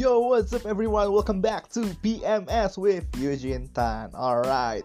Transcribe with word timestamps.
Yo, 0.00 0.32
what's 0.32 0.56
up 0.56 0.64
everyone? 0.64 1.12
Welcome 1.12 1.44
back 1.44 1.68
to 1.76 1.84
PMS 2.00 2.80
with 2.80 3.04
Eugene 3.20 3.68
Tan. 3.76 4.08
Alright. 4.16 4.80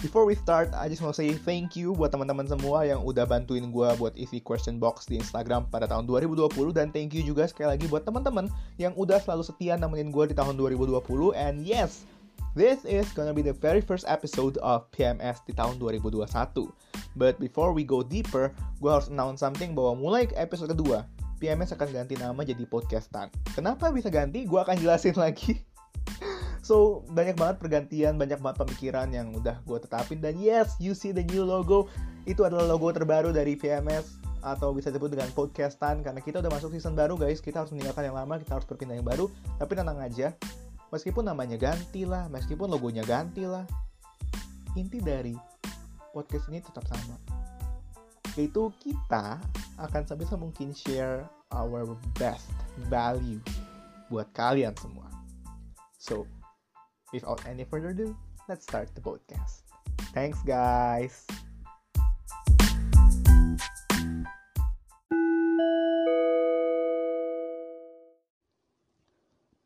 Before 0.00 0.24
we 0.24 0.32
start, 0.32 0.72
I 0.72 0.88
just 0.88 1.04
want 1.04 1.12
to 1.12 1.20
say 1.20 1.36
thank 1.36 1.76
you 1.76 1.92
buat 1.92 2.08
teman-teman 2.08 2.48
semua 2.48 2.88
yang 2.88 3.04
udah 3.04 3.28
bantuin 3.28 3.68
gue 3.68 3.88
buat 4.00 4.16
isi 4.16 4.40
question 4.40 4.80
box 4.80 5.04
di 5.04 5.20
Instagram 5.20 5.68
pada 5.68 5.84
tahun 5.84 6.08
2020 6.08 6.56
dan 6.72 6.88
thank 6.88 7.12
you 7.12 7.20
juga 7.20 7.44
sekali 7.44 7.76
lagi 7.76 7.84
buat 7.84 8.08
teman-teman 8.08 8.48
yang 8.80 8.96
udah 8.96 9.20
selalu 9.20 9.44
setia 9.44 9.76
nemenin 9.76 10.08
gue 10.08 10.32
di 10.32 10.32
tahun 10.32 10.56
2020 10.56 11.04
and 11.36 11.60
yes, 11.60 12.08
This 12.54 12.86
is 12.86 13.10
gonna 13.18 13.34
be 13.34 13.42
the 13.42 13.50
very 13.50 13.82
first 13.82 14.06
episode 14.06 14.62
of 14.62 14.86
PMS 14.94 15.42
di 15.42 15.58
tahun 15.58 15.82
2021. 15.82 16.22
But 17.18 17.42
before 17.42 17.74
we 17.74 17.82
go 17.82 18.06
deeper, 18.06 18.54
gue 18.78 18.90
harus 18.94 19.10
announce 19.10 19.42
something 19.42 19.74
bahwa 19.74 19.98
mulai 19.98 20.30
episode 20.38 20.70
kedua, 20.70 21.02
PMS 21.38 21.74
akan 21.74 21.88
ganti 21.90 22.14
nama 22.14 22.40
jadi 22.42 22.64
podcastan. 22.66 23.28
Kenapa 23.52 23.90
bisa 23.90 24.08
ganti? 24.08 24.46
Gue 24.46 24.62
akan 24.62 24.78
jelasin 24.78 25.16
lagi. 25.24 25.60
So, 26.64 27.04
banyak 27.12 27.36
banget 27.36 27.60
pergantian, 27.60 28.16
banyak 28.16 28.40
banget 28.40 28.64
pemikiran 28.64 29.12
yang 29.12 29.36
udah 29.36 29.60
gue 29.68 29.78
tetapin. 29.84 30.24
Dan 30.24 30.40
yes, 30.40 30.80
you 30.80 30.96
see 30.96 31.12
the 31.12 31.20
new 31.28 31.44
logo. 31.44 31.92
Itu 32.24 32.48
adalah 32.48 32.64
logo 32.64 32.88
terbaru 32.88 33.36
dari 33.36 33.52
PMS 33.52 34.24
atau 34.44 34.76
bisa 34.76 34.92
disebut 34.92 35.16
dengan 35.16 35.32
podcastan 35.32 36.04
karena 36.04 36.20
kita 36.20 36.44
udah 36.44 36.52
masuk 36.52 36.76
season 36.76 36.92
baru 36.92 37.16
guys 37.16 37.40
kita 37.40 37.64
harus 37.64 37.72
meninggalkan 37.72 38.12
yang 38.12 38.16
lama 38.20 38.36
kita 38.36 38.60
harus 38.60 38.68
berpindah 38.68 38.92
yang 38.92 39.08
baru 39.08 39.32
tapi 39.56 39.72
tenang 39.72 39.96
aja 40.04 40.36
meskipun 40.92 41.24
namanya 41.24 41.56
ganti 41.56 42.04
lah 42.04 42.28
meskipun 42.28 42.68
logonya 42.68 43.00
ganti 43.08 43.48
lah 43.48 43.64
inti 44.76 45.00
dari 45.00 45.32
podcast 46.12 46.52
ini 46.52 46.60
tetap 46.60 46.84
sama 46.84 47.16
yaitu 48.34 48.70
kita 48.82 49.38
akan 49.78 50.02
sebisa 50.02 50.34
mungkin 50.34 50.74
share 50.74 51.22
our 51.54 51.86
best 52.18 52.50
value 52.90 53.38
buat 54.10 54.26
kalian 54.34 54.74
semua. 54.78 55.06
So, 55.98 56.26
without 57.14 57.40
any 57.46 57.62
further 57.64 57.94
ado, 57.94 58.12
let's 58.50 58.66
start 58.66 58.90
the 58.98 59.02
podcast. 59.02 59.64
Thanks 60.12 60.42
guys. 60.42 61.24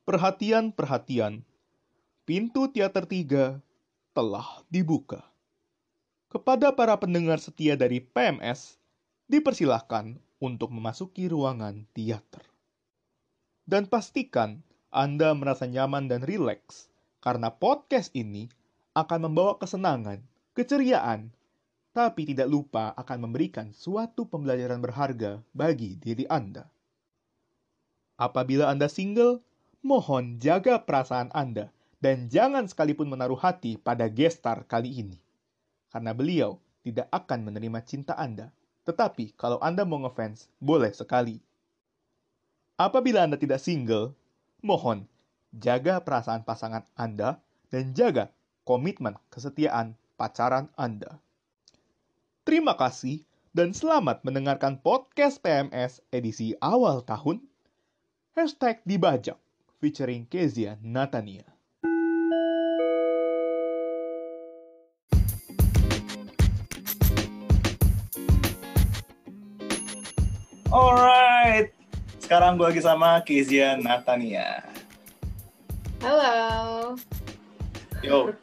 Perhatian, 0.09 0.73
perhatian. 0.73 1.45
Pintu 2.25 2.69
teater 2.73 3.05
3 3.05 3.61
telah 4.17 4.64
dibuka. 4.73 5.20
Kepada 6.29 6.77
para 6.77 6.93
pendengar 7.01 7.41
setia 7.41 7.73
dari 7.73 8.05
PMS, 8.05 8.77
dipersilahkan 9.33 10.21
untuk 10.45 10.69
memasuki 10.69 11.25
ruangan 11.25 11.89
teater. 11.97 12.45
Dan 13.65 13.89
pastikan 13.89 14.61
Anda 14.93 15.33
merasa 15.33 15.65
nyaman 15.65 16.05
dan 16.05 16.20
rileks, 16.20 16.93
karena 17.25 17.48
podcast 17.48 18.12
ini 18.12 18.53
akan 18.93 19.25
membawa 19.25 19.57
kesenangan, 19.57 20.20
keceriaan, 20.53 21.33
tapi 21.97 22.29
tidak 22.29 22.53
lupa 22.53 22.92
akan 23.01 23.25
memberikan 23.25 23.73
suatu 23.73 24.29
pembelajaran 24.29 24.85
berharga 24.85 25.41
bagi 25.57 25.97
diri 25.97 26.29
Anda. 26.29 26.69
Apabila 28.20 28.69
Anda 28.69 28.92
single, 28.92 29.41
mohon 29.81 30.37
jaga 30.37 30.85
perasaan 30.85 31.33
Anda 31.33 31.73
dan 32.05 32.29
jangan 32.29 32.69
sekalipun 32.69 33.09
menaruh 33.09 33.41
hati 33.41 33.81
pada 33.81 34.13
gestar 34.13 34.69
kali 34.69 34.92
ini 34.92 35.17
karena 35.89 36.12
beliau 36.17 36.61
tidak 36.84 37.08
akan 37.12 37.48
menerima 37.48 37.81
cinta 37.84 38.17
Anda. 38.17 38.48
Tetapi 38.89 39.36
kalau 39.36 39.61
Anda 39.61 39.84
mau 39.84 40.00
ngefans, 40.00 40.48
boleh 40.56 40.92
sekali. 40.97 41.36
Apabila 42.78 43.27
Anda 43.27 43.36
tidak 43.36 43.61
single, 43.61 44.14
mohon 44.64 45.05
jaga 45.52 46.01
perasaan 46.01 46.46
pasangan 46.46 46.86
Anda 46.95 47.42
dan 47.68 47.92
jaga 47.92 48.33
komitmen 48.64 49.17
kesetiaan 49.29 49.96
pacaran 50.17 50.73
Anda. 50.79 51.20
Terima 52.48 52.77
kasih 52.79 53.29
dan 53.52 53.77
selamat 53.77 54.24
mendengarkan 54.24 54.80
podcast 54.80 55.42
PMS 55.45 56.01
edisi 56.14 56.57
awal 56.63 57.05
tahun. 57.05 57.45
Hashtag 58.39 58.80
dibajak 58.86 59.36
featuring 59.83 60.24
Kezia 60.30 60.79
Natania. 60.80 61.58
Sekarang 72.28 72.61
gue 72.61 72.68
lagi 72.68 72.84
sama 72.84 73.24
Kezia 73.24 73.80
Natania. 73.80 74.61
Halo. 76.05 76.92
Yo. 78.05 78.36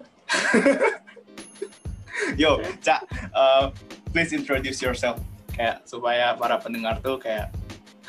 Yo, 2.41 2.57
Cak, 2.81 3.05
uh, 3.29 3.69
please 4.09 4.33
introduce 4.33 4.81
yourself. 4.81 5.21
Kayak 5.53 5.85
supaya 5.85 6.33
para 6.33 6.57
pendengar 6.57 6.97
tuh 7.05 7.21
kayak 7.21 7.53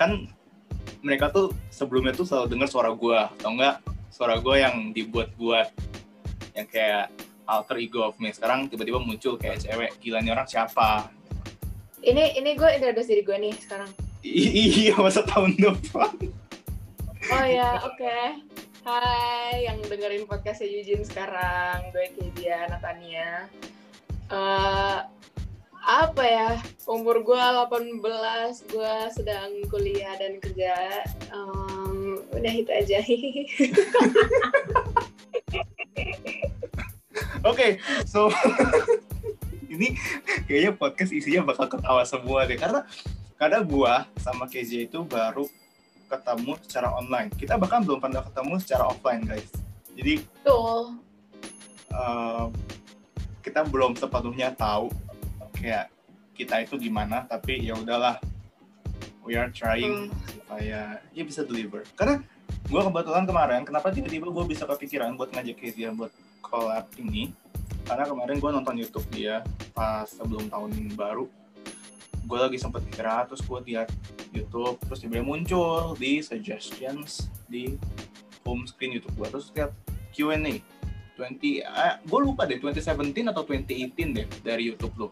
kan 0.01 0.25
mereka 1.05 1.29
tuh 1.29 1.53
sebelumnya 1.69 2.17
tuh 2.17 2.25
selalu 2.25 2.57
dengar 2.57 2.73
suara 2.73 2.97
gue, 2.97 3.19
atau 3.37 3.53
enggak 3.53 3.85
suara 4.09 4.41
gue 4.41 4.57
yang 4.57 4.97
dibuat-buat 4.97 5.77
yang 6.57 6.73
kayak 6.73 7.13
alter 7.45 7.77
ego 7.85 8.01
of 8.01 8.17
me. 8.17 8.33
Sekarang 8.33 8.73
tiba-tiba 8.73 8.97
muncul 8.97 9.37
kayak 9.37 9.61
cewek, 9.61 9.93
gila 10.01 10.25
nih 10.25 10.33
orang 10.33 10.49
siapa? 10.49 11.13
Ini 12.01 12.41
ini 12.41 12.57
gue 12.57 12.71
introduce 12.81 13.13
diri 13.13 13.21
gue 13.21 13.37
nih 13.37 13.53
sekarang. 13.61 14.06
I- 14.27 14.91
iya, 14.91 14.95
masa 14.99 15.23
tahun 15.23 15.55
depan. 15.55 16.11
Oh 17.31 17.47
ya, 17.47 17.79
oke. 17.87 18.19
Hai 18.83 19.67
yang 19.67 19.79
dengerin 19.87 20.27
podcastnya 20.27 20.67
Eugene 20.67 21.07
sekarang. 21.07 21.91
Gue 21.95 22.11
Kezia 22.15 22.67
Natania. 22.67 23.47
Eh 24.27 24.99
apa 25.87 26.23
ya? 26.27 26.59
Umur 26.91 27.23
gue 27.23 27.39
18, 27.39 28.03
gue 28.67 28.95
sedang 29.15 29.51
kuliah 29.71 30.19
dan 30.19 30.43
kerja. 30.43 30.75
Em, 31.31 32.19
udah 32.35 32.53
itu 32.55 32.71
aja. 32.75 32.99
Oke, 37.47 37.79
so 38.03 38.27
ini 39.73 39.95
kayaknya 40.51 40.75
podcast 40.75 41.15
isinya 41.15 41.47
bakal 41.47 41.71
ketawa 41.71 42.03
semua 42.03 42.43
deh 42.43 42.59
karena 42.59 42.83
karena 43.37 43.61
gua 43.61 44.09
sama 44.17 44.49
KJ 44.49 44.89
itu 44.89 45.05
baru 45.05 45.45
ketemu 46.09 46.57
secara 46.65 46.89
online. 46.97 47.29
Kita 47.37 47.61
bahkan 47.61 47.85
belum 47.85 48.01
pernah 48.01 48.25
ketemu 48.25 48.55
secara 48.61 48.85
offline, 48.89 49.23
guys. 49.29 49.49
Jadi 49.93 50.25
Tuh. 50.41 50.97
eh, 51.93 52.45
kita 53.45 53.65
belum 53.69 53.97
sepenuhnya 53.97 54.53
tahu 54.57 54.93
kayak 55.57 55.93
kita 56.37 56.65
itu 56.65 56.77
gimana, 56.81 57.25
tapi 57.29 57.61
ya 57.65 57.77
udahlah. 57.77 58.21
We 59.27 59.35
are 59.35 59.51
trying 59.51 60.15
supaya 60.31 61.03
ya 61.11 61.23
bisa 61.27 61.43
deliver. 61.43 61.83
Karena 61.99 62.23
gua 62.71 62.87
kebetulan 62.89 63.27
kemarin, 63.27 63.61
kenapa 63.67 63.91
tiba-tiba 63.91 64.31
gue 64.31 64.45
bisa 64.47 64.63
kepikiran 64.71 65.19
buat 65.19 65.35
ngajak 65.35 65.59
KJ 65.59 65.99
buat 65.99 66.15
collab 66.39 66.87
ini? 67.03 67.35
Karena 67.83 68.07
kemarin 68.07 68.39
gue 68.39 68.51
nonton 68.55 68.75
YouTube 68.79 69.07
dia 69.11 69.43
pas 69.75 70.07
sebelum 70.07 70.47
tahun 70.47 70.95
baru 70.95 71.27
gue 72.27 72.39
lagi 72.39 72.59
sempet 72.59 72.83
istirahat 72.91 73.31
terus 73.31 73.41
gue 73.41 73.59
lihat 73.71 73.89
YouTube 74.35 74.77
terus 74.83 74.99
tiba 74.99 75.23
muncul 75.23 75.95
di 75.95 76.19
suggestions 76.19 77.31
di 77.47 77.79
home 78.43 78.67
screen 78.67 78.99
YouTube 78.99 79.15
gue 79.15 79.29
terus 79.31 79.55
lihat 79.55 79.71
Q&A 80.11 80.59
20 81.17 81.63
eh, 81.63 81.95
gue 82.03 82.21
lupa 82.21 82.45
deh 82.45 82.59
2017 82.59 83.31
atau 83.31 83.47
2018 83.47 83.95
deh 84.13 84.27
dari 84.43 84.69
YouTube 84.69 84.95
lo 84.99 85.09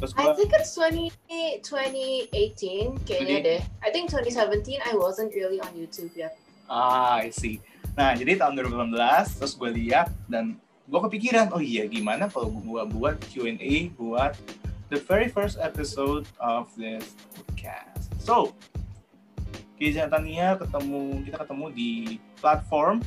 terus 0.00 0.16
I 0.16 0.24
gue 0.24 0.32
think 0.40 0.52
it's 0.56 0.72
20, 0.72 1.12
2018 1.60 3.04
kayaknya 3.04 3.36
Jadi- 3.36 3.44
deh. 3.44 3.60
I 3.84 3.88
think 3.92 4.08
2017 4.08 4.80
I 4.80 4.96
wasn't 4.96 5.30
really 5.36 5.60
on 5.60 5.70
YouTube 5.76 6.10
yet. 6.16 6.34
ah 6.66 7.20
I 7.20 7.28
see 7.28 7.60
nah 7.92 8.16
jadi 8.16 8.40
tahun 8.40 8.56
2018 8.56 9.36
terus 9.42 9.52
gue 9.52 9.70
lihat 9.76 10.08
dan 10.30 10.56
gue 10.86 11.00
kepikiran 11.04 11.52
oh 11.52 11.60
iya 11.60 11.84
gimana 11.84 12.26
kalau 12.26 12.48
gue 12.48 12.82
buat 12.90 13.18
Q&A 13.28 13.90
buat 13.94 14.34
the 14.90 14.98
very 15.06 15.30
first 15.30 15.56
episode 15.62 16.26
of 16.42 16.66
this 16.74 17.14
podcast 17.32 18.10
so 18.18 18.52
Keja 19.80 20.10
Tania 20.10 20.60
ketemu 20.60 21.24
kita 21.24 21.46
ketemu 21.46 21.66
di 21.72 21.92
platform 22.42 23.00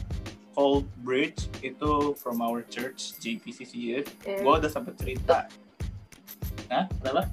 called 0.56 0.88
Bridge 1.06 1.52
itu 1.60 2.18
from 2.18 2.40
our 2.40 2.64
church 2.66 3.20
JPCCF 3.20 4.08
Eh, 4.26 4.42
gue 4.42 4.54
udah 4.58 4.72
sempet 4.72 4.96
cerita 4.96 5.46
Hah? 6.74 6.90
Kenapa? 6.90 7.30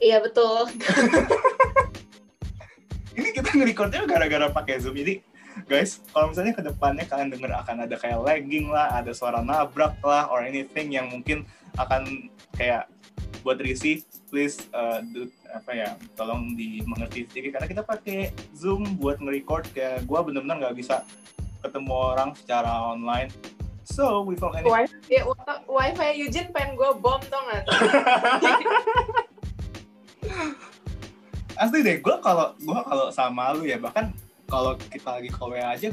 Iya 0.00 0.22
betul. 0.22 0.70
Ini 3.18 3.28
kita 3.36 3.52
nge-recordnya 3.52 4.06
gara-gara 4.06 4.46
pakai 4.48 4.80
Zoom. 4.80 4.96
Jadi, 4.96 5.20
guys, 5.68 6.00
kalau 6.14 6.32
misalnya 6.32 6.56
ke 6.56 6.62
depannya 6.64 7.04
kalian 7.04 7.34
denger 7.34 7.52
akan 7.52 7.84
ada 7.84 7.96
kayak 7.98 8.22
lagging 8.22 8.72
lah, 8.72 8.96
ada 8.96 9.12
suara 9.12 9.44
nabrak 9.44 10.00
lah, 10.00 10.30
or 10.32 10.40
anything 10.40 10.94
yang 10.94 11.10
mungkin 11.10 11.44
akan 11.76 12.30
kayak 12.56 12.88
buat 13.40 13.58
receive 13.60 14.04
please 14.28 14.68
uh, 14.76 15.00
do, 15.02 15.26
apa 15.50 15.70
ya 15.72 15.88
tolong 16.14 16.54
dimengerti 16.54 17.26
sedikit 17.28 17.58
karena 17.58 17.68
kita 17.68 17.82
pakai 17.82 18.18
zoom 18.54 18.84
buat 19.00 19.18
nge-record 19.18 19.68
kayak 19.72 20.06
gue 20.06 20.18
bener-bener 20.22 20.56
nggak 20.66 20.76
bisa 20.76 21.02
ketemu 21.60 21.92
orang 21.92 22.32
secara 22.32 22.72
online. 22.96 23.28
So 23.84 24.22
without 24.22 24.54
any 24.54 24.64
Wifi, 24.64 24.96
ya, 25.10 25.26
wifi 25.66 26.08
Eugene 26.14 26.48
pengen 26.54 26.78
gue 26.78 26.90
bom 27.02 27.18
tau 27.26 27.42
gak? 27.50 27.64
asli 31.60 31.84
deh 31.84 32.00
gue 32.00 32.16
kalau 32.24 32.56
gua 32.64 32.80
kalau 32.88 33.06
sama 33.12 33.52
lu 33.52 33.68
ya 33.68 33.76
bahkan 33.76 34.08
kalau 34.48 34.80
kita 34.80 35.20
lagi 35.20 35.28
call 35.28 35.52
WA 35.52 35.76
aja 35.76 35.92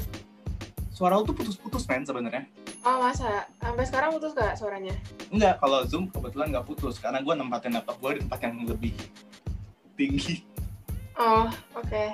suara 0.95 1.19
lu 1.19 1.27
tuh 1.27 1.35
putus-putus 1.35 1.83
men 1.91 2.07
sebenarnya 2.07 2.47
oh 2.87 2.97
masa? 3.01 3.43
Sampai 3.57 3.83
sekarang 3.83 4.09
putus 4.13 4.31
gak 4.31 4.55
suaranya? 4.55 4.95
enggak 5.27 5.59
kalau 5.59 5.83
zoom 5.83 6.07
kebetulan 6.07 6.47
nggak 6.49 6.63
putus 6.65 6.95
karena 6.97 7.19
gue 7.19 7.33
nempatin 7.33 7.75
laptop 7.75 7.99
gue 7.99 8.11
di 8.13 8.21
tempat 8.23 8.39
yang 8.41 8.55
lebih 8.63 8.95
tinggi 9.93 10.39
Oh 11.13 11.43
oke. 11.73 12.05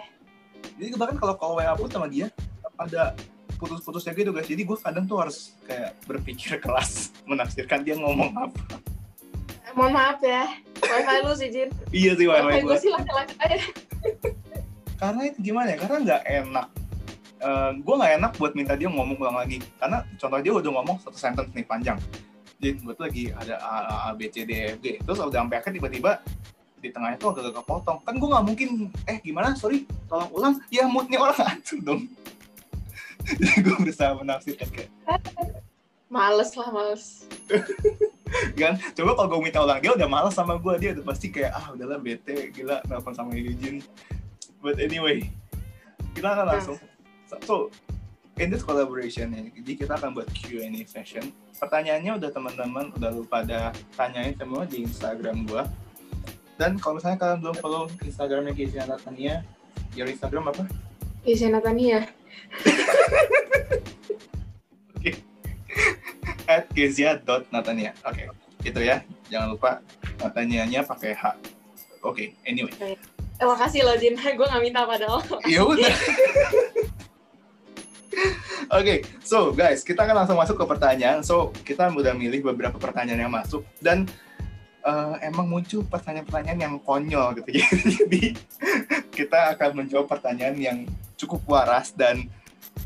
jadi 0.73 0.95
bahkan 0.95 1.13
kalau 1.15 1.35
call 1.35 1.53
WA 1.55 1.73
pun 1.73 1.85
sama 1.87 2.07
dia 2.07 2.33
ada 2.73 3.13
putus-putusnya 3.53 4.11
gitu 4.11 4.31
guys 4.31 4.43
jadi 4.43 4.59
gue 4.59 4.73
kadang 4.75 5.05
tuh 5.05 5.21
harus 5.21 5.53
kayak 5.63 5.93
berpikir 6.03 6.57
keras 6.57 7.11
menafsirkan 7.29 7.81
dia 7.81 7.93
ngomong 7.93 8.33
apa 8.33 8.81
Eh, 9.63 9.71
Mohon 9.71 9.93
maaf 9.93 10.19
ya, 10.19 10.43
wifi 10.75 11.17
lu 11.21 11.33
sih 11.33 11.49
Jin. 11.49 11.69
iya 11.91 12.11
sih 12.13 12.25
Wifi 12.25 12.43
wifi 12.43 12.59
gue 12.59 12.65
gue 12.65 12.77
sih 12.79 12.89
laki-laki 12.89 13.33
aja. 13.39 13.57
karena 14.95 15.21
itu 15.23 15.37
gimana 15.43 15.67
ya 15.69 15.77
karena 15.77 15.97
nggak 16.01 16.21
enak 16.25 16.67
gue 17.79 17.95
nggak 17.95 18.13
enak 18.19 18.31
buat 18.39 18.53
minta 18.55 18.73
dia 18.73 18.87
ngomong 18.87 19.17
ulang 19.19 19.37
lagi. 19.37 19.59
Karena 19.79 20.03
contoh 20.15 20.39
dia 20.39 20.53
udah 20.55 20.71
ngomong 20.79 20.97
satu 21.03 21.17
sentence 21.17 21.51
nih 21.51 21.65
panjang. 21.67 21.99
Jadi 22.63 22.79
buat 22.79 22.99
lagi 22.99 23.23
ada 23.35 23.59
A, 23.59 23.75
A, 23.83 23.95
A, 24.07 24.09
B, 24.15 24.31
C, 24.31 24.47
D, 24.47 24.51
E, 24.55 24.63
F, 24.75 24.77
G. 24.79 24.87
Terus 25.03 25.19
udah 25.19 25.43
sampai 25.43 25.59
akhir 25.59 25.71
tiba-tiba 25.75 26.23
di 26.79 26.91
tengahnya 26.91 27.15
tuh 27.19 27.35
agak-agak 27.35 27.63
kepotong. 27.63 27.97
Kan 28.03 28.15
gue 28.19 28.29
nggak 28.31 28.45
mungkin 28.47 28.69
eh 29.07 29.17
gimana? 29.19 29.55
Sorry 29.55 29.83
tolong 30.07 30.31
ulang. 30.31 30.53
Ya 30.71 30.87
moodnya 30.87 31.19
orang 31.19 31.39
hancur 31.51 31.79
dong. 31.83 32.01
Jadi 33.23 33.55
gue 33.63 33.75
berusaha 33.79 34.11
menafsirkan 34.19 34.67
kayak 34.71 34.91
Males 36.11 36.53
lah, 36.53 36.69
males. 36.69 37.25
kan? 38.59 38.77
Coba 38.93 39.11
kalau 39.17 39.27
gue 39.33 39.49
minta 39.49 39.63
ulang 39.63 39.81
dia 39.81 39.91
udah 39.95 40.07
malas 40.07 40.35
sama 40.37 40.59
gue 40.61 40.73
dia 40.77 40.89
udah 40.93 41.05
pasti 41.07 41.33
kayak 41.33 41.51
ah 41.57 41.73
udahlah 41.73 41.97
bete 41.97 42.53
gila 42.53 42.83
nelfon 42.85 43.15
sama 43.15 43.33
Eugene. 43.33 43.81
But 44.61 44.79
anyway 44.79 45.27
kita 46.13 46.29
akan 46.29 46.45
langsung 46.45 46.77
so 47.41 47.73
in 48.37 48.49
this 48.49 48.61
collaboration 48.65 49.33
ya 49.33 49.41
jadi 49.61 49.71
kita 49.85 49.93
akan 49.97 50.13
buat 50.17 50.29
Q&A 50.33 50.69
session. 50.85 51.29
Pertanyaannya 51.57 52.19
udah 52.19 52.29
teman-teman 52.33 52.85
udah 52.97 53.09
lu 53.13 53.23
pada 53.23 53.71
tanyain 53.95 54.35
semua 54.35 54.67
di 54.67 54.83
Instagram 54.83 55.47
gue 55.47 55.63
dan 56.57 56.77
kalau 56.77 57.01
misalnya 57.01 57.17
kalian 57.17 57.39
belum 57.41 57.55
follow 57.57 57.83
Instagramnya 58.05 58.53
Kezia 58.53 58.83
Natania 58.85 59.41
your 59.97 60.09
Instagram 60.09 60.49
apa? 60.53 60.63
Isi 61.23 61.47
Natania. 61.49 62.09
at 66.43 66.67
kezia.natania 66.75 67.95
oke 68.03 68.23
itu 68.63 68.79
ya. 68.79 69.03
Jangan 69.31 69.57
lupa 69.57 69.71
Natanianya 70.21 70.85
pakai 70.85 71.15
H. 71.15 71.35
Oke 72.03 72.35
anyway. 72.45 72.71
Eh, 73.41 73.45
makasih 73.47 73.81
loh 73.83 73.97
Jin, 73.97 74.15
gue 74.37 74.47
gak 74.47 74.61
minta 74.63 74.85
padahal. 74.85 75.19
ya 75.49 75.65
udah 75.65 75.89
Oke, 78.69 79.03
so 79.23 79.51
guys, 79.51 79.83
kita 79.83 80.05
akan 80.05 80.23
langsung 80.23 80.39
masuk 80.39 80.55
ke 80.59 80.65
pertanyaan. 80.67 81.19
So, 81.25 81.51
kita 81.65 81.89
udah 81.91 82.13
milih 82.15 82.45
beberapa 82.53 82.77
pertanyaan 82.79 83.27
yang 83.27 83.33
masuk 83.33 83.65
dan 83.83 84.07
eh, 84.83 85.15
emang 85.25 85.49
muncul 85.49 85.83
pertanyaan-pertanyaan 85.87 86.59
yang 86.59 86.75
konyol 86.79 87.35
gitu. 87.39 87.49
Jadi, 87.99 88.37
kita 89.11 89.53
akan 89.57 89.83
menjawab 89.83 90.07
pertanyaan 90.07 90.55
yang 90.57 90.77
cukup 91.19 91.43
waras 91.45 91.93
dan 91.93 92.27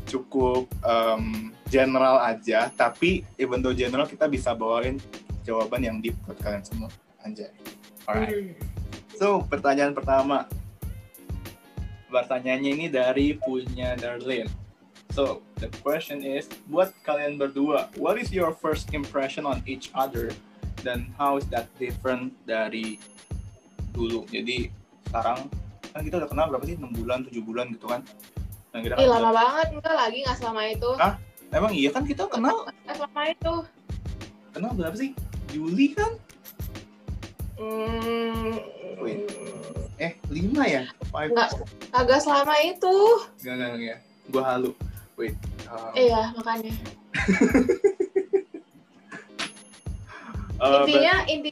cukup 0.08 0.68
em, 0.84 1.52
general 1.68 2.20
aja. 2.22 2.68
Tapi, 2.72 3.24
even 3.36 3.60
though 3.60 3.76
general, 3.76 4.08
kita 4.08 4.28
bisa 4.28 4.52
bawain 4.56 5.00
jawaban 5.44 5.80
yang 5.80 5.96
deep 6.00 6.16
buat 6.28 6.36
kalian 6.40 6.64
semua. 6.64 6.90
Anjay. 7.24 7.50
Alright. 8.04 8.56
So, 9.16 9.42
pertanyaan 9.44 9.96
pertama. 9.96 10.46
Pertanyaannya 12.08 12.70
ini 12.72 12.86
dari 12.88 13.36
punya 13.36 13.92
Darlene. 13.96 14.67
So, 15.10 15.40
the 15.56 15.72
question 15.80 16.20
is, 16.20 16.46
buat 16.68 16.92
kalian 17.02 17.36
berdua, 17.36 17.88
what 17.96 18.16
is 18.16 18.28
your 18.28 18.52
first 18.52 18.92
impression 18.92 19.42
on 19.42 19.64
each 19.64 19.88
other? 19.92 20.30
Dan 20.78 21.10
how 21.16 21.34
is 21.34 21.46
that 21.48 21.66
different 21.76 22.30
dari 22.44 23.00
dulu? 23.90 24.28
Jadi, 24.28 24.70
sekarang, 25.08 25.48
kan 25.90 26.00
kita 26.02 26.22
udah 26.22 26.28
kenal 26.28 26.46
berapa 26.48 26.64
sih? 26.64 26.76
6 26.76 26.92
bulan, 26.94 27.24
7 27.24 27.40
bulan 27.40 27.66
gitu 27.72 27.88
kan? 27.88 28.04
Dan 28.70 28.84
kita 28.84 28.94
Ih, 28.94 29.00
kan 29.00 29.10
lama 29.10 29.20
udah- 29.22 29.34
banget, 29.34 29.66
enggak 29.74 29.94
lagi, 29.96 30.18
gak 30.22 30.36
selama 30.38 30.62
itu. 30.68 30.90
Ah? 30.96 31.14
Emang 31.48 31.72
iya 31.72 31.88
kan 31.88 32.04
kita 32.04 32.28
kenal, 32.28 32.68
Nggak 32.84 32.94
selama 32.94 33.22
itu. 33.26 33.54
kenal 34.52 34.70
berapa 34.76 34.96
sih? 34.96 35.10
Juli 35.48 35.96
kan? 35.96 36.12
Hmm, 37.56 38.54
Wait. 39.00 39.24
Eh, 39.98 40.12
5 40.28 40.62
ya? 40.62 40.84
Five. 41.08 41.32
Nggak. 41.32 41.50
agak 41.90 42.20
selama 42.20 42.54
itu. 42.60 42.94
Enggak, 43.40 43.54
enggak, 43.56 43.70
enggak. 43.74 43.98
Gue 44.28 44.42
halu. 44.44 44.70
Wait. 45.18 45.34
um, 45.66 45.90
Iya, 45.92 46.30
makanya. 46.38 46.72
uh, 50.62 50.86
intinya 50.86 51.14
inti 51.26 51.50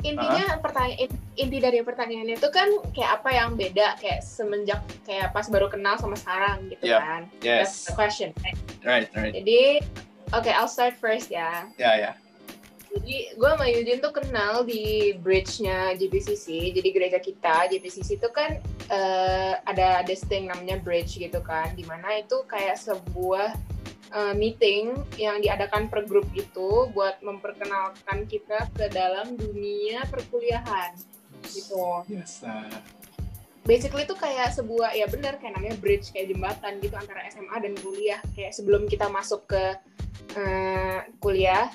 intinya 0.00 0.56
pertanyaan 0.64 1.12
inti 1.36 1.58
dari 1.60 1.84
pertanyaannya 1.84 2.40
itu 2.40 2.48
kan 2.48 2.68
kayak 2.96 3.20
apa 3.20 3.30
yang 3.36 3.52
beda 3.52 4.00
kayak 4.00 4.24
semenjak 4.24 4.80
kayak 5.04 5.28
pas 5.36 5.44
baru 5.52 5.68
kenal 5.68 6.00
sama 6.00 6.16
sekarang 6.16 6.72
gitu 6.72 6.88
Yeah. 6.88 7.00
kan 7.04 7.22
but- 7.28 7.44
yes. 7.44 7.60
that's 7.68 7.84
the 7.92 7.94
question 7.96 8.32
right? 8.40 8.56
Right, 8.80 9.06
right. 9.12 9.32
jadi 9.36 9.84
oke 10.32 10.48
I'll 10.48 10.72
start 10.72 10.96
first 10.96 11.28
ya 11.28 11.68
Ya, 11.76 11.92
ya. 12.00 12.10
Jadi 12.90 13.38
gue 13.38 13.48
sama 13.54 13.66
Yujin 13.70 14.02
tuh 14.02 14.10
kenal 14.10 14.66
di 14.66 15.14
bridge-nya 15.14 15.94
JPCC 15.94 16.74
jadi 16.74 16.88
gereja 16.90 17.18
kita 17.22 17.70
JPCC 17.70 18.18
itu 18.18 18.28
kan 18.34 18.58
eh, 18.90 19.54
ada 19.62 20.02
this 20.02 20.26
thing 20.26 20.50
namanya 20.50 20.82
bridge 20.82 21.14
gitu 21.14 21.38
kan. 21.38 21.70
Di 21.78 21.86
mana 21.86 22.18
itu 22.18 22.42
kayak 22.50 22.74
sebuah 22.82 23.54
eh, 24.10 24.34
meeting 24.34 24.98
yang 25.14 25.38
diadakan 25.38 25.86
per 25.86 26.02
grup 26.02 26.26
itu 26.34 26.90
buat 26.90 27.22
memperkenalkan 27.22 28.26
kita 28.26 28.66
ke 28.74 28.90
dalam 28.90 29.38
dunia 29.38 30.02
perkuliahan 30.10 30.98
gitu. 31.46 32.04
Biasa. 32.10 32.66
basically 33.60 34.02
itu 34.02 34.16
kayak 34.18 34.50
sebuah 34.56 34.98
ya 34.98 35.06
benar 35.06 35.38
kayak 35.38 35.54
namanya 35.54 35.76
bridge 35.78 36.10
kayak 36.10 36.32
jembatan 36.32 36.82
gitu 36.82 36.96
antara 36.98 37.22
SMA 37.30 37.54
dan 37.54 37.72
kuliah. 37.78 38.18
Kayak 38.34 38.50
sebelum 38.58 38.90
kita 38.90 39.06
masuk 39.06 39.46
ke 39.46 39.78
eh, 40.34 41.06
kuliah 41.22 41.70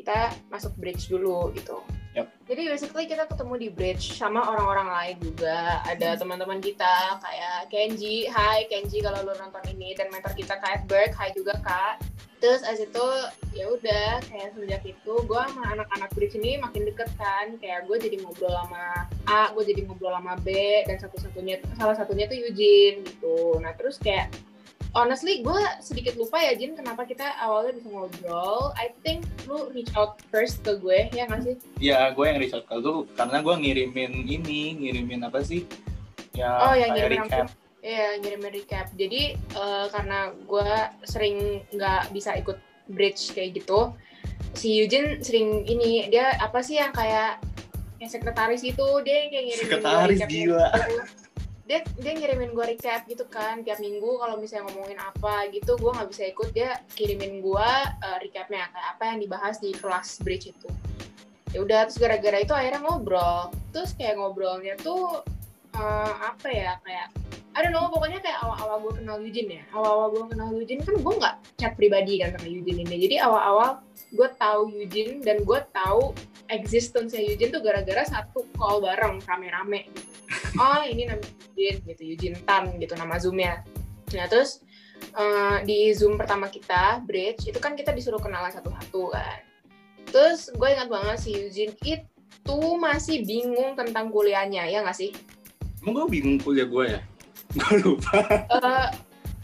kita 0.00 0.32
masuk 0.48 0.72
bridge 0.80 1.12
dulu 1.12 1.52
gitu. 1.52 1.84
Yap. 2.10 2.26
Jadi 2.50 2.66
basically 2.66 3.06
kita 3.06 3.22
ketemu 3.30 3.54
di 3.54 3.68
bridge 3.70 4.18
sama 4.18 4.42
orang-orang 4.42 4.88
lain 4.90 5.16
juga. 5.22 5.78
Ada 5.86 6.18
teman-teman 6.18 6.58
kita 6.58 7.22
kayak 7.22 7.70
Kenji, 7.70 8.26
Hai 8.26 8.66
Kenji 8.66 8.98
kalau 8.98 9.22
lu 9.22 9.30
nonton 9.38 9.62
ini 9.70 9.94
dan 9.94 10.10
mentor 10.10 10.34
kita 10.34 10.58
Kak 10.58 10.82
Edberg, 10.82 11.14
Hai 11.14 11.30
juga 11.30 11.54
Kak. 11.62 12.02
Terus 12.40 12.64
as 12.66 12.80
itu 12.80 13.06
ya 13.52 13.68
udah 13.68 14.24
kayak 14.26 14.56
sejak 14.56 14.82
itu 14.82 15.14
gue 15.28 15.42
sama 15.54 15.76
anak-anak 15.76 16.10
bridge 16.16 16.34
ini 16.40 16.56
makin 16.56 16.88
deket 16.88 17.12
kan 17.20 17.60
kayak 17.60 17.84
gue 17.84 18.00
jadi 18.00 18.16
ngobrol 18.24 18.50
sama 18.58 19.06
A, 19.28 19.52
gue 19.52 19.64
jadi 19.70 19.84
ngobrol 19.84 20.16
sama 20.16 20.34
B 20.40 20.48
dan 20.88 20.96
satu-satunya 20.98 21.62
salah 21.76 21.94
satunya 21.94 22.26
tuh 22.26 22.40
Eugene 22.40 23.04
gitu. 23.04 23.60
Nah 23.60 23.76
terus 23.76 24.00
kayak 24.00 24.32
honestly 24.90 25.40
gue 25.40 25.60
sedikit 25.78 26.18
lupa 26.18 26.42
ya 26.42 26.58
Jin 26.58 26.74
kenapa 26.74 27.06
kita 27.06 27.22
awalnya 27.38 27.78
bisa 27.78 27.88
ngobrol. 27.88 28.74
I 28.74 28.90
think 29.02 29.22
lu 29.46 29.70
reach 29.70 29.90
out 29.94 30.18
first 30.28 30.62
ke 30.66 30.78
gue 30.78 31.10
ya 31.10 31.26
nggak 31.26 31.42
sih? 31.46 31.54
Ya, 31.78 32.10
gue 32.10 32.24
yang 32.26 32.38
reach 32.38 32.54
out 32.54 32.66
ke 32.66 32.74
lu 32.74 33.06
karena 33.14 33.38
gue 33.40 33.54
ngirimin 33.54 34.26
ini, 34.26 34.76
ngirimin 34.76 35.26
apa 35.26 35.42
sih? 35.42 35.62
Ya, 36.34 36.70
Oh, 36.70 36.74
yang 36.74 36.94
ngirimin 36.94 37.26
recap. 37.26 37.46
Iya 37.80 38.06
ngirimin 38.20 38.52
recap. 38.52 38.86
Jadi 38.94 39.22
eh, 39.36 39.86
karena 39.88 40.18
gue 40.34 40.70
sering 41.06 41.36
nggak 41.70 42.10
bisa 42.10 42.34
ikut 42.36 42.58
bridge 42.90 43.30
kayak 43.32 43.62
gitu, 43.62 43.94
si 44.58 44.82
Eugene 44.82 45.22
sering 45.22 45.62
ini 45.64 46.10
dia 46.10 46.34
apa 46.36 46.58
sih 46.58 46.74
yang 46.76 46.90
kayak 46.90 47.38
yang 48.00 48.10
sekretaris 48.10 48.64
gitu 48.64 48.82
dia 49.04 49.22
yang 49.22 49.30
kayak 49.30 49.44
ngirimin 49.46 49.60
gua 49.60 49.70
Sekretaris 49.70 50.18
gila. 50.26 50.66
gitu. 50.74 51.00
Dia 51.70 51.86
dia 52.02 52.18
ngirimin 52.18 52.50
gue 52.50 52.66
recap 52.74 53.06
gitu 53.06 53.22
kan 53.30 53.62
tiap 53.62 53.78
minggu 53.78 54.18
kalau 54.18 54.42
misalnya 54.42 54.66
ngomongin 54.66 54.98
apa 54.98 55.46
gitu 55.54 55.78
gue 55.78 55.86
nggak 55.94 56.10
bisa 56.10 56.22
ikut 56.26 56.50
dia 56.50 56.82
kirimin 56.98 57.38
gue 57.38 57.70
uh, 58.02 58.18
recapnya 58.18 58.66
kayak 58.74 58.88
apa 58.98 59.02
yang 59.14 59.18
dibahas 59.22 59.62
di 59.62 59.70
kelas 59.78 60.18
bridge 60.18 60.50
itu. 60.50 60.66
Ya 61.54 61.62
udah 61.62 61.86
terus 61.86 62.02
gara-gara 62.02 62.42
itu 62.42 62.50
akhirnya 62.50 62.82
ngobrol. 62.82 63.54
Terus 63.70 63.94
kayak 63.94 64.18
ngobrolnya 64.18 64.74
tuh 64.82 65.22
uh, 65.76 66.14
apa 66.34 66.48
ya 66.50 66.78
kayak 66.82 67.08
I 67.50 67.66
don't 67.66 67.74
know, 67.74 67.90
pokoknya 67.90 68.22
kayak 68.22 68.38
awal-awal 68.46 68.78
gue 68.78 68.92
kenal 69.02 69.18
Eugene 69.18 69.58
ya. 69.58 69.62
Awal-awal 69.74 70.06
gue 70.14 70.24
kenal 70.30 70.48
Eugene 70.54 70.82
kan 70.86 70.94
gue 71.02 71.14
nggak 71.18 71.36
chat 71.58 71.72
pribadi 71.74 72.22
kan 72.22 72.30
sama 72.38 72.46
Eugene 72.46 72.86
ini. 72.86 72.96
Jadi 73.10 73.16
awal-awal 73.18 73.82
gue 74.14 74.28
tahu 74.38 74.70
Eugene 74.70 75.18
dan 75.18 75.42
gue 75.42 75.60
tahu 75.74 76.14
existence 76.46 77.10
Eugene 77.10 77.50
tuh 77.50 77.58
gara-gara 77.58 78.06
satu 78.06 78.46
call 78.54 78.86
bareng 78.86 79.18
rame-rame 79.26 79.90
gitu. 79.90 80.10
Oh 80.62 80.82
ini 80.86 81.10
namanya 81.10 81.26
Eugene 81.58 81.78
gitu, 81.90 82.02
Eugene 82.06 82.38
Tan 82.46 82.78
gitu 82.78 82.94
nama 82.94 83.18
zoomnya. 83.18 83.66
Nah 84.14 84.26
terus 84.30 84.62
uh, 85.18 85.58
di 85.66 85.90
zoom 85.90 86.14
pertama 86.14 86.46
kita 86.46 87.02
bridge 87.02 87.50
itu 87.50 87.58
kan 87.58 87.74
kita 87.74 87.90
disuruh 87.90 88.22
kenalan 88.22 88.54
satu-satu 88.54 89.10
kan. 89.10 89.42
Terus 90.06 90.54
gue 90.54 90.68
ingat 90.70 90.86
banget 90.86 91.18
si 91.18 91.30
Eugene 91.34 91.74
itu 91.82 92.60
masih 92.78 93.26
bingung 93.26 93.74
tentang 93.74 94.14
kuliahnya 94.14 94.70
ya 94.70 94.86
nggak 94.86 94.94
sih? 94.94 95.10
Emang 95.80 95.92
gue 95.96 96.06
bingung 96.12 96.36
kuliah 96.40 96.68
gue 96.68 96.84
ya? 96.96 97.00
gue 97.60 97.74
lupa. 97.82 98.16
Uh, 98.52 98.86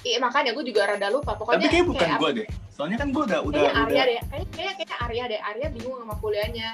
iya 0.05 0.21
makanya 0.21 0.53
gue 0.53 0.65
juga 0.69 0.85
rada 0.85 1.09
lupa. 1.09 1.33
Pokoknya 1.35 1.67
tapi 1.67 1.75
kayak 1.81 1.87
bukan 1.89 2.09
gue 2.21 2.31
deh. 2.45 2.49
Soalnya 2.71 2.97
kan 3.01 3.09
gue 3.09 3.23
udah 3.25 3.41
udah 3.41 3.61
kayaknya 3.61 3.81
Arya 3.81 3.97
udah... 3.97 4.05
deh. 4.05 4.21
Kayaknya 4.29 4.49
kayak 4.53 4.75
kayak 4.77 5.01
Arya 5.01 5.25
deh. 5.33 5.41
Arya 5.41 5.67
bingung 5.73 5.97
sama 5.97 6.15
kuliahnya. 6.21 6.69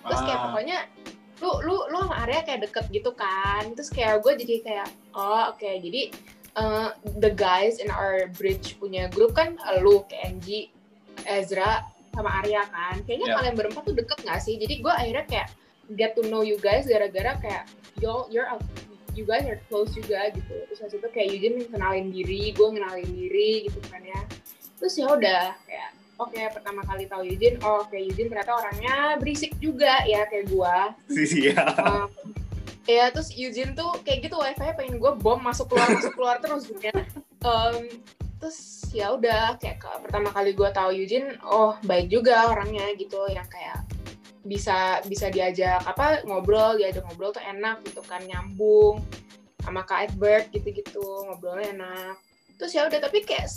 Terus 0.00 0.20
kayak 0.22 0.38
ah. 0.38 0.44
pokoknya 0.48 0.78
lu 1.40 1.50
lu 1.66 1.76
lu 1.90 1.98
sama 2.06 2.16
Arya 2.22 2.40
kayak 2.46 2.60
deket 2.70 2.86
gitu 2.94 3.10
kan. 3.18 3.62
Terus 3.74 3.90
kayak 3.90 4.14
gue 4.22 4.32
jadi 4.46 4.54
kayak 4.62 4.88
oh 5.18 5.50
oke. 5.50 5.58
Okay. 5.58 5.74
jadi 5.82 6.02
uh, 6.54 6.88
the 7.18 7.34
guys 7.34 7.82
in 7.82 7.90
our 7.90 8.30
bridge 8.38 8.78
punya 8.78 9.10
grup 9.10 9.34
kan 9.34 9.58
uh, 9.66 9.82
lu 9.82 10.06
Kenji 10.06 10.70
Ezra 11.26 11.82
sama 12.14 12.30
Arya 12.46 12.62
kan. 12.70 13.02
Kayaknya 13.04 13.26
yeah. 13.26 13.36
kalian 13.42 13.54
berempat 13.58 13.82
tuh 13.90 13.94
deket 13.98 14.18
gak 14.22 14.38
sih? 14.38 14.54
Jadi 14.54 14.78
gue 14.78 14.92
akhirnya 14.94 15.26
kayak 15.26 15.48
get 15.98 16.14
to 16.14 16.22
know 16.30 16.46
you 16.46 16.54
guys 16.62 16.86
gara-gara 16.86 17.34
kayak 17.42 17.64
yo 17.98 18.30
you're 18.30 18.46
you 19.14 19.24
guys 19.26 19.46
are 19.46 19.60
close 19.70 19.90
juga 19.94 20.30
gitu. 20.32 20.54
Terus 20.70 20.78
waktu 20.82 20.96
itu 20.98 21.08
kayak 21.10 21.28
Eugene 21.34 21.58
kenalin 21.68 22.08
diri 22.10 22.54
gue 22.54 22.68
kenalin 22.70 23.10
diri 23.10 23.68
gitu 23.68 23.78
kan 23.88 24.02
ya. 24.02 24.20
Terus 24.80 24.94
ya 24.96 25.06
udah 25.12 25.44
kayak 25.68 25.90
oke 26.20 26.36
okay, 26.36 26.46
pertama 26.52 26.84
kali 26.84 27.04
tahu 27.08 27.22
Eugene 27.24 27.56
oh 27.64 27.84
kayak 27.88 28.12
Eugene 28.12 28.28
ternyata 28.28 28.52
orangnya 28.52 29.16
berisik 29.16 29.56
juga 29.58 30.04
ya 30.04 30.28
kayak 30.28 30.46
gue 30.52 30.76
sih 31.24 31.52
ya. 31.52 31.64
Um, 31.80 32.10
ya 32.84 33.08
terus 33.12 33.32
Eugene 33.32 33.72
tuh 33.72 33.96
kayak 34.04 34.28
gitu 34.28 34.36
wifi 34.36 34.70
pengen 34.76 35.00
gue 35.00 35.12
bom 35.20 35.40
masuk 35.40 35.72
keluar 35.72 35.88
masuk 35.88 36.12
keluar 36.16 36.36
terus 36.40 36.68
gitu 36.68 36.80
ya. 36.80 36.94
Um, 37.40 37.88
terus 38.40 38.88
ya 38.90 39.12
udah 39.14 39.60
kayak 39.60 39.84
ke, 39.84 39.90
pertama 40.02 40.32
kali 40.32 40.56
gue 40.56 40.68
tahu 40.72 40.90
Eugene 40.96 41.36
oh 41.44 41.76
baik 41.84 42.08
juga 42.08 42.48
orangnya 42.48 42.88
gitu 42.96 43.20
yang 43.28 43.46
kayak 43.46 43.84
bisa 44.40 45.04
bisa 45.04 45.28
diajak 45.28 45.84
apa 45.84 46.24
ngobrol 46.24 46.80
diajak 46.80 47.04
ngobrol 47.04 47.32
tuh 47.32 47.44
enak 47.44 47.84
gitu 47.84 48.00
kan 48.08 48.24
nyambung 48.24 49.04
sama 49.60 49.84
Kak 49.84 50.12
Edward 50.12 50.48
gitu-gitu 50.50 51.04
ngobrolnya 51.28 51.76
enak. 51.76 52.16
Terus 52.60 52.76
ya 52.76 52.84
udah 52.84 53.00
tapi 53.00 53.24
kayak 53.24 53.48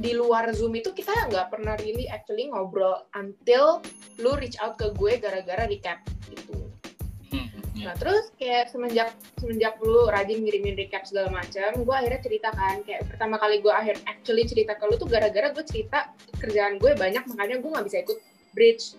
di 0.00 0.16
luar 0.16 0.48
zoom 0.56 0.72
itu 0.72 0.96
kita 0.96 1.12
nggak 1.28 1.52
pernah 1.52 1.76
really 1.84 2.08
actually 2.08 2.48
ngobrol 2.48 3.04
until 3.12 3.84
lu 4.20 4.32
reach 4.40 4.56
out 4.64 4.80
ke 4.80 4.88
gue 4.96 5.20
gara-gara 5.20 5.68
recap 5.68 6.00
gitu. 6.32 6.56
Hmm, 7.28 7.44
yeah. 7.76 7.92
nah 7.92 7.94
terus 8.00 8.32
kayak 8.40 8.72
semenjak 8.72 9.12
semenjak 9.36 9.76
lu 9.84 10.08
rajin 10.08 10.40
ngirimin 10.40 10.80
recap 10.80 11.04
segala 11.04 11.28
macam 11.28 11.76
gue 11.76 11.92
akhirnya 11.96 12.20
cerita 12.24 12.48
kan 12.56 12.80
kayak 12.88 13.04
pertama 13.04 13.36
kali 13.36 13.60
gue 13.60 13.72
akhir 13.72 14.00
actually 14.08 14.48
cerita 14.48 14.72
ke 14.80 14.84
lu 14.88 14.96
tuh 14.96 15.08
gara-gara 15.12 15.52
gue 15.52 15.64
cerita 15.68 16.08
kerjaan 16.40 16.80
gue 16.80 16.96
banyak 16.96 17.28
makanya 17.28 17.60
gue 17.60 17.68
nggak 17.68 17.84
bisa 17.84 17.98
ikut 18.00 18.18
bridge 18.56 18.96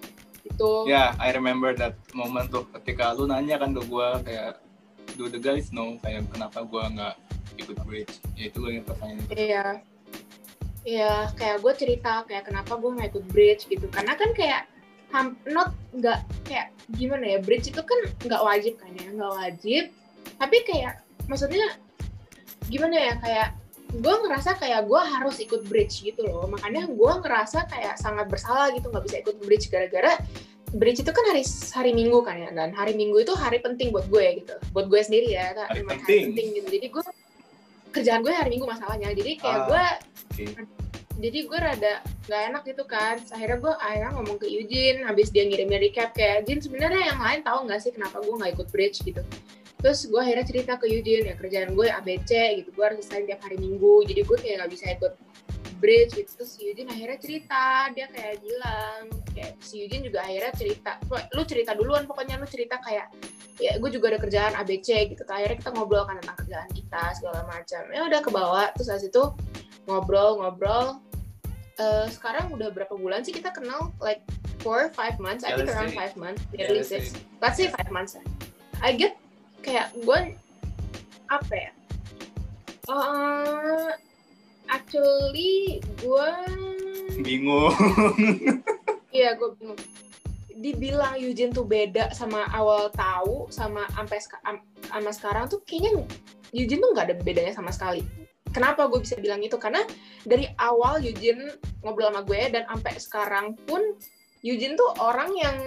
gitu. 0.50 0.90
Ya 0.90 0.92
yeah, 0.92 1.08
I 1.22 1.30
remember 1.32 1.72
that 1.78 1.96
moment 2.12 2.50
tuh 2.50 2.66
ketika 2.80 3.14
lu 3.14 3.30
nanya 3.30 3.62
kan 3.62 3.72
ke 3.72 3.82
gue 3.86 4.08
kayak 4.26 4.60
do 5.16 5.30
the 5.30 5.40
guys 5.40 5.70
know 5.70 5.96
kayak 6.02 6.26
kenapa 6.34 6.66
gue 6.66 6.82
nggak 6.82 7.16
ikut 7.62 7.78
bridge? 7.86 8.14
Ya 8.34 8.50
itu 8.50 8.60
yang 8.66 8.86
pertanyaan 8.86 9.20
itu 9.24 9.34
iya. 9.38 9.66
Iya 10.88 11.14
kayak 11.36 11.58
gue 11.62 11.74
cerita 11.76 12.24
kayak 12.26 12.48
kenapa 12.48 12.74
gue 12.80 12.90
nggak 12.90 13.10
ikut 13.16 13.26
bridge? 13.30 13.68
gitu. 13.68 13.86
Karena 13.92 14.16
kan 14.16 14.32
kayak 14.34 14.68
not 15.50 15.74
nggak 15.96 16.22
kayak 16.46 16.70
gimana 16.94 17.38
ya 17.38 17.40
bridge 17.42 17.74
itu 17.74 17.82
kan 17.82 18.00
nggak 18.26 18.42
wajib 18.46 18.74
kan 18.78 18.92
ya 18.96 19.08
nggak 19.12 19.34
wajib. 19.36 19.84
Tapi 20.40 20.58
kayak 20.66 21.04
maksudnya 21.30 21.78
gimana 22.70 22.96
ya 22.96 23.14
kayak 23.18 23.50
gue 23.90 24.16
ngerasa 24.22 24.62
kayak 24.62 24.86
gue 24.86 25.02
harus 25.02 25.42
ikut 25.42 25.66
bridge 25.66 26.06
gitu 26.06 26.22
loh. 26.26 26.46
Makanya 26.46 26.86
gue 26.90 27.14
ngerasa 27.26 27.66
kayak 27.66 27.98
sangat 27.98 28.30
bersalah 28.30 28.70
gitu 28.74 28.90
nggak 28.90 29.06
bisa 29.06 29.18
ikut 29.22 29.36
bridge 29.42 29.68
gara-gara 29.74 30.14
bridge 30.70 31.02
itu 31.02 31.10
kan 31.10 31.26
hari 31.34 31.42
hari 31.74 31.92
minggu 31.98 32.22
kan 32.22 32.38
ya 32.38 32.54
dan 32.54 32.70
hari 32.78 32.94
minggu 32.94 33.26
itu 33.26 33.34
hari 33.34 33.58
penting 33.58 33.90
buat 33.90 34.06
gue 34.08 34.46
gitu. 34.46 34.56
Buat 34.72 34.88
gue 34.94 35.02
sendiri 35.02 35.34
ya 35.34 35.58
hari, 35.58 35.82
hari 35.82 35.84
penting. 35.86 36.22
penting 36.32 36.48
gitu. 36.62 36.68
Jadi 36.70 36.88
gue 36.94 37.04
kerjaan 37.90 38.22
gue 38.22 38.34
hari 38.34 38.50
minggu 38.54 38.70
masalahnya. 38.70 39.10
Jadi 39.18 39.32
kayak 39.42 39.58
ah, 39.58 39.66
gue 39.66 39.84
okay. 40.38 40.79
Jadi 41.20 41.40
gue 41.52 41.60
rada 41.60 41.94
nggak 42.32 42.42
enak 42.52 42.64
gitu 42.64 42.84
kan. 42.88 43.20
Akhirnya 43.36 43.58
gue 43.60 43.74
akhirnya 43.76 44.12
ngomong 44.16 44.38
ke 44.40 44.48
Eugene 44.48 45.04
habis 45.04 45.28
dia 45.36 45.44
ngirimin 45.44 45.92
recap 45.92 46.16
kayak 46.16 46.48
Eugene 46.48 46.64
sebenarnya 46.64 47.12
yang 47.12 47.20
lain 47.20 47.42
tahu 47.44 47.68
nggak 47.68 47.80
sih 47.84 47.92
kenapa 47.92 48.24
gue 48.24 48.36
nggak 48.40 48.52
ikut 48.56 48.68
bridge? 48.72 49.04
gitu. 49.04 49.22
Terus 49.80 50.00
gue 50.08 50.20
akhirnya 50.20 50.46
cerita 50.48 50.72
ke 50.80 50.88
Eugene 50.88 51.28
ya 51.32 51.36
kerjaan 51.36 51.76
gue 51.76 51.88
ABC 51.92 52.32
gitu 52.64 52.70
gue 52.72 52.84
harus 52.84 53.04
selesai 53.04 53.28
tiap 53.28 53.42
hari 53.44 53.60
minggu 53.60 54.08
jadi 54.08 54.22
gue 54.24 54.38
kayak 54.40 54.56
nggak 54.64 54.72
bisa 54.72 54.86
ikut 54.96 55.14
bridge 55.84 56.12
gitu. 56.16 56.32
Terus 56.40 56.52
Eugene 56.64 56.90
akhirnya 56.92 57.20
cerita 57.20 57.64
dia 57.92 58.08
kayak 58.08 58.40
bilang 58.40 59.02
kayak 59.36 59.52
si 59.60 59.84
Eugene 59.84 60.04
juga 60.08 60.24
akhirnya 60.24 60.52
cerita 60.56 60.92
lu 61.36 61.44
cerita 61.44 61.72
duluan 61.76 62.08
pokoknya 62.08 62.40
lu 62.40 62.48
cerita 62.48 62.80
kayak 62.80 63.12
ya 63.60 63.76
gue 63.76 63.90
juga 63.92 64.16
ada 64.16 64.20
kerjaan 64.24 64.56
ABC 64.56 65.16
gitu. 65.16 65.24
Akhirnya 65.28 65.60
kita 65.60 65.72
ngobrol 65.76 66.08
kan 66.08 66.16
tentang 66.24 66.38
kerjaan 66.48 66.70
kita 66.72 67.04
segala 67.20 67.44
macam. 67.44 67.84
Ya 67.92 68.08
udah 68.08 68.20
ke 68.24 68.32
bawah 68.32 68.68
terus 68.72 68.88
habis 68.88 69.12
itu 69.12 69.24
ngobrol-ngobrol 69.88 71.09
uh, 71.80 72.06
sekarang 72.12 72.52
udah 72.54 72.70
berapa 72.70 72.94
bulan 72.94 73.24
sih 73.24 73.34
kita 73.34 73.50
kenal 73.56 73.96
like 74.04 74.22
four 74.62 74.92
five 74.92 75.18
months? 75.18 75.48
I 75.48 75.56
think 75.56 75.72
around 75.72 75.96
five 75.96 76.14
months 76.20 76.44
nearly 76.52 76.84
six 76.84 77.16
let's 77.40 77.58
say 77.58 77.72
five 77.72 77.90
months. 77.90 78.20
I 78.84 78.94
get 78.94 79.16
kayak 79.64 79.96
gue 79.96 80.36
apa 81.32 81.54
ya? 81.56 81.72
Uh, 82.92 83.90
actually 84.68 85.80
gue 86.04 86.30
bingung. 87.24 87.74
Iya 89.10 89.34
gue 89.34 89.58
bingung. 89.58 89.80
Dibilang 90.54 91.18
Eugene 91.18 91.50
tuh 91.50 91.66
beda 91.66 92.14
sama 92.14 92.46
awal 92.54 92.94
tahu 92.94 93.50
sama 93.50 93.90
sampai 93.90 94.22
sama 94.86 95.10
sekarang 95.10 95.50
tuh 95.50 95.66
kayaknya 95.66 96.06
Eugene 96.54 96.78
tuh 96.78 96.94
nggak 96.94 97.08
ada 97.10 97.16
bedanya 97.18 97.50
sama 97.58 97.74
sekali 97.74 98.06
kenapa 98.52 98.90
gue 98.90 99.00
bisa 99.02 99.16
bilang 99.20 99.42
itu? 99.42 99.56
Karena 99.56 99.84
dari 100.26 100.50
awal 100.58 101.02
Eugene 101.04 101.58
ngobrol 101.86 102.12
sama 102.12 102.22
gue 102.26 102.42
dan 102.52 102.64
sampai 102.68 102.94
sekarang 102.98 103.46
pun 103.66 103.82
Eugene 104.42 104.76
tuh 104.80 104.90
orang 105.04 105.32
yang 105.36 105.58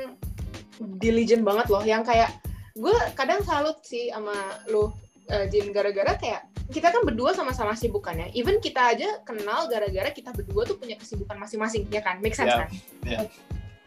diligent 0.99 1.45
banget 1.45 1.67
loh. 1.69 1.83
Yang 1.85 2.13
kayak 2.15 2.31
gue 2.77 2.97
kadang 3.15 3.45
salut 3.45 3.79
sih 3.85 4.09
sama 4.11 4.35
lo 4.73 4.97
uh, 5.31 5.45
Jin. 5.49 5.71
Gara-gara 5.71 6.17
kayak 6.17 6.49
kita 6.73 6.89
kan 6.89 7.05
berdua 7.05 7.37
sama-sama 7.37 7.77
sibuk 7.77 8.03
kan 8.05 8.17
ya. 8.17 8.29
Even 8.33 8.59
kita 8.59 8.97
aja 8.97 9.21
kenal 9.23 9.69
gara-gara 9.69 10.09
kita 10.11 10.33
berdua 10.33 10.65
tuh 10.65 10.81
punya 10.81 10.97
kesibukan 10.97 11.37
masing-masing 11.37 11.87
ya 11.93 12.01
kan? 12.01 12.19
Make 12.25 12.37
sense 12.37 12.53
yeah. 12.53 12.61
kan? 12.65 12.71
yeah. 13.07 13.25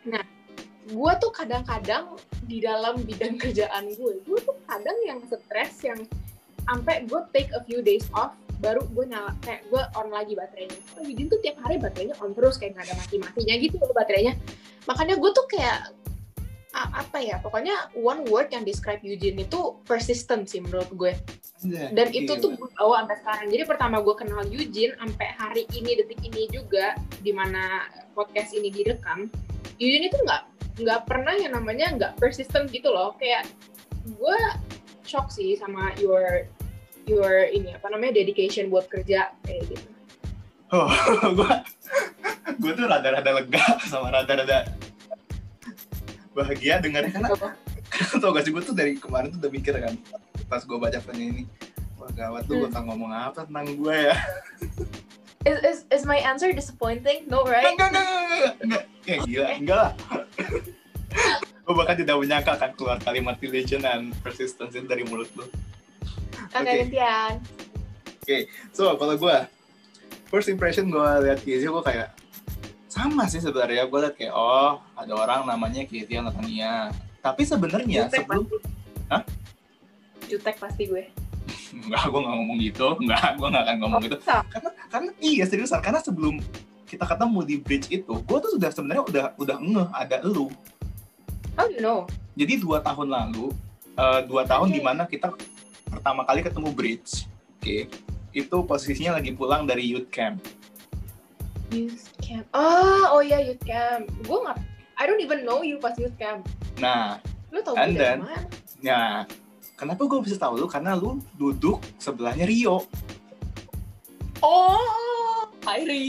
nah 0.05 0.21
gue 0.85 1.11
tuh 1.17 1.33
kadang-kadang 1.33 2.13
di 2.45 2.61
dalam 2.61 3.01
bidang 3.01 3.41
kerjaan 3.41 3.89
gue 3.89 4.21
gue 4.21 4.39
tuh 4.45 4.53
kadang 4.69 4.97
yang 5.01 5.17
stres 5.25 5.81
yang 5.81 5.97
sampai 6.65 7.05
gue 7.05 7.21
take 7.31 7.51
a 7.53 7.61
few 7.63 7.79
days 7.85 8.05
off 8.13 8.33
baru 8.63 8.81
gue 8.87 9.05
nyala 9.05 9.35
kayak 9.43 9.67
gue 9.67 9.81
on 9.99 10.07
lagi 10.09 10.33
baterainya. 10.33 10.79
Oh 10.97 11.03
Yudin 11.03 11.27
tuh 11.27 11.39
tiap 11.43 11.59
hari 11.61 11.75
baterainya 11.77 12.15
on 12.23 12.31
terus 12.31 12.55
kayak 12.55 12.79
nggak 12.79 12.85
ada 12.91 12.95
mati-matinya 12.97 13.55
gitu 13.59 13.75
loh 13.77 13.91
baterainya. 13.91 14.33
Makanya 14.87 15.15
gue 15.19 15.31
tuh 15.35 15.45
kayak 15.51 15.91
apa 16.75 17.23
ya 17.23 17.39
pokoknya 17.39 17.87
one 17.95 18.27
word 18.27 18.51
yang 18.51 18.67
describe 18.67 18.99
Eugene 18.99 19.47
itu 19.47 19.79
persistent 19.87 20.51
sih 20.51 20.59
menurut 20.59 20.91
gue. 20.91 21.13
Iya, 21.63 21.95
dan 21.95 22.11
itu 22.11 22.35
tuh 22.35 22.51
gue 22.51 22.69
bawa 22.75 23.07
sampai 23.07 23.17
sekarang. 23.23 23.47
Jadi 23.47 23.63
pertama 23.63 23.97
gue 24.03 24.15
kenal 24.15 24.43
Eugene 24.51 24.91
sampai 24.99 25.27
hari 25.39 25.63
ini 25.71 26.03
detik 26.03 26.19
ini 26.19 26.51
juga 26.51 26.99
di 27.23 27.31
mana 27.31 27.87
podcast 28.11 28.51
ini 28.51 28.67
direkam 28.71 29.31
Eugene 29.79 30.11
itu 30.11 30.19
nggak 30.19 30.43
nggak 30.83 31.01
pernah 31.07 31.31
yang 31.39 31.55
namanya 31.55 31.87
nggak 31.95 32.13
persistent 32.19 32.67
gitu 32.75 32.91
loh. 32.91 33.15
Kayak 33.15 33.47
gue 34.03 34.39
shock 35.07 35.31
sih 35.31 35.55
sama 35.55 35.95
your 36.01 36.49
your 37.09 37.47
ini 37.49 37.75
apa 37.75 37.87
namanya 37.89 38.21
dedication 38.21 38.69
buat 38.69 38.89
kerja 38.89 39.33
kayak 39.45 39.61
gitu 39.69 39.87
oh 40.73 40.89
gue 41.37 41.53
gue 42.61 42.71
tuh 42.75 42.85
rada-rada 42.85 43.31
lega 43.41 43.65
sama 43.85 44.13
rada-rada 44.13 44.69
bahagia 46.35 46.83
dengarnya 46.83 47.15
karena 47.15 47.29
tau 48.21 48.31
gak 48.35 48.43
sih 48.43 48.51
gue 48.51 48.63
tuh 48.63 48.75
dari 48.75 48.99
kemarin 48.99 49.31
tuh 49.31 49.39
udah 49.39 49.51
mikir 49.51 49.73
kan 49.79 49.95
pas 50.51 50.61
gue 50.61 50.77
baca 50.77 50.99
tanya 50.99 51.25
ini 51.25 51.43
wah 51.95 52.11
gawat 52.11 52.43
tuh 52.45 52.59
hmm. 52.59 52.65
bakal 52.69 52.81
ngomong 52.91 53.11
apa 53.13 53.47
tentang 53.47 53.67
gue 53.79 53.95
ya 54.11 54.15
is, 55.45 55.57
is, 55.61 55.79
is 55.93 56.03
my 56.03 56.17
answer 56.17 56.49
disappointing? 56.51 57.29
No, 57.29 57.45
right? 57.45 57.77
Enggak, 57.77 57.93
enggak, 57.93 58.05
enggak, 58.05 58.25
enggak, 58.25 58.53
enggak. 58.65 58.83
Ya 59.05 59.15
gila, 59.21 59.47
enggak 59.53 59.77
lah. 59.77 59.91
gue 61.65 61.73
bahkan 61.73 61.97
tidak 61.97 62.15
menyangka 62.21 62.51
akan 62.61 62.71
keluar 62.77 62.97
kalimat 63.01 63.41
diligent 63.41 63.81
dan 63.85 64.13
persistence 64.21 64.77
dari 64.85 65.01
mulut 65.05 65.29
lu. 65.33 65.45
Oke, 66.55 66.63
okay. 66.63 66.75
gantian. 66.87 67.33
okay. 68.23 68.41
so 68.71 68.95
kalau 68.95 69.19
gue 69.19 69.37
first 70.31 70.47
impression 70.47 70.87
gue 70.87 71.09
lihat 71.27 71.43
Kezia 71.43 71.67
gue 71.67 71.83
kayak 71.83 72.09
sama 72.87 73.27
sih 73.27 73.43
sebenarnya 73.43 73.91
gue 73.91 73.99
lihat 73.99 74.15
kayak 74.15 74.31
oh 74.31 74.79
ada 74.95 75.13
orang 75.13 75.43
namanya 75.43 75.83
Kezia 75.83 76.23
Natania 76.23 76.95
tapi 77.19 77.41
sebenarnya 77.43 78.07
sebelum 78.07 78.47
pasti. 78.47 78.69
Hah? 79.11 79.21
Jutek 80.29 80.55
pasti 80.61 80.83
gue. 80.87 81.03
Enggak, 81.85 82.07
gue 82.07 82.19
gak 82.21 82.35
ngomong 82.37 82.57
gitu. 82.61 82.87
Enggak, 83.01 83.33
gue 83.35 83.47
gak 83.49 83.63
akan 83.65 83.75
ngomong 83.81 84.01
gitu. 84.05 84.17
Bisa. 84.21 84.37
Karena, 84.47 84.69
karena 84.93 85.09
iya 85.19 85.43
seriusan. 85.49 85.81
Karena 85.81 85.99
sebelum 86.05 86.37
kita 86.85 87.03
ketemu 87.03 87.39
di 87.43 87.55
bridge 87.57 87.87
itu, 87.89 88.13
gue 88.13 88.37
tuh 88.39 88.51
sudah 88.53 88.69
sebenarnya 88.69 89.03
udah 89.09 89.25
udah 89.41 89.57
ngeh 89.57 89.89
ada 89.89 90.21
do 90.21 90.47
you 91.71 91.81
know? 91.81 92.07
Jadi 92.35 92.59
dua 92.59 92.83
tahun 92.83 93.11
lalu, 93.11 93.51
eh, 93.95 94.19
dua 94.27 94.43
tahun 94.47 94.67
Oke. 94.71 94.75
di 94.75 94.81
mana 94.83 95.03
kita 95.07 95.31
pertama 95.87 96.21
kali 96.25 96.41
ketemu 96.41 96.69
bridge, 96.71 97.25
oke, 97.57 97.77
itu 98.31 98.57
posisinya 98.63 99.17
lagi 99.17 99.31
pulang 99.31 99.63
dari 99.63 99.85
youth 99.85 100.09
camp. 100.09 100.41
Youth 101.71 102.13
camp. 102.21 102.45
Ah, 102.51 103.09
oh 103.09 103.21
iya 103.21 103.41
youth 103.41 103.61
camp. 103.61 104.05
Gue 104.23 104.37
nggak. 104.41 104.59
I 104.95 105.03
don't 105.03 105.19
even 105.19 105.43
know 105.43 105.59
you 105.59 105.75
pas 105.75 105.95
youth 105.97 106.15
camp. 106.15 106.45
Nah, 106.79 107.19
Lu 107.51 107.59
tau 107.63 107.75
gue 107.75 107.95
dari 107.95 108.19
mana? 108.21 108.43
ya 108.79 109.23
kenapa 109.75 110.03
gue 110.03 110.19
bisa 110.21 110.35
tahu 110.35 110.55
lu? 110.55 110.67
Karena 110.67 110.95
lu 110.95 111.19
duduk 111.35 111.79
sebelahnya 111.97 112.47
Rio. 112.47 112.83
Oh, 114.43 115.34
Hairi. 115.65 116.05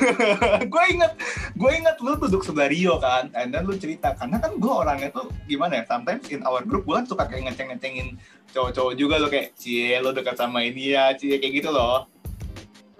gue 0.72 0.84
inget 0.90 1.12
gue 1.54 1.70
inget 1.74 1.96
lu 1.98 2.14
duduk 2.16 2.42
sebelah 2.42 2.70
Rio 2.70 2.96
kan 2.98 3.28
and 3.34 3.50
then 3.50 3.66
lu 3.66 3.74
cerita 3.74 4.14
karena 4.14 4.38
kan 4.38 4.56
gue 4.56 4.72
orangnya 4.72 5.10
tuh 5.10 5.26
gimana 5.44 5.82
ya 5.82 5.84
sometimes 5.84 6.26
in 6.30 6.40
our 6.42 6.62
group 6.62 6.86
gue 6.86 6.94
kan 6.94 7.06
suka 7.06 7.26
kayak 7.26 7.50
ngeceng-ngecengin 7.50 8.14
cowok-cowok 8.50 8.94
juga 8.94 9.14
lo 9.18 9.28
kayak 9.28 9.54
cie 9.54 9.98
lo 9.98 10.10
dekat 10.10 10.34
sama 10.34 10.62
ini 10.62 10.94
ya 10.94 11.14
cie 11.14 11.36
kayak 11.36 11.62
gitu 11.62 11.70
loh 11.70 12.06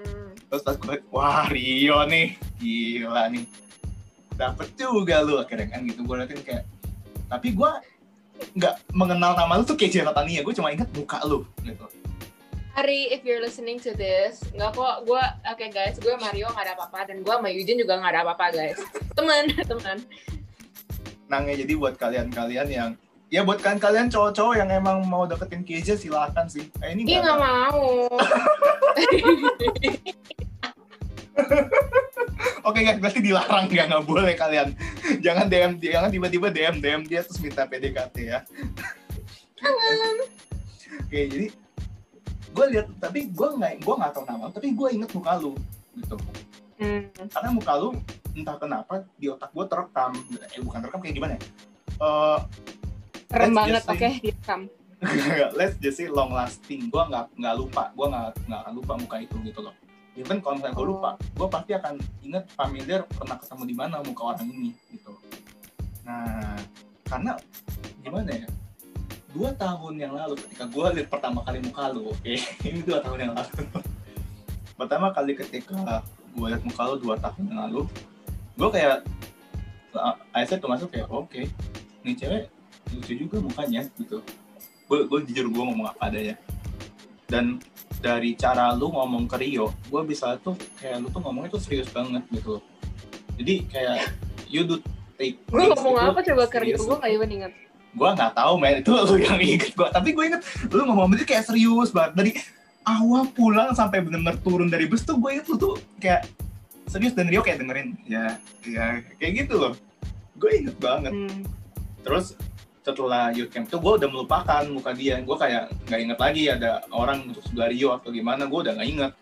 Hmm. 0.00 0.33
terus 0.49 0.65
pas 0.65 0.75
gue 0.75 0.97
wah 1.12 1.45
Rio 1.47 2.00
nih 2.09 2.33
gila 2.57 3.29
nih 3.29 3.45
dapet 4.33 4.73
juga 4.75 5.21
lu 5.21 5.37
akhirnya 5.37 5.69
kan 5.69 5.85
gitu 5.85 6.00
gue 6.00 6.17
liatin 6.17 6.41
kayak 6.41 6.65
tapi 7.29 7.53
gue 7.53 7.71
nggak 8.57 8.75
mengenal 8.97 9.37
nama 9.37 9.61
lu 9.61 9.65
tuh 9.69 9.77
kayak 9.77 9.93
Cia 9.93 10.03
Natania 10.03 10.41
gue 10.41 10.55
cuma 10.57 10.73
inget 10.73 10.89
muka 10.97 11.21
lu 11.29 11.45
gitu 11.61 11.85
Hari, 12.71 13.11
if 13.11 13.27
you're 13.27 13.43
listening 13.43 13.83
to 13.83 13.91
this, 13.99 14.47
nggak 14.55 14.79
kok, 14.79 15.03
gue, 15.03 15.23
oke 15.50 15.67
guys, 15.75 15.99
gue 15.99 16.15
Mario 16.23 16.47
nggak 16.55 16.71
ada 16.71 16.75
apa-apa, 16.79 17.11
dan 17.11 17.27
gue 17.27 17.35
sama 17.35 17.50
Eugene 17.50 17.83
juga 17.83 17.99
nggak 17.99 18.12
ada 18.15 18.23
apa-apa 18.23 18.47
guys. 18.55 18.79
Teman, 19.19 19.50
teman. 19.67 19.99
nangnya 21.31 21.62
jadi 21.62 21.79
buat 21.79 21.95
kalian-kalian 21.95 22.67
yang 22.67 22.91
ya 23.31 23.47
buat 23.47 23.62
kalian-kalian 23.62 24.11
cowok-cowok 24.11 24.59
yang 24.59 24.67
emang 24.75 25.07
mau 25.07 25.23
deketin 25.31 25.62
Keja 25.62 25.95
silakan 25.95 26.50
sih. 26.50 26.67
Eh, 26.83 26.91
ini 26.95 27.07
Ih 27.07 27.23
nggak 27.23 27.39
mau. 27.39 28.11
Oke 32.67 32.83
guys, 32.83 32.99
berarti 32.99 33.23
dilarang 33.23 33.71
nggak 33.71 33.87
nggak 33.95 34.05
boleh 34.07 34.35
kalian. 34.35 34.75
Jangan 35.23 35.47
DM 35.47 35.79
jangan 35.79 36.11
tiba-tiba 36.11 36.50
DM 36.50 36.83
DM 36.83 37.03
dia 37.07 37.23
terus 37.23 37.39
minta 37.39 37.62
PDKT 37.67 38.17
ya. 38.27 38.43
Oke, 41.07 41.21
jadi 41.31 41.47
gue 42.50 42.66
lihat 42.76 42.87
tapi 42.99 43.30
gue 43.30 43.49
nggak 43.57 43.73
gue 43.83 43.95
nggak 43.95 44.12
tahu 44.12 44.25
nama, 44.26 44.50
tapi 44.50 44.75
gue 44.75 44.88
inget 44.90 45.11
muka 45.14 45.33
lu 45.38 45.52
gitu. 45.97 46.16
Hmm. 46.80 47.02
Karena 47.30 47.50
muka 47.52 47.73
lu 47.78 47.88
entah 48.35 48.57
kenapa 48.57 49.04
di 49.19 49.26
otak 49.28 49.50
gue 49.52 49.64
terekam, 49.66 50.12
eh 50.54 50.61
bukan 50.62 50.78
terekam 50.83 51.00
kayak 51.02 51.14
gimana 51.19 51.33
ya? 51.37 51.42
Eh, 52.00 52.38
Keren 53.30 53.52
banget, 53.54 53.83
oke, 53.87 54.09
direkam. 54.23 54.61
let's 55.59 55.80
just 55.80 55.97
say 55.97 56.09
long 56.12 56.28
lasting 56.28 56.92
gue 56.92 57.02
nggak 57.09 57.33
nggak 57.40 57.54
lupa 57.57 57.88
gue 57.97 58.04
nggak 58.04 58.26
nggak 58.45 58.61
akan 58.61 58.73
lupa 58.76 58.92
muka 59.00 59.16
itu 59.25 59.37
gitu 59.49 59.61
loh 59.64 59.73
even 60.12 60.45
kalau 60.45 60.61
misalnya 60.61 60.76
gue 60.76 60.85
Oh. 60.85 60.92
lupa 60.92 61.11
gue 61.16 61.49
pasti 61.49 61.73
akan 61.73 61.95
inget 62.21 62.45
familiar 62.52 63.00
pernah 63.09 63.40
ketemu 63.40 63.62
di 63.64 63.75
mana 63.80 64.04
muka 64.04 64.23
orang 64.37 64.45
ini 64.45 64.76
gitu 64.92 65.16
nah 66.04 66.52
karena 67.09 67.33
gimana 68.04 68.28
ya 68.28 68.49
dua 69.30 69.50
tahun 69.54 69.94
yang 69.94 70.12
lalu 70.14 70.34
ketika 70.46 70.66
gue 70.66 70.87
lihat 70.99 71.08
pertama 71.08 71.40
kali 71.46 71.58
muka 71.62 71.84
lu 71.95 72.10
oke. 72.10 72.34
Ini 72.66 72.80
dua 72.82 72.99
tahun 73.02 73.19
yang 73.30 73.32
lalu. 73.34 73.52
Pertama 74.75 75.06
kali 75.14 75.32
ketika 75.38 76.02
gue 76.34 76.47
lihat 76.47 76.62
muka 76.66 76.82
lu 76.90 76.97
dua 76.99 77.16
tahun 77.19 77.43
yang 77.50 77.58
lalu 77.69 77.82
gue 78.58 78.69
kayak 78.69 78.99
Aisyah 80.36 80.58
tuh 80.62 80.71
masuk 80.71 80.88
kayak 80.95 81.08
oke 81.10 81.43
nih 82.06 82.14
cewek 82.14 82.45
lucu 82.90 83.12
juga 83.14 83.36
mukanya 83.38 83.86
gitu. 83.99 84.19
Gue 84.90 85.06
gue 85.06 85.19
jujur 85.30 85.47
gue 85.50 85.62
ngomong 85.62 85.86
apa 85.95 86.10
adanya. 86.10 86.34
Dan 87.30 87.62
dari 88.02 88.34
cara 88.34 88.75
lu 88.75 88.90
ngomong 88.90 89.30
ke 89.30 89.38
Rio 89.38 89.71
gue 89.86 90.02
bisa 90.02 90.34
tuh 90.43 90.58
kayak 90.82 91.06
lu 91.06 91.08
tuh 91.14 91.23
ngomongnya 91.23 91.54
tuh 91.54 91.62
serius 91.62 91.86
banget 91.95 92.26
gitu. 92.34 92.58
Jadi 93.38 93.54
kayak 93.71 94.10
you 94.50 94.66
do 94.66 94.82
take 95.14 95.38
things 95.47 95.78
ngomong 95.78 95.97
apa 96.02 96.19
coba 96.26 96.45
ke 96.50 96.58
Rio? 96.66 96.76
Gue 96.82 96.99
nggak 96.99 97.12
even 97.14 97.30
inget. 97.30 97.52
Gue 97.95 98.09
nggak 98.09 98.33
tahu 98.35 98.55
men. 98.59 98.81
Itu 98.83 98.93
lu 98.95 99.17
yang 99.19 99.39
inget 99.41 99.73
gue 99.75 99.89
tapi 99.91 100.15
gue 100.15 100.25
inget 100.26 100.43
lu 100.71 100.83
ngomong 100.87 101.15
itu 101.17 101.26
kayak 101.26 101.47
serius 101.47 101.91
banget. 101.91 102.13
Dari 102.17 102.31
awal 102.87 103.29
pulang 103.35 103.71
sampai 103.76 104.03
bener-bener 104.03 104.39
turun 104.41 104.69
dari 104.71 104.87
bus 104.87 105.03
tuh 105.05 105.19
gue 105.19 105.31
inget 105.39 105.47
lu 105.50 105.57
tuh 105.59 105.75
kayak 105.99 106.26
serius 106.91 107.15
dan 107.15 107.29
Rio 107.29 107.43
kayak 107.43 107.63
dengerin. 107.63 107.99
Ya 108.07 108.39
ya 108.67 109.03
kayak 109.19 109.47
gitu 109.47 109.55
loh. 109.59 109.75
Gue 110.39 110.63
inget 110.63 110.76
banget. 110.79 111.15
Hmm. 111.15 111.45
terus 112.00 112.33
setelah 112.81 113.29
youth 113.37 113.53
camp 113.53 113.69
itu 113.69 113.76
gue 113.76 113.93
udah 114.00 114.09
melupakan 114.09 114.65
muka 114.73 114.97
dia. 114.97 115.21
Gue 115.21 115.37
kayak 115.37 115.69
nggak 115.87 116.00
inget 116.00 116.19
lagi 116.19 116.43
ada 116.49 116.71
orang 116.91 117.29
untuk 117.29 117.45
sebelah 117.45 117.69
Rio 117.69 117.91
atau 117.93 118.09
gimana. 118.09 118.49
Gue 118.49 118.65
udah 118.65 118.73
nggak 118.73 118.89
inget 118.89 119.13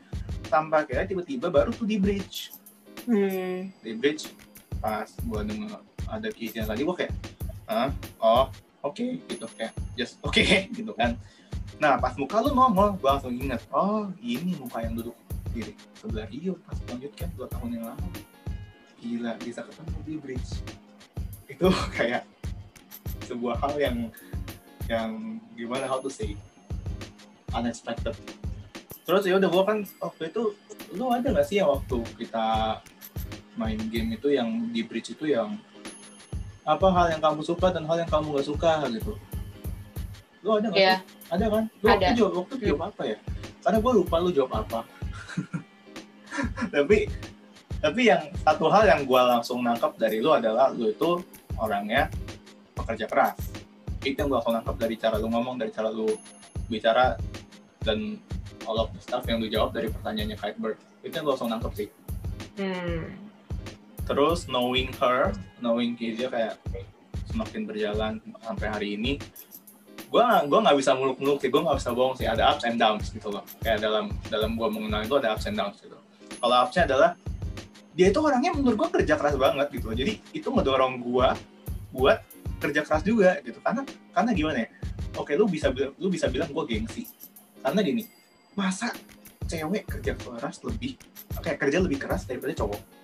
sampai 0.49 0.81
kayak 0.89 1.13
tiba-tiba 1.13 1.53
baru 1.53 1.71
tuh 1.75 1.85
di 1.85 2.01
bridge. 2.01 2.55
Hmm. 3.09 3.73
di 3.81 3.97
bridge 3.97 4.29
pas 4.85 5.09
gue 5.09 5.41
denger 5.41 5.81
ada 6.13 6.29
kisian 6.29 6.69
tadi 6.69 6.85
gue 6.85 6.93
kayak 6.93 7.13
oh 8.19 8.49
oke 8.83 9.07
gitu 9.29 9.47
kayak 9.55 9.77
just 9.95 10.17
oke 10.25 10.41
gitu 10.79 10.93
kan. 10.97 11.15
Nah 11.79 12.01
pas 12.01 12.17
muka 12.17 12.41
lu 12.43 12.57
nongol 12.57 12.97
gue 12.97 13.09
langsung 13.09 13.35
inget 13.37 13.61
oh 13.71 14.09
ini 14.25 14.57
muka 14.57 14.83
yang 14.83 14.97
duduk 14.97 15.15
di 15.53 15.73
sebelah 15.97 16.27
Rio 16.29 16.57
pas 16.65 16.77
youth 16.97 17.15
camp 17.15 17.33
dua 17.37 17.47
tahun 17.53 17.79
yang 17.79 17.85
lalu. 17.93 18.09
Gila 18.99 19.33
bisa 19.39 19.61
ketemu 19.63 19.99
di 20.03 20.15
bridge. 20.19 20.51
Itu 21.47 21.69
kayak 21.97 22.27
sebuah 23.29 23.61
hal 23.61 23.75
yang 23.77 23.97
yang 24.89 25.37
gimana 25.53 25.85
how 25.85 26.01
to 26.01 26.09
say 26.09 26.35
unexpected. 27.53 28.17
Terus 29.05 29.25
ya 29.25 29.37
udah 29.37 29.49
gua 29.49 29.65
kan 29.69 29.79
waktu 30.01 30.33
itu 30.33 30.57
lu 30.97 31.13
ada 31.13 31.29
nggak 31.29 31.45
sih 31.45 31.61
ya 31.61 31.69
waktu 31.69 32.01
kita 32.17 32.81
main 33.59 33.81
game 33.91 34.15
itu 34.15 34.33
yang 34.33 34.71
di 34.73 34.87
bridge 34.87 35.13
itu 35.19 35.35
yang 35.35 35.59
apa 36.69 36.87
hal 36.93 37.07
yang 37.17 37.23
kamu 37.25 37.41
suka 37.41 37.73
dan 37.73 37.89
hal 37.89 37.97
yang 37.97 38.11
kamu 38.13 38.37
nggak 38.37 38.47
suka 38.47 38.85
gitu 38.93 39.17
lu 40.45 40.51
ada 40.55 40.69
nggak 40.69 40.85
sih? 40.85 41.19
ada 41.29 41.45
kan? 41.53 41.65
Lu 41.83 41.87
Ada. 41.87 41.93
waktu 41.93 42.13
jawab 42.17 42.33
waktu 42.41 42.55
jawab 42.65 42.83
apa 42.89 43.03
ya? 43.05 43.19
Karena 43.61 43.79
gua 43.85 43.93
lupa 43.93 44.17
lu 44.21 44.31
jawab 44.33 44.53
apa. 44.65 44.81
Tapi 46.75 46.99
tapi 47.79 48.11
yang 48.11 48.23
satu 48.43 48.67
hal 48.73 48.91
yang 48.91 49.03
gua 49.07 49.39
langsung 49.39 49.63
nangkap 49.63 49.95
dari 49.95 50.19
lu 50.19 50.35
adalah 50.35 50.73
lu 50.73 50.91
itu 50.91 51.23
orangnya 51.61 52.11
pekerja 52.75 53.07
keras. 53.07 53.39
Itu 54.03 54.17
yang 54.19 54.29
gua 54.33 54.41
langsung 54.41 54.55
nangkap 54.57 54.77
dari 54.81 54.95
cara 54.97 55.17
lu 55.21 55.29
ngomong 55.31 55.61
dari 55.61 55.71
cara 55.71 55.91
lu 55.93 56.09
bicara 56.67 57.15
dan 57.85 58.19
all 58.67 58.83
of 58.83 58.91
the 58.97 59.01
stuff 59.03 59.23
yang 59.29 59.39
lu 59.39 59.47
jawab 59.47 59.71
dari 59.77 59.93
pertanyaannya 59.93 60.37
Kite 60.39 60.59
Bird. 60.59 60.79
Itu 61.05 61.13
yang 61.13 61.25
gua 61.29 61.35
langsung 61.37 61.51
nangkep 61.53 61.73
sih. 61.77 61.89
Hmm. 62.59 63.28
Terus 64.09 64.49
knowing 64.49 64.89
her 64.97 65.37
knowing 65.61 65.93
Kezia 65.93 66.33
kayak 66.33 66.57
semakin 67.29 67.69
berjalan 67.69 68.13
sampai 68.41 68.67
hari 68.73 68.89
ini. 68.97 69.21
Gua 70.09 70.41
gua 70.49 70.65
nggak 70.65 70.77
bisa 70.81 70.97
muluk-muluk 70.97 71.45
sih 71.45 71.53
gua 71.53 71.69
nggak 71.69 71.79
bisa 71.85 71.91
bohong 71.93 72.17
sih. 72.17 72.25
Ada 72.25 72.57
ups 72.57 72.65
and 72.65 72.81
downs 72.81 73.13
gitu 73.13 73.29
loh. 73.29 73.45
Kayak 73.61 73.85
dalam 73.85 74.09
dalam 74.33 74.57
gua 74.57 74.73
mengenal 74.73 75.05
itu 75.05 75.15
ada 75.21 75.37
ups 75.37 75.45
and 75.45 75.61
downs 75.61 75.77
gitu. 75.85 76.01
Kalau 76.41 76.57
upsnya 76.65 76.89
adalah 76.89 77.11
dia 77.93 78.09
itu 78.09 78.21
orangnya 78.25 78.57
menurut 78.57 78.77
gua 78.81 78.89
kerja 78.89 79.15
keras 79.21 79.37
banget 79.37 79.69
gitu 79.77 79.93
loh. 79.93 79.97
jadi 80.01 80.13
itu 80.33 80.49
ngedorong 80.49 81.05
gua 81.05 81.37
buat 81.93 82.25
kerja 82.57 82.81
keras 82.81 83.05
juga 83.05 83.37
gitu. 83.45 83.61
Karena 83.61 83.85
karena 84.17 84.31
gimana 84.33 84.59
ya? 84.65 84.69
Oke 85.21 85.37
lu 85.37 85.45
bisa 85.45 85.69
lu 86.01 86.09
bisa 86.09 86.33
bilang 86.33 86.49
gua 86.57 86.65
gengsi. 86.65 87.05
Karena 87.61 87.85
gini 87.85 88.09
masa 88.57 88.89
cewek 89.45 89.85
kerja 89.85 90.17
keras 90.17 90.65
lebih 90.65 90.97
kayak 91.41 91.59
kerja 91.61 91.79
lebih 91.81 92.01
keras 92.01 92.27
daripada 92.29 92.53
cowok 92.53 92.98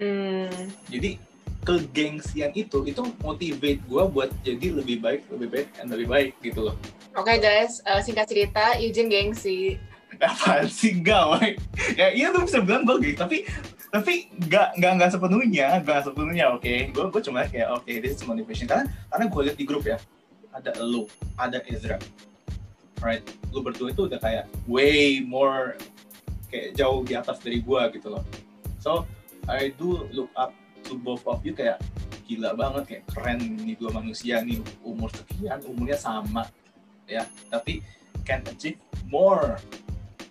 Hmm. 0.00 0.48
jadi 0.88 1.20
kegengsian 1.60 2.56
itu 2.56 2.88
itu 2.88 3.02
motivate 3.20 3.80
gue 3.84 4.02
buat 4.08 4.32
jadi 4.40 4.80
lebih 4.80 5.04
baik 5.04 5.28
lebih 5.28 5.48
baik 5.52 5.68
dan 5.76 5.92
lebih 5.92 6.08
baik 6.08 6.32
gitu 6.40 6.72
loh. 6.72 6.76
Oke 7.12 7.36
guys, 7.36 7.84
eh, 7.84 8.00
singkat 8.00 8.32
cerita, 8.32 8.80
Eugene 8.80 9.12
gengsi. 9.12 9.76
apaan 10.24 10.68
sih? 10.68 11.00
Woy. 11.04 11.56
ya 11.96 12.12
iya 12.12 12.32
lu 12.32 12.44
bisa 12.44 12.60
bilang 12.60 12.84
gue 12.84 13.12
tapi 13.16 13.44
tapi 13.90 14.30
nggak 14.38 14.78
nggak 14.78 14.92
nggak 15.00 15.10
sepenuhnya 15.10 15.66
nggak 15.82 16.00
sepenuhnya 16.06 16.44
oke? 16.54 16.72
Gue 16.96 17.04
gue 17.12 17.22
cuma 17.24 17.44
kayak 17.44 17.68
oke 17.74 17.92
this 18.00 18.16
is 18.16 18.24
motivation. 18.24 18.64
Karena 18.64 18.88
karena 19.12 19.24
gue 19.28 19.40
lihat 19.48 19.56
di 19.58 19.64
grup 19.66 19.84
ya 19.84 19.98
ada 20.56 20.72
lu 20.80 21.04
ada 21.36 21.60
Ezra. 21.68 22.00
Right 23.00 23.24
lu 23.50 23.60
berdua 23.60 23.90
itu 23.90 24.06
udah 24.06 24.20
kayak 24.20 24.44
way 24.70 25.24
more 25.24 25.74
kayak 26.48 26.74
jauh 26.78 27.02
di 27.02 27.14
atas 27.18 27.42
dari 27.42 27.60
gue 27.60 27.82
gitu 27.98 28.08
loh. 28.12 28.22
So 28.80 29.04
I 29.50 29.74
do 29.74 30.06
look 30.14 30.30
up 30.38 30.54
to 30.86 30.94
both 30.94 31.26
of 31.26 31.42
you 31.42 31.52
kayak 31.52 31.82
gila 32.30 32.54
banget 32.54 32.82
kayak 32.86 33.04
keren 33.10 33.58
nih 33.66 33.74
dua 33.74 33.90
manusia 33.98 34.38
nih 34.38 34.62
umur 34.86 35.10
sekian 35.10 35.58
umurnya 35.66 35.98
sama 35.98 36.46
ya. 37.10 37.26
Tapi 37.50 37.82
can 38.22 38.46
achieve 38.46 38.78
more 39.10 39.58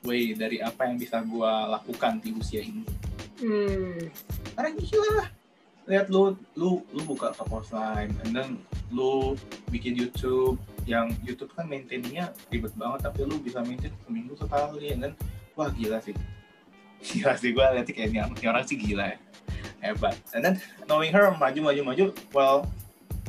way 0.07 0.31
dari 0.31 0.63
apa 0.63 0.87
yang 0.87 0.95
bisa 0.95 1.19
gue 1.19 1.51
lakukan 1.67 2.23
di 2.23 2.31
usia 2.31 2.63
ini. 2.63 2.87
Hmm. 3.39 3.99
karena 4.55 4.71
gila. 4.75 5.11
Lah 5.19 5.29
lihat 5.89 6.05
lu 6.13 6.37
lu 6.53 6.85
lu 6.93 7.01
buka 7.01 7.33
toko 7.33 7.65
slime 7.65 8.13
and 8.21 8.31
then 8.37 8.61
lu 8.93 9.33
bikin 9.73 9.97
YouTube 9.97 10.61
yang 10.85 11.09
YouTube 11.25 11.49
kan 11.57 11.65
maintainnya 11.65 12.29
ribet 12.53 12.69
banget 12.77 13.09
tapi 13.09 13.25
lu 13.25 13.41
bisa 13.41 13.65
maintain 13.65 13.89
seminggu 14.05 14.37
sekali 14.37 14.93
and 14.93 15.01
then 15.01 15.13
wah 15.57 15.73
gila 15.73 15.97
sih 15.97 16.13
gila 17.03 17.33
sih 17.39 17.55
gue 17.55 17.63
lihat 17.63 17.87
kayak 17.87 18.11
ini, 18.11 18.19
ini 18.19 18.47
orang 18.47 18.63
sih 18.67 18.75
gila 18.75 19.15
ya. 19.15 19.17
Hebat. 19.79 20.19
And 20.35 20.43
then 20.43 20.55
knowing 20.85 21.15
her 21.15 21.31
maju 21.31 21.59
maju 21.71 21.81
maju 21.83 22.05
well 22.35 22.67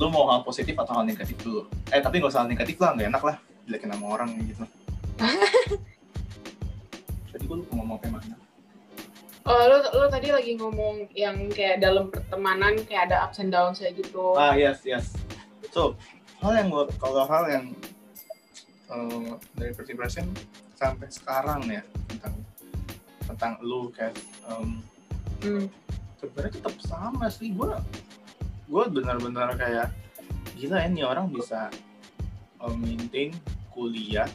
lu 0.00 0.08
mau 0.08 0.32
hal 0.32 0.40
positif 0.42 0.74
atau 0.80 1.00
hal 1.00 1.04
negatif 1.06 1.36
dulu? 1.44 1.68
Eh 1.92 2.00
tapi 2.00 2.18
nggak 2.18 2.32
usah 2.32 2.42
hal 2.44 2.50
negatif 2.50 2.80
lah 2.80 2.96
nggak 2.96 3.08
enak 3.12 3.22
lah 3.22 3.36
jelekin 3.68 3.92
sama 3.92 4.06
orang 4.16 4.28
gitu. 4.42 4.64
Jadi 7.30 7.44
gue 7.46 7.56
lupa 7.62 7.72
ngomong 7.76 7.96
apa 8.00 8.08
mana. 8.10 8.36
Oh, 9.48 9.64
lo, 9.66 9.80
lo 9.96 10.06
tadi 10.12 10.28
lagi 10.28 10.52
ngomong 10.54 11.08
yang 11.16 11.48
kayak 11.48 11.80
dalam 11.80 12.12
pertemanan 12.12 12.76
kayak 12.84 13.10
ada 13.10 13.24
ups 13.24 13.40
and 13.40 13.50
downs 13.50 13.80
kayak 13.80 13.96
gitu. 13.96 14.36
Ah 14.36 14.52
yes 14.52 14.84
yes. 14.84 15.16
So 15.72 15.96
hal 16.44 16.52
yang 16.56 16.68
gua 16.68 16.84
kalau 17.00 17.24
hal 17.24 17.44
yang 17.48 17.64
eh, 18.92 19.28
dari 19.56 19.72
first 19.72 19.90
impression 19.90 20.28
sampai 20.76 21.08
sekarang 21.08 21.64
ya 21.68 21.82
tentang 22.08 22.36
tentang 23.30 23.58
lu 23.62 23.88
kayak 23.90 24.14
em, 24.46 24.80
Hmm. 25.40 25.64
sebenarnya 26.20 26.52
tetap 26.60 26.74
sama 26.84 27.32
sih 27.32 27.48
gua 27.56 27.80
gua 28.68 28.84
benar-benar 28.86 29.56
kayak 29.56 29.88
gila 30.52 30.76
ya 30.84 30.88
nih 30.92 31.04
orang 31.08 31.32
bisa 31.32 31.72
eh, 32.60 32.74
maintain 32.76 33.32
kuliah 33.72 34.28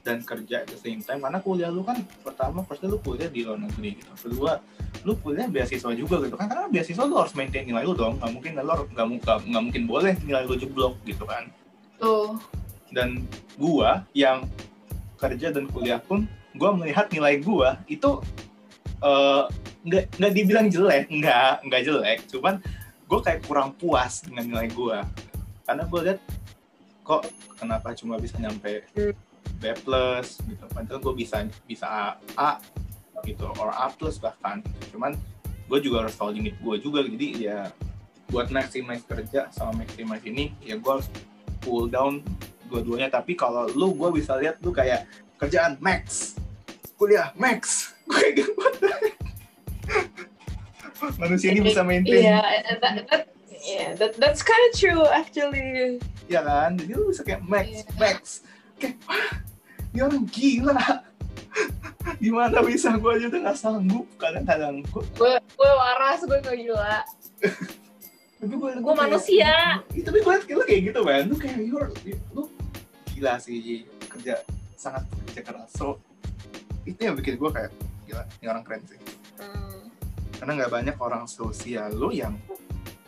dan 0.00 0.22
kerja 0.22 0.62
at 0.64 0.70
the 0.70 0.78
same 0.78 1.02
time. 1.02 1.20
Karena 1.20 1.42
kuliah 1.42 1.68
lu 1.68 1.84
kan 1.84 1.98
pertama 2.24 2.64
pasti 2.64 2.88
lu 2.88 2.96
kuliah 3.02 3.28
di 3.28 3.44
luar 3.44 3.60
negeri 3.60 4.00
gitu. 4.00 4.12
Kedua 4.16 4.56
lu 5.04 5.12
kuliah 5.20 5.44
beasiswa 5.44 5.92
juga 5.92 6.24
gitu 6.24 6.38
kan. 6.38 6.46
Karena 6.48 6.70
beasiswa 6.72 7.04
lu 7.04 7.20
harus 7.20 7.34
maintain 7.36 7.66
nilai 7.66 7.84
lu 7.84 7.92
dong. 7.92 8.16
Nggak 8.16 8.32
mungkin 8.32 8.50
lu 8.56 8.62
nggak 8.96 9.06
nggak 9.20 9.38
nggak 9.52 9.62
mungkin 9.66 9.82
boleh 9.84 10.14
nilai 10.24 10.46
lu 10.48 10.56
jeblok 10.56 10.96
gitu 11.04 11.26
kan. 11.28 11.50
Tuh. 12.00 12.38
dan 12.94 13.26
gua 13.58 14.06
yang 14.14 14.46
kerja 15.18 15.50
dan 15.50 15.66
kuliah 15.68 15.98
pun 15.98 16.24
gua 16.56 16.74
melihat 16.74 17.06
nilai 17.12 17.40
gua 17.40 17.80
itu 17.86 18.20
eh, 19.00 19.44
nggak 19.86 20.04
nggak 20.18 20.32
dibilang 20.34 20.66
jelek 20.72 21.06
nggak 21.08 21.52
nggak 21.68 21.82
jelek. 21.84 22.18
Cuman 22.28 22.58
gua 23.06 23.20
kayak 23.22 23.46
kurang 23.46 23.72
puas 23.78 24.24
dengan 24.26 24.44
nilai 24.50 24.68
gua. 24.74 25.06
Karena 25.62 25.84
gua 25.86 26.00
lihat 26.02 26.20
kok 27.06 27.22
kenapa 27.54 27.94
cuma 27.94 28.18
bisa 28.18 28.34
nyampe 28.42 28.82
B 29.56 29.62
plus 29.86 30.42
gitu. 30.44 30.64
Padahal 30.68 31.00
gue 31.00 31.14
bisa 31.14 31.46
bisa 31.64 31.86
A, 31.86 32.04
A 32.36 32.50
gitu 33.24 33.46
or 33.46 33.70
A 33.70 33.88
plus 33.94 34.18
bahkan. 34.18 34.60
Cuman 34.90 35.14
gue 35.66 35.78
juga 35.82 36.06
harus 36.06 36.14
tahu 36.18 36.34
limit 36.34 36.58
gue 36.58 36.76
juga. 36.82 37.06
Jadi 37.06 37.46
ya 37.48 37.70
buat 38.26 38.50
maximize 38.50 39.06
kerja 39.06 39.48
sama 39.54 39.86
maximize 39.86 40.26
ini 40.26 40.50
ya 40.60 40.76
gue 40.76 40.90
harus 40.90 41.08
pull 41.62 41.86
down 41.88 42.20
dua-duanya. 42.68 43.08
Tapi 43.08 43.38
kalau 43.38 43.70
lu 43.72 43.94
gue 43.96 44.20
bisa 44.20 44.36
lihat 44.36 44.60
lu 44.60 44.74
kayak 44.74 45.06
kerjaan 45.40 45.78
max 45.78 46.34
kuliah 46.96 47.30
max. 47.36 47.92
Gue 50.96 51.12
manusia 51.20 51.52
ini 51.52 51.60
bisa 51.60 51.84
maintain. 51.84 52.24
Iya, 52.24 52.40
that, 52.80 52.94
that, 53.04 53.22
yeah, 53.52 53.92
that, 53.94 54.16
that's 54.16 54.40
kind 54.40 54.62
of 54.68 54.72
true 54.72 55.04
actually. 55.06 56.00
ya 56.26 56.42
kan? 56.42 56.74
Jadi 56.74 56.90
lu 56.90 57.12
bisa 57.12 57.22
kayak 57.22 57.44
max 57.44 57.66
Iya. 57.68 57.82
max. 58.00 58.20
Kayak 58.80 58.96
wah 59.04 59.28
ini 59.92 60.00
orang 60.02 60.24
gila. 60.28 60.80
Gimana 62.16 62.58
bisa? 62.64 62.96
Gue 62.96 63.10
aja 63.16 63.26
udah 63.28 63.40
nggak 63.44 63.58
sanggup. 63.58 64.06
Kadang-kadang 64.16 64.80
gue 64.84 65.04
Gue 65.36 65.70
waras, 65.76 66.20
gue 66.24 66.38
gak 66.38 66.56
gila. 66.56 66.96
tapi 68.36 68.52
gue 68.52 68.70
Gue 68.80 68.94
manusia. 68.94 69.80
tapi 69.90 70.18
gue 70.20 70.32
liat 70.32 70.44
kayak 70.44 70.56
lu 70.56 70.64
kayak 70.64 70.82
gitu 70.92 71.00
man 71.02 71.22
lu 71.28 71.36
kayak 71.36 71.56
you're, 71.60 71.90
lu 72.32 72.48
gila 73.12 73.36
sih. 73.36 73.84
Kerja 74.08 74.40
sangat 74.76 75.04
kerja 75.28 75.40
keras. 75.44 75.70
So 75.76 76.00
itu 76.86 77.00
yang 77.02 77.14
bikin 77.18 77.34
gue 77.36 77.50
kayak 77.50 77.70
gila 78.06 78.22
ini 78.38 78.46
orang 78.46 78.62
keren 78.62 78.82
sih 78.86 78.98
Hmm. 79.36 79.92
karena 80.40 80.52
nggak 80.64 80.72
banyak 80.72 80.96
orang 80.96 81.28
sosial 81.28 81.92
lu 81.92 82.08
yang 82.08 82.32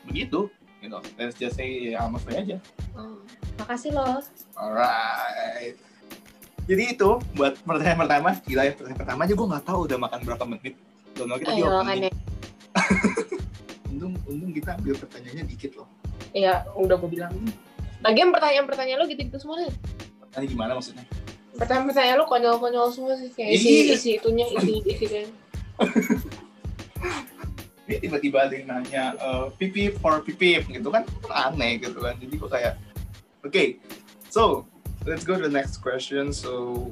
begitu 0.05 0.51
gitu 0.79 0.99
let's 1.17 1.35
just 1.35 1.57
say 1.57 1.95
ya 1.95 2.05
sama 2.05 2.19
aja 2.29 2.59
Hmm. 2.93 3.23
Makasih 3.59 3.91
loh. 3.91 4.23
Alright. 4.55 5.75
Jadi 6.67 6.95
itu 6.95 7.11
buat 7.35 7.59
pertanyaan 7.63 8.07
pertama, 8.07 8.31
gila 8.43 8.63
ya 8.67 8.73
pertanyaan 8.75 9.01
pertama 9.03 9.21
aja 9.27 9.35
gue 9.35 9.47
nggak 9.51 9.65
tahu 9.67 9.79
udah 9.91 9.99
makan 9.99 10.21
berapa 10.23 10.45
menit. 10.47 10.75
Lagi 11.19 11.43
tadi 11.43 11.59
Ayo 11.59 11.71
makanya. 11.83 12.11
Untung, 13.91 14.15
untung 14.31 14.53
kita 14.55 14.79
ambil 14.79 14.95
pertanyaannya 14.95 15.45
dikit 15.49 15.75
loh. 15.75 15.89
Iya, 16.31 16.63
udah 16.77 16.97
gue 17.03 17.11
bilang. 17.11 17.35
Lagian 17.99 18.31
pertanyaan-pertanyaan 18.31 18.99
lo 19.03 19.07
gitu-gitu 19.11 19.39
semua 19.43 19.59
deh. 19.59 19.73
Nanti 20.31 20.47
gimana 20.47 20.79
maksudnya? 20.79 21.03
Pertanyaan-pertanyaan 21.59 22.19
lo 22.23 22.27
konyol-konyol 22.31 22.89
semua 22.95 23.15
sih. 23.19 23.29
Kayak 23.35 23.51
isi, 23.59 23.69
Iya. 23.69 23.95
isi 23.99 24.11
itunya, 24.23 24.47
isi, 24.55 24.75
isi 24.87 25.07
kan. 25.11 25.27
Ini 27.89 27.97
tiba-tiba 28.05 28.39
ada 28.45 28.53
yang 28.55 28.69
nanya 28.69 29.05
eh, 29.17 29.47
pipip 29.57 29.97
for 29.99 30.21
pipip 30.21 30.69
gitu 30.69 30.89
kan 30.93 31.09
aneh 31.33 31.81
gitu 31.81 31.99
kan. 31.99 32.15
Jadi 32.21 32.35
gue 32.37 32.51
kayak, 32.51 32.75
oke, 33.43 33.65
so 34.29 34.69
let's 35.09 35.25
go 35.25 35.35
to 35.35 35.49
the 35.49 35.53
next 35.53 35.81
question. 35.81 36.31
So 36.31 36.85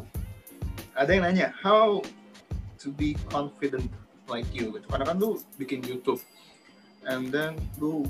ada 0.97 1.13
yang 1.13 1.29
nanya, 1.29 1.53
how 1.61 2.01
to 2.81 2.89
be 2.89 3.13
confident 3.29 3.87
like 4.27 4.49
you 4.57 4.73
gitu. 4.73 4.87
Karena 4.89 5.05
kan 5.13 5.21
lu 5.21 5.37
bikin 5.61 5.85
YouTube, 5.85 6.19
and 7.05 7.29
then 7.29 7.61
lu 7.77 8.09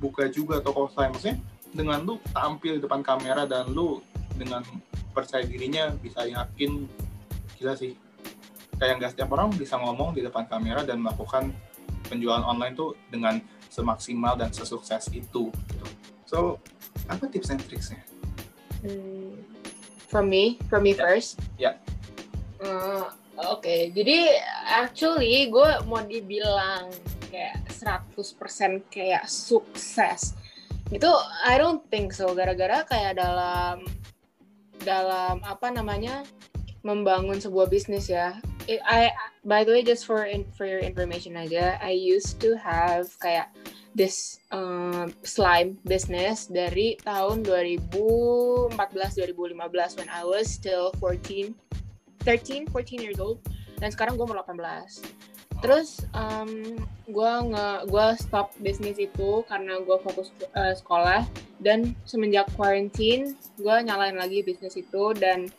buka 0.00 0.32
juga 0.32 0.64
toko 0.64 0.88
slime 0.96 1.12
maksudnya 1.12 1.36
dengan 1.76 2.00
lu 2.02 2.16
tampil 2.32 2.80
di 2.80 2.82
depan 2.82 3.04
kamera 3.04 3.44
dan 3.44 3.68
lu 3.76 4.00
dengan 4.40 4.64
percaya 5.10 5.42
dirinya 5.42 5.90
bisa 5.92 6.24
yakin 6.24 6.86
gila 7.58 7.74
sih 7.74 7.92
kayak 8.76 8.96
nggak 8.98 9.12
setiap 9.12 9.30
orang 9.34 9.52
bisa 9.52 9.76
ngomong 9.76 10.16
di 10.16 10.24
depan 10.24 10.46
kamera 10.46 10.80
dan 10.82 11.02
melakukan 11.02 11.52
penjualan 12.08 12.40
online 12.42 12.72
tuh 12.72 12.96
dengan 13.08 13.36
semaksimal 13.68 14.34
dan 14.34 14.50
sesukses 14.50 15.06
itu 15.12 15.52
gitu. 15.52 15.86
so 16.24 16.38
apa 17.06 17.26
tips 17.26 17.50
and 17.50 17.62
tricksnya 17.64 18.00
Hmm. 18.80 19.36
From 20.08 20.26
me, 20.26 20.56
from 20.66 20.82
me 20.82 20.96
Ya. 20.96 21.04
first. 21.04 21.36
Ya. 21.54 21.72
Eh, 22.58 23.04
Oke, 23.40 23.88
jadi 23.92 24.36
actually 24.68 25.48
gue 25.48 25.70
mau 25.84 26.00
dibilang 26.00 26.92
kayak 27.28 27.64
100% 27.68 28.84
kayak 28.88 29.24
sukses. 29.24 30.36
Itu 30.88 31.08
I 31.40 31.56
don't 31.56 31.80
think 31.88 32.12
so 32.12 32.32
gara-gara 32.32 32.84
kayak 32.84 33.16
dalam 33.16 33.80
dalam 34.82 35.40
apa 35.44 35.68
namanya 35.72 36.24
membangun 36.80 37.36
sebuah 37.36 37.68
bisnis 37.68 38.08
ya. 38.08 38.40
It- 38.68 38.84
I 38.84 39.12
by 39.44 39.64
the 39.64 39.72
way 39.72 39.82
just 39.84 40.04
for 40.08 40.24
in, 40.24 40.48
for 40.56 40.64
your 40.64 40.80
information 40.80 41.36
aja, 41.36 41.76
I 41.80 41.92
used 41.96 42.40
to 42.44 42.56
have 42.60 43.12
kayak 43.20 43.52
this 43.94 44.38
um, 44.54 45.10
slime 45.26 45.78
business 45.82 46.46
dari 46.46 46.94
tahun 47.02 47.42
2014 47.42 48.70
2015 48.70 49.98
when 49.98 50.08
I 50.08 50.22
was 50.22 50.46
still 50.46 50.94
14 51.02 51.54
13 52.22 52.70
14 52.70 53.02
years 53.02 53.18
old 53.18 53.42
dan 53.82 53.90
sekarang 53.90 54.14
gue 54.14 54.26
mau 54.28 54.38
18 54.38 55.02
terus 55.60 56.04
um, 56.16 56.76
gue 57.08 57.32
nge 57.52 57.68
gue 57.88 58.06
stop 58.16 58.52
bisnis 58.60 58.96
itu 58.96 59.44
karena 59.46 59.80
gue 59.80 59.96
fokus 60.00 60.32
uh, 60.56 60.74
sekolah. 60.74 61.24
Dan 61.60 61.92
semenjak 62.08 62.48
quarantine 62.56 63.36
gue 63.60 63.76
nyalain 63.84 64.16
lagi 64.16 64.40
bisnis 64.40 64.76
itu. 64.76 65.12
Dan 65.16 65.52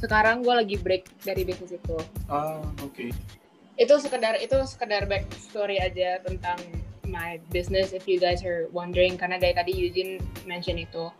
sekarang 0.00 0.40
gue 0.44 0.54
lagi 0.56 0.76
break 0.80 1.08
dari 1.22 1.44
bisnis 1.44 1.76
itu. 1.76 1.98
Ah 2.28 2.64
oke. 2.80 3.12
Itu 3.76 3.94
sekedar 4.00 4.40
itu 4.40 4.56
sekedar 4.64 5.04
back 5.04 5.28
story 5.36 5.76
aja 5.80 6.20
tentang 6.24 6.58
my 7.04 7.36
business 7.52 7.92
if 7.92 8.08
you 8.08 8.16
guys 8.16 8.40
are 8.40 8.66
wondering. 8.72 9.20
Karena 9.20 9.36
dari 9.36 9.52
tadi 9.52 9.72
Eugene 9.76 10.18
mention 10.48 10.80
itu. 10.80 11.12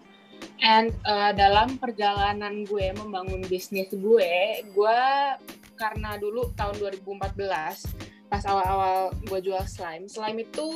And 0.65 0.97
uh, 1.05 1.37
dalam 1.37 1.77
perjalanan 1.77 2.65
gue 2.65 2.93
membangun 2.97 3.45
bisnis 3.45 3.93
gue 3.93 4.65
gue 4.65 5.01
karena 5.75 6.17
dulu 6.17 6.55
tahun 6.55 6.79
2014 6.79 8.14
pas 8.35 8.43
awal-awal 8.51 9.15
gue 9.31 9.47
jual 9.47 9.63
slime 9.71 10.11
slime 10.11 10.43
itu 10.43 10.67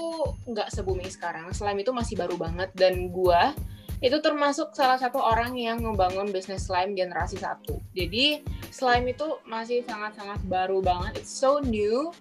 nggak 0.46 0.70
se 0.70 0.78
booming 0.86 1.10
sekarang. 1.10 1.50
Slime 1.50 1.82
itu 1.82 1.90
masih 1.90 2.14
baru 2.14 2.38
banget 2.38 2.70
dan 2.78 3.10
gue 3.10 3.42
itu 3.98 4.14
termasuk 4.22 4.70
salah 4.78 4.94
satu 4.94 5.18
orang 5.18 5.58
yang 5.58 5.82
ngebangun 5.82 6.30
bisnis 6.30 6.70
slime 6.70 6.94
generasi 6.94 7.34
satu. 7.34 7.82
Jadi 7.98 8.46
slime 8.70 9.10
itu 9.10 9.42
masih 9.42 9.82
sangat-sangat 9.82 10.38
baru 10.46 10.78
banget. 10.78 11.18
It's 11.26 11.34
so 11.34 11.58
new 11.58 12.14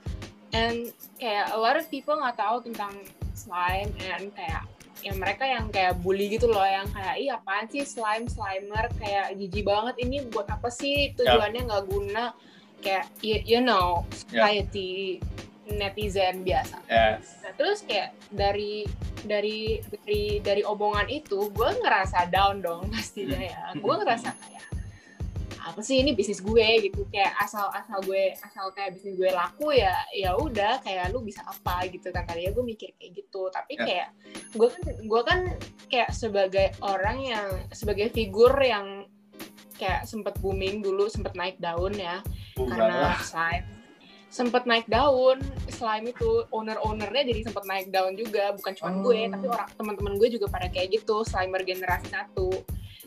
and 0.57 0.89
kayak 1.21 1.53
a 1.53 1.59
lot 1.61 1.77
of 1.77 1.85
people 1.93 2.17
nggak 2.17 2.41
tahu 2.41 2.65
tentang 2.65 2.97
slime 3.37 3.93
and 4.09 4.33
kayak 4.33 4.65
yang 5.05 5.21
mereka 5.21 5.45
yang 5.45 5.69
kayak 5.69 6.01
bully 6.01 6.33
gitu 6.33 6.49
loh 6.49 6.65
yang 6.65 6.89
kayak 6.89 7.21
iya 7.21 7.37
apaan 7.37 7.69
sih 7.69 7.85
slime 7.85 8.25
slimer? 8.25 8.89
Kayak 8.97 9.37
jijik 9.37 9.69
banget 9.69 10.01
ini 10.01 10.25
buat 10.33 10.49
apa 10.49 10.73
sih? 10.73 11.13
Tujuannya 11.13 11.69
nggak 11.69 11.85
guna 11.85 12.33
kayak 12.81 13.09
you, 13.21 13.37
you 13.43 13.59
know 13.61 14.05
society 14.11 15.21
netizen 15.67 16.47
biasa. 16.47 16.79
Yes. 16.87 17.43
Nah, 17.43 17.51
terus 17.59 17.83
kayak 17.83 18.15
dari 18.31 18.87
dari 19.27 19.83
dari 19.83 20.39
dari 20.39 20.61
omongan 20.63 21.11
itu 21.11 21.51
gue 21.51 21.69
ngerasa 21.83 22.31
down 22.31 22.63
dong 22.63 22.87
pastinya 22.93 23.39
ya. 23.39 23.75
Gue 23.75 23.95
ngerasa 23.99 24.31
kayak 24.31 24.57
apa 25.67 25.83
sih 25.83 25.99
ini 25.99 26.15
bisnis 26.15 26.39
gue 26.39 26.63
gitu 26.87 27.03
kayak 27.11 27.35
asal 27.43 27.67
asal 27.75 27.99
gue 28.07 28.31
asal 28.39 28.71
kayak 28.71 28.95
bisnis 28.95 29.19
gue 29.19 29.27
laku 29.35 29.75
ya 29.75 29.99
ya 30.15 30.31
udah 30.39 30.79
kayak 30.79 31.11
lu 31.11 31.19
bisa 31.19 31.43
apa 31.43 31.83
gitu 31.91 32.07
kan 32.15 32.23
tadi 32.23 32.47
ya 32.47 32.55
gue 32.55 32.63
mikir 32.63 32.95
kayak 32.95 33.11
gitu 33.19 33.51
tapi 33.51 33.75
yeah. 33.75 33.83
kayak 33.83 34.07
gue 34.55 34.67
kan 34.71 34.83
gue 34.95 35.21
kan 35.27 35.39
kayak 35.91 36.09
sebagai 36.15 36.71
orang 36.79 37.19
yang 37.19 37.47
sebagai 37.75 38.07
figur 38.15 38.55
yang 38.63 39.06
kayak 39.77 40.03
sempet 40.03 40.33
booming 40.41 40.81
dulu 40.81 41.05
sempet 41.07 41.37
naik 41.37 41.55
daun 41.57 41.93
ya 41.93 42.19
Bukan 42.57 42.73
karena 42.73 43.13
lah. 43.13 43.19
slime 43.21 43.65
sempet 44.27 44.67
naik 44.67 44.85
daun 44.91 45.39
slime 45.71 46.11
itu 46.11 46.43
owner 46.51 46.75
ownernya 46.83 47.31
jadi 47.31 47.47
sempet 47.47 47.63
naik 47.63 47.87
daun 47.89 48.13
juga 48.13 48.51
bukan 48.51 48.73
cuma 48.75 48.89
Oh. 48.91 49.07
gue 49.07 49.31
tapi 49.31 49.45
orang 49.47 49.69
teman-teman 49.71 50.13
gue 50.19 50.29
juga 50.35 50.51
pada 50.51 50.67
kayak 50.67 50.99
gitu 50.99 51.23
slimer 51.23 51.63
generasi 51.63 52.11
satu 52.11 52.51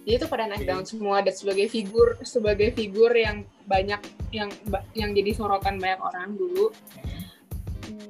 jadi 0.09 0.17
itu 0.17 0.27
pada 0.33 0.49
naik 0.49 0.65
Oke. 0.65 0.71
daun 0.73 0.87
semua 0.89 1.21
dan 1.21 1.37
sebagai 1.37 1.69
figur 1.69 2.17
sebagai 2.25 2.73
figur 2.73 3.13
yang 3.13 3.45
banyak 3.69 4.01
yang 4.33 4.49
yang 4.97 5.13
jadi 5.13 5.37
sorotan 5.37 5.77
banyak 5.77 6.01
orang 6.01 6.41
dulu 6.41 6.73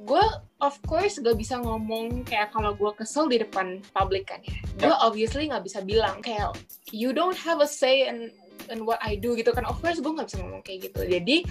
gue 0.01 0.25
of 0.61 0.75
course 0.85 1.17
gak 1.19 1.35
bisa 1.35 1.57
ngomong 1.57 2.21
kayak 2.23 2.53
kalau 2.53 2.73
gue 2.73 2.91
kesel 2.95 3.25
di 3.27 3.41
depan 3.41 3.81
publik 3.91 4.29
kan 4.29 4.39
ya 4.45 4.55
gue 4.87 4.95
obviously 5.01 5.49
nggak 5.49 5.65
bisa 5.65 5.81
bilang 5.81 6.21
kayak 6.21 6.53
you 6.91 7.11
don't 7.11 7.37
have 7.37 7.59
a 7.59 7.67
say 7.69 8.07
in 8.07 8.29
in 8.71 8.87
what 8.87 8.97
I 9.03 9.19
do 9.19 9.35
gitu 9.35 9.51
kan. 9.51 9.67
Of 9.67 9.83
course 9.83 9.99
gue 9.99 10.11
nggak 10.11 10.27
bisa 10.31 10.39
ngomong 10.39 10.63
kayak 10.63 10.91
gitu. 10.91 11.01
Jadi 11.05 11.43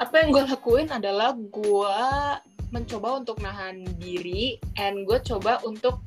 apa 0.00 0.24
yang 0.24 0.32
gue 0.32 0.44
lakuin 0.48 0.88
adalah 0.88 1.36
gue 1.36 1.98
mencoba 2.70 3.18
untuk 3.20 3.42
nahan 3.42 3.82
diri 3.98 4.56
and 4.78 5.04
gue 5.04 5.18
coba 5.26 5.58
untuk 5.66 6.00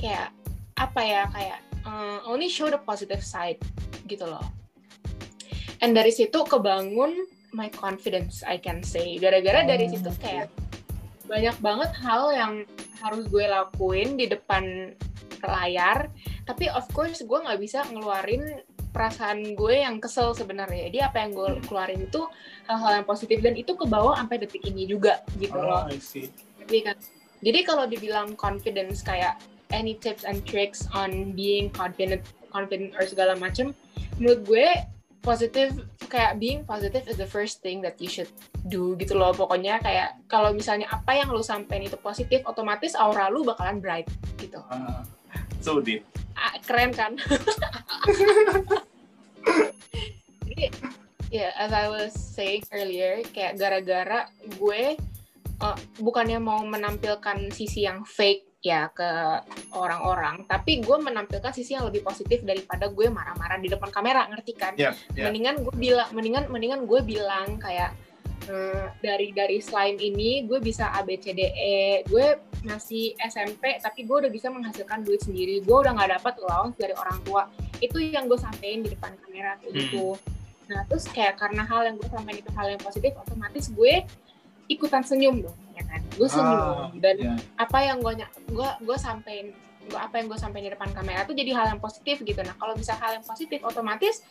kayak 0.00 0.32
apa 0.76 1.00
ya 1.00 1.22
kayak 1.32 1.58
uh, 1.84 2.24
only 2.28 2.48
show 2.48 2.68
the 2.72 2.80
positive 2.80 3.20
side 3.20 3.60
gitu 4.08 4.24
loh. 4.24 4.44
And 5.84 5.92
dari 5.92 6.10
situ 6.10 6.40
kebangun 6.48 7.28
my 7.52 7.68
confidence 7.72 8.40
I 8.44 8.56
can 8.56 8.80
say. 8.80 9.20
Gara-gara 9.20 9.64
dari 9.64 9.92
situ 9.92 10.08
kayak 10.20 10.48
banyak 11.28 11.56
banget 11.60 11.90
hal 12.00 12.32
yang 12.32 12.52
harus 13.00 13.28
gue 13.28 13.44
lakuin 13.44 14.16
di 14.16 14.26
depan 14.28 14.96
layar. 15.44 16.08
Tapi 16.48 16.72
of 16.72 16.88
course 16.96 17.20
gue 17.22 17.38
nggak 17.38 17.60
bisa 17.60 17.84
ngeluarin 17.92 18.64
perasaan 18.96 19.52
gue 19.52 19.84
yang 19.84 20.00
kesel 20.00 20.32
sebenarnya. 20.32 20.88
Jadi 20.88 20.98
apa 21.04 21.20
yang 21.20 21.36
gue 21.36 21.60
keluarin 21.68 22.08
itu 22.08 22.24
hal-hal 22.64 23.04
yang 23.04 23.06
positif 23.06 23.44
dan 23.44 23.52
itu 23.52 23.76
ke 23.76 23.84
bawah 23.84 24.16
sampai 24.16 24.40
detik 24.40 24.64
ini 24.64 24.88
juga 24.88 25.20
gitu 25.36 25.60
loh. 25.60 25.84
Oh, 25.84 25.92
see. 26.00 26.32
jadi 26.64 26.92
kan? 26.92 26.96
Jadi 27.44 27.60
kalau 27.68 27.84
dibilang 27.84 28.32
confidence 28.40 29.04
kayak 29.04 29.36
any 29.68 30.00
tips 30.00 30.24
and 30.24 30.40
tricks 30.48 30.88
on 30.96 31.36
being 31.36 31.68
confident 31.68 32.24
confident 32.48 32.96
or 32.96 33.04
segala 33.04 33.36
macem 33.36 33.76
menurut 34.16 34.40
gue 34.48 34.66
positif 35.20 35.76
kayak 36.08 36.38
being 36.40 36.64
positive 36.64 37.04
is 37.10 37.18
the 37.20 37.28
first 37.28 37.60
thing 37.60 37.84
that 37.84 38.00
you 38.00 38.08
should 38.08 38.30
do 38.72 38.96
gitu 38.96 39.12
loh. 39.12 39.36
Pokoknya 39.36 39.76
kayak 39.84 40.16
kalau 40.32 40.56
misalnya 40.56 40.88
apa 40.88 41.12
yang 41.12 41.28
lu 41.28 41.44
sampein 41.44 41.84
itu 41.84 42.00
positif 42.00 42.40
otomatis 42.48 42.96
aura 42.96 43.28
lu 43.28 43.44
bakalan 43.44 43.76
bright 43.76 44.08
gitu. 44.40 44.62
Ah, 44.72 45.04
so 45.60 45.84
deep. 45.84 46.00
Ah, 46.36 46.56
keren 46.62 46.92
kan 46.92 47.16
ya 51.30 51.50
as 51.58 51.74
I 51.74 51.90
was 51.90 52.14
saying 52.14 52.62
earlier 52.70 53.22
kayak 53.34 53.58
gara-gara 53.58 54.30
gue 54.58 54.94
uh, 55.60 55.78
bukannya 55.98 56.38
mau 56.38 56.62
menampilkan 56.62 57.50
sisi 57.50 57.86
yang 57.86 58.06
fake 58.06 58.46
ya 58.62 58.90
ke 58.90 59.06
orang-orang 59.78 60.42
tapi 60.50 60.82
gue 60.82 60.96
menampilkan 60.98 61.54
sisi 61.54 61.78
yang 61.78 61.86
lebih 61.86 62.02
positif 62.02 62.42
daripada 62.42 62.90
gue 62.90 63.06
marah-marah 63.06 63.62
di 63.62 63.70
depan 63.70 63.90
kamera 63.94 64.26
ngerti 64.26 64.52
kan? 64.58 64.74
Yeah, 64.74 64.94
yeah. 65.14 65.30
mendingan 65.30 65.62
gue 65.62 65.74
bilang 65.78 66.08
mendingan 66.10 66.44
mendingan 66.50 66.80
gue 66.90 67.00
bilang 67.06 67.62
kayak 67.62 67.94
eh, 68.50 68.90
dari 69.02 69.30
dari 69.30 69.62
slime 69.62 69.98
ini 70.02 70.50
gue 70.50 70.58
bisa 70.58 70.90
A 70.90 71.06
B 71.06 71.14
C 71.14 71.30
D 71.30 71.46
E. 71.54 72.02
Gue 72.10 72.42
masih 72.66 73.14
SMP 73.22 73.78
tapi 73.78 74.02
gue 74.02 74.26
udah 74.26 74.32
bisa 74.34 74.50
menghasilkan 74.50 75.06
duit 75.06 75.22
sendiri. 75.22 75.62
Gue 75.62 75.86
udah 75.86 75.94
nggak 75.94 76.18
dapat 76.18 76.34
allowance 76.42 76.74
dari 76.74 76.94
orang 76.98 77.18
tua. 77.22 77.46
Itu 77.78 78.02
yang 78.02 78.26
gue 78.26 78.38
sampein 78.40 78.82
di 78.82 78.90
depan 78.90 79.14
kamera 79.22 79.62
kayak 79.62 79.70
Hmm. 79.70 79.78
gitu 79.78 80.06
nah 80.66 80.82
terus 80.84 81.06
kayak 81.06 81.38
karena 81.38 81.62
hal 81.62 81.82
yang 81.84 81.94
gue 81.94 82.08
sampein 82.08 82.38
itu 82.38 82.50
hal 82.52 82.66
yang 82.66 82.82
positif 82.82 83.12
otomatis 83.16 83.70
gue 83.70 84.02
ikutan 84.66 85.02
senyum 85.02 85.46
dong 85.46 85.58
ya 85.72 85.82
kan 85.86 86.00
gue 86.02 86.28
senyum 86.28 86.58
Ah, 86.58 86.90
dan 86.98 87.16
yeah. 87.16 87.38
apa 87.54 87.78
yang 87.80 88.02
gue 88.02 88.12
gue 88.50 88.68
gue 88.82 88.96
sampein 88.98 89.54
gue 89.86 89.94
apa 89.94 90.18
yang 90.18 90.26
gue 90.26 90.34
sampein 90.34 90.66
di 90.66 90.72
depan 90.74 90.90
kamera 90.90 91.22
itu 91.22 91.38
jadi 91.38 91.54
hal 91.54 91.66
yang 91.70 91.78
positif 91.78 92.18
gitu 92.20 92.40
nah 92.42 92.58
kalau 92.58 92.74
bisa 92.74 92.98
hal 92.98 93.14
yang 93.14 93.22
positif 93.22 93.62
otomatis 93.62 94.26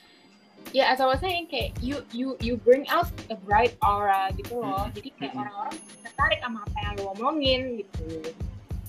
ya 0.73 0.91
as 0.91 0.99
I 0.99 1.07
was 1.07 1.23
saying 1.23 1.47
kayak 1.47 1.71
you 1.79 2.03
you 2.11 2.35
you 2.43 2.57
bring 2.57 2.83
out 2.89 3.07
a 3.31 3.37
bright 3.37 3.79
aura 3.79 4.27
gitu 4.35 4.59
loh 4.59 4.89
Mhm. 4.89 4.95
jadi 4.97 5.09
kayak 5.15 5.31
Mhm. 5.31 5.41
orang-orang 5.45 5.75
tertarik 6.03 6.39
sama 6.41 6.59
apa 6.61 6.77
yang 6.81 6.93
lu 6.97 7.03
omongin 7.15 7.61
gitu 7.79 8.03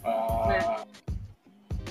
Ah, 0.02 0.82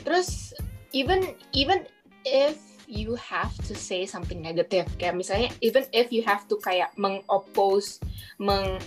terus 0.03 0.51
even 0.91 1.35
even 1.51 1.83
if 2.23 2.55
you 2.87 3.15
have 3.17 3.53
to 3.67 3.73
say 3.73 4.05
something 4.05 4.41
negative. 4.41 4.85
Kayak 4.97 5.15
misalnya 5.17 5.49
even 5.61 5.85
if 5.91 6.09
you 6.09 6.21
have 6.23 6.45
to 6.49 6.55
kayak 6.61 6.93
mengoppose 6.97 7.99
meng 8.37 8.79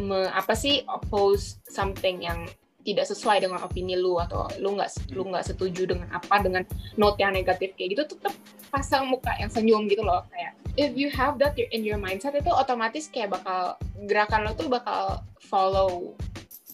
me- 0.00 0.32
apa 0.32 0.52
sih 0.52 0.84
oppose 0.86 1.58
something 1.68 2.22
yang 2.22 2.46
tidak 2.86 3.04
sesuai 3.04 3.44
dengan 3.44 3.60
opini 3.60 4.00
lu 4.00 4.16
atau 4.16 4.48
lu 4.62 4.78
nggak 4.78 5.12
lu 5.12 5.28
nggak 5.28 5.44
setuju 5.44 5.84
dengan 5.84 6.08
apa 6.08 6.40
dengan 6.40 6.64
note 6.96 7.20
yang 7.20 7.36
negatif 7.36 7.76
kayak 7.76 7.98
gitu 7.98 8.16
tetap 8.16 8.32
pasang 8.72 9.08
muka 9.08 9.32
yang 9.36 9.52
senyum 9.52 9.84
gitu 9.88 10.00
loh. 10.00 10.24
Kayak 10.32 10.56
if 10.78 10.92
you 10.96 11.12
have 11.12 11.36
that 11.42 11.58
in 11.58 11.84
your 11.84 12.00
mindset 12.00 12.32
itu 12.38 12.48
otomatis 12.48 13.10
kayak 13.12 13.34
bakal 13.34 13.76
gerakan 14.08 14.48
lo 14.48 14.52
tuh 14.56 14.70
bakal 14.72 15.20
follow 15.42 16.16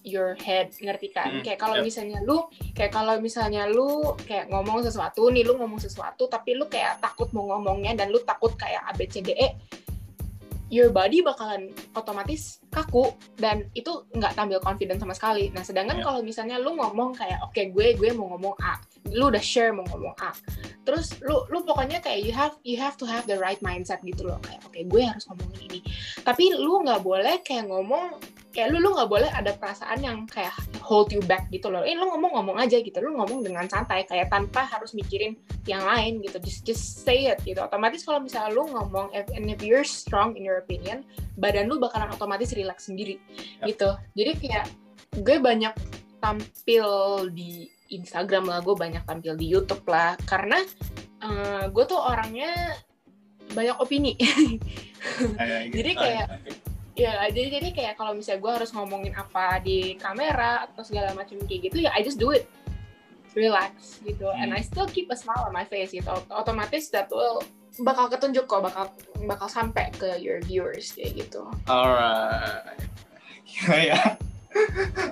your 0.05 0.37
head 0.38 0.69
ngerti 0.77 1.09
kan 1.11 1.33
Hmm, 1.33 1.43
kayak 1.43 1.57
kalau 1.57 1.81
yep. 1.81 1.85
misalnya 1.88 2.21
lu 2.23 2.45
kayak 2.77 2.93
kalau 2.93 3.17
misalnya 3.19 3.64
lu 3.67 4.12
kayak 4.29 4.53
ngomong 4.53 4.85
sesuatu 4.85 5.33
nih 5.33 5.43
lu 5.43 5.57
ngomong 5.57 5.81
sesuatu 5.81 6.29
tapi 6.29 6.53
lu 6.55 6.69
kayak 6.69 7.01
takut 7.01 7.33
mau 7.33 7.49
ngomongnya 7.57 7.97
dan 7.97 8.12
lu 8.12 8.21
takut 8.21 8.53
kayak 8.55 8.85
ABCDE 8.93 9.57
your 10.73 10.90
body 10.90 11.23
bakalan 11.23 11.71
otomatis 11.95 12.59
kaku 12.69 13.14
dan 13.38 13.69
itu 13.73 14.05
nggak 14.11 14.35
tampil 14.35 14.59
confident 14.59 14.99
sama 14.99 15.14
sekali. 15.14 15.53
Nah, 15.55 15.62
sedangkan 15.62 16.01
Ya. 16.01 16.05
kalau 16.05 16.21
misalnya 16.25 16.57
lu 16.59 16.75
ngomong 16.75 17.14
kayak 17.14 17.38
oke 17.47 17.62
gue 17.71 17.95
gue 17.95 18.11
mau 18.17 18.33
ngomong 18.35 18.59
A, 18.59 18.81
lu 19.12 19.29
udah 19.29 19.43
share 19.43 19.77
mau 19.77 19.85
ngomong 19.93 20.17
A. 20.23 20.33
Terus 20.88 21.12
lu 21.21 21.45
lu 21.53 21.61
pokoknya 21.64 22.01
kayak 22.01 22.21
you 22.25 22.33
have 22.33 22.57
you 22.64 22.81
have 22.81 22.97
to 22.97 23.05
have 23.05 23.29
the 23.29 23.37
right 23.37 23.61
mindset 23.61 24.01
gitu 24.01 24.25
loh 24.25 24.40
kayak 24.40 24.64
oke 24.64 24.77
gue 24.77 25.03
harus 25.05 25.29
ngomongin 25.29 25.61
ini. 25.69 25.81
Tapi 26.25 26.57
lu 26.57 26.81
nggak 26.81 27.05
boleh 27.05 27.45
kayak 27.45 27.69
ngomong 27.69 28.17
kayak 28.55 28.71
lu 28.71 28.79
lu 28.81 28.95
nggak 28.95 29.11
boleh 29.11 29.29
ada 29.35 29.53
perasaan 29.59 29.99
yang 30.01 30.25
kayak 30.31 30.55
hold 30.81 31.11
you 31.11 31.21
back 31.27 31.51
gitu 31.51 31.69
loh. 31.69 31.83
Eh 31.83 31.93
lu 31.99 32.07
ngomong-ngomong 32.09 32.57
aja 32.57 32.79
gitu. 32.81 32.97
Lu 33.03 33.12
ngomong 33.19 33.43
dengan 33.45 33.67
santai 33.67 34.07
kayak 34.09 34.31
tanpa 34.31 34.64
harus 34.64 34.95
mikirin 34.95 35.35
yang 35.67 35.83
lain 35.83 36.23
gitu. 36.23 36.38
Just 36.40 36.62
just 36.64 36.85
say 37.03 37.29
it 37.29 37.43
gitu. 37.43 37.61
Otomatis 37.61 38.07
kalau 38.07 38.23
misalnya 38.23 38.55
lu 38.55 38.64
ngomong 38.71 39.11
if, 39.12 39.27
and 39.35 39.51
if 39.51 39.61
you're 39.61 39.85
strong 39.85 40.38
in 40.38 40.47
your 40.47 40.62
opinion, 40.62 41.03
badan 41.37 41.67
lu 41.67 41.83
bakalan 41.83 42.09
otomatis 42.14 42.55
relax 42.55 42.87
sendiri 42.87 43.19
Yap. 43.61 43.75
gitu. 43.75 43.90
Jadi 44.14 44.33
kayak 44.38 44.67
gue 45.19 45.37
banyak 45.43 45.75
tampil 46.23 46.88
di 47.35 47.73
Instagram 47.87 48.44
lah, 48.44 48.59
gue 48.59 48.73
banyak 48.73 49.03
tampil 49.03 49.35
di 49.35 49.47
YouTube 49.47 49.85
lah 49.85 50.16
karena 50.23 50.61
eh, 51.18 51.64
gue 51.66 51.85
tuh 51.85 51.97
orangnya 51.97 52.53
banyak 53.51 53.77
opini. 53.77 54.16
kayak 55.37 55.61
Jadi 55.70 55.90
gitu. 55.90 56.01
kayak- 56.01 56.29
Ah, 56.29 56.38
oke. 56.38 56.53
ya 56.94 57.12
jadi 57.27 57.59
jadi 57.59 57.68
kayak 57.70 57.94
kalau 57.94 58.12
misalnya 58.12 58.38
gue 58.38 58.53
harus 58.55 58.70
ngomongin 58.70 59.12
apa 59.12 59.59
di 59.59 59.97
kamera 59.97 60.62
atau 60.64 60.81
segala 60.81 61.11
macam 61.12 61.42
kayak 61.42 61.66
gitu 61.66 61.83
ya 61.83 61.90
I 61.90 62.01
just 62.01 62.16
do 62.16 62.31
it 62.31 62.47
relax 63.35 63.99
gitu 64.01 64.31
and 64.31 64.49
I 64.49 64.62
Hmm. 64.62 64.64
still 64.64 64.87
keep 64.87 65.11
a 65.11 65.18
smile 65.18 65.42
on 65.42 65.53
my 65.53 65.66
face 65.66 65.90
gitu 65.90 66.07
Ot- 66.07 66.31
otomatis 66.31 66.87
that 66.88 67.11
will 67.11 67.42
bakal 67.81 68.07
ketunjuk 68.07 68.47
kok 68.47 68.62
bakal 68.62 68.94
bakal 69.20 69.51
sampai 69.51 69.90
ke 69.90 70.07
your 70.18 70.38
viewers 70.40 70.94
kayak 70.94 71.18
gitu 71.20 71.42
Alright. 71.66 72.79
Ya. 73.66 74.14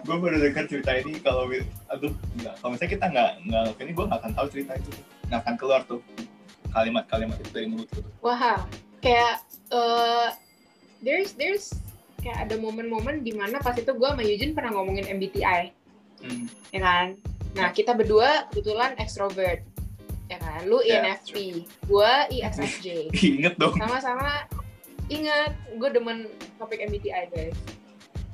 Gue 0.07 0.17
baru 0.17 0.37
dengar 0.39 0.65
cerita 0.71 0.91
ini 1.03 1.19
kalau 1.19 1.51
aduh 1.91 2.13
nggak 2.39 2.55
kalau 2.63 2.71
misalnya 2.75 2.93
kita 2.95 3.07
nggak 3.11 3.31
nggak 3.51 3.63
ini 3.83 3.93
gue 3.95 4.05
nggak 4.07 4.21
akan 4.23 4.33
tahu 4.39 4.47
cerita 4.51 4.73
itu 4.79 4.91
nggak 5.29 5.41
akan 5.43 5.55
keluar 5.59 5.81
tuh 5.87 6.01
kalimat-kalimat 6.73 7.37
itu 7.43 7.51
dari 7.53 7.67
mulut 7.69 7.89
tuh 7.93 8.05
Wah, 8.25 8.65
kayak 9.05 9.45
uh, 9.75 10.33
there's 11.05 11.35
there's 11.37 11.75
kayak 12.23 12.49
ada 12.49 12.55
momen-momen 12.57 13.27
di 13.27 13.35
mana 13.35 13.59
pas 13.59 13.75
itu 13.75 13.91
gue 13.91 14.09
sama 14.09 14.23
Eugene 14.23 14.55
pernah 14.55 14.79
ngomongin 14.79 15.11
MBTI, 15.11 15.75
hmm. 16.23 16.47
ya 16.71 16.81
kan? 16.81 17.07
Nah 17.59 17.75
kita 17.75 17.99
berdua 17.99 18.47
kebetulan 18.49 18.95
extrovert, 19.03 19.67
ya 20.31 20.39
kan? 20.39 20.63
Lu 20.71 20.79
Ya, 20.87 21.03
INFP, 21.03 21.67
gue 21.67 22.13
ISFJ. 22.31 23.11
inget 23.43 23.59
dong 23.59 23.75
Sama-sama 23.75 24.47
ingat, 25.11 25.53
gue 25.77 25.89
demen 25.91 26.31
topik 26.63 26.79
MBTI 26.79 27.29
guys. 27.35 27.59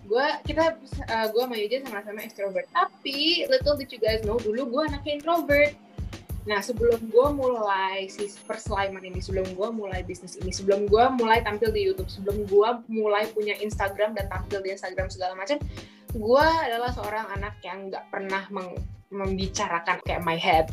Gue 0.09 0.27
kita 0.49 0.81
uh, 1.13 1.27
gue 1.29 1.43
sama 1.45 1.57
Eugene 1.61 1.85
sama-sama 1.85 2.25
extrovert, 2.25 2.65
tapi 2.73 3.45
little 3.53 3.77
did 3.77 3.93
you 3.93 4.01
guys 4.01 4.25
know 4.25 4.41
dulu 4.41 4.65
gue 4.65 4.83
anaknya 4.89 5.21
introvert. 5.21 5.77
Nah, 6.49 6.65
sebelum 6.65 7.13
gue 7.13 7.29
mulai 7.37 8.09
si 8.09 8.25
perselaiman 8.49 9.05
ini, 9.05 9.21
sebelum 9.21 9.53
gue 9.53 9.69
mulai 9.69 10.01
bisnis 10.01 10.41
ini, 10.41 10.49
sebelum 10.49 10.89
gue 10.89 11.05
mulai 11.21 11.45
tampil 11.45 11.69
di 11.69 11.85
YouTube, 11.85 12.09
sebelum 12.09 12.49
gue 12.49 12.71
mulai 12.89 13.29
punya 13.37 13.53
Instagram 13.61 14.17
dan 14.17 14.33
tampil 14.33 14.65
di 14.65 14.73
Instagram 14.73 15.13
segala 15.13 15.37
macam, 15.37 15.61
gue 16.17 16.47
adalah 16.65 16.89
seorang 16.97 17.29
anak 17.37 17.61
yang 17.61 17.93
nggak 17.93 18.01
pernah 18.09 18.49
membicarakan 19.13 20.01
kayak 20.09 20.25
my 20.25 20.41
head. 20.41 20.73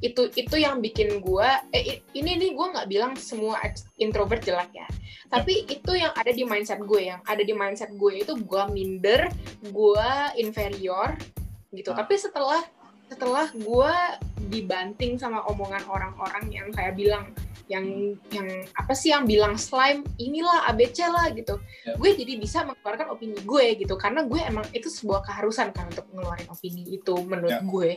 Itu 0.00 0.32
itu 0.32 0.56
yang 0.56 0.80
bikin 0.80 1.20
gue, 1.20 1.48
eh, 1.76 2.00
ini 2.16 2.40
nih 2.40 2.50
gue 2.56 2.66
nggak 2.72 2.88
bilang 2.88 3.12
semua 3.20 3.60
introvert 4.00 4.40
jelek 4.40 4.72
ya, 4.72 4.88
tapi 5.28 5.68
itu 5.68 5.92
yang 5.92 6.12
ada 6.16 6.32
di 6.32 6.42
mindset 6.44 6.80
gue, 6.80 7.12
yang 7.12 7.20
ada 7.28 7.44
di 7.44 7.52
mindset 7.52 7.92
gue 7.92 8.24
itu 8.24 8.32
gue 8.32 8.62
minder, 8.72 9.28
gue 9.60 10.08
inferior 10.40 11.14
gitu. 11.76 11.92
Ah. 11.92 12.00
Tapi 12.00 12.14
setelah 12.16 12.64
setelah 13.10 13.50
gue 13.52 13.94
dibanting 14.48 15.18
sama 15.18 15.44
omongan 15.50 15.82
orang-orang 15.90 16.44
yang 16.48 16.68
kayak 16.72 16.94
bilang 16.96 17.28
yang 17.70 17.86
yang 18.34 18.48
apa 18.74 18.92
sih 18.98 19.14
yang 19.14 19.22
bilang 19.30 19.54
slime 19.54 20.02
inilah 20.18 20.66
ABC 20.66 21.06
lah 21.06 21.30
gitu 21.30 21.62
Ya. 21.86 21.94
gue 21.96 22.10
jadi 22.18 22.34
bisa 22.36 22.66
mengeluarkan 22.66 23.14
opini 23.14 23.38
gue 23.46 23.66
gitu 23.78 23.94
karena 23.94 24.26
gue 24.26 24.42
emang 24.42 24.66
itu 24.74 24.90
sebuah 24.90 25.22
keharusan 25.22 25.70
kan 25.70 25.86
untuk 25.86 26.04
ngeluarin 26.10 26.50
opini 26.50 26.82
itu 26.90 27.14
menurut 27.22 27.62
Ya. 27.62 27.62
gue 27.62 27.90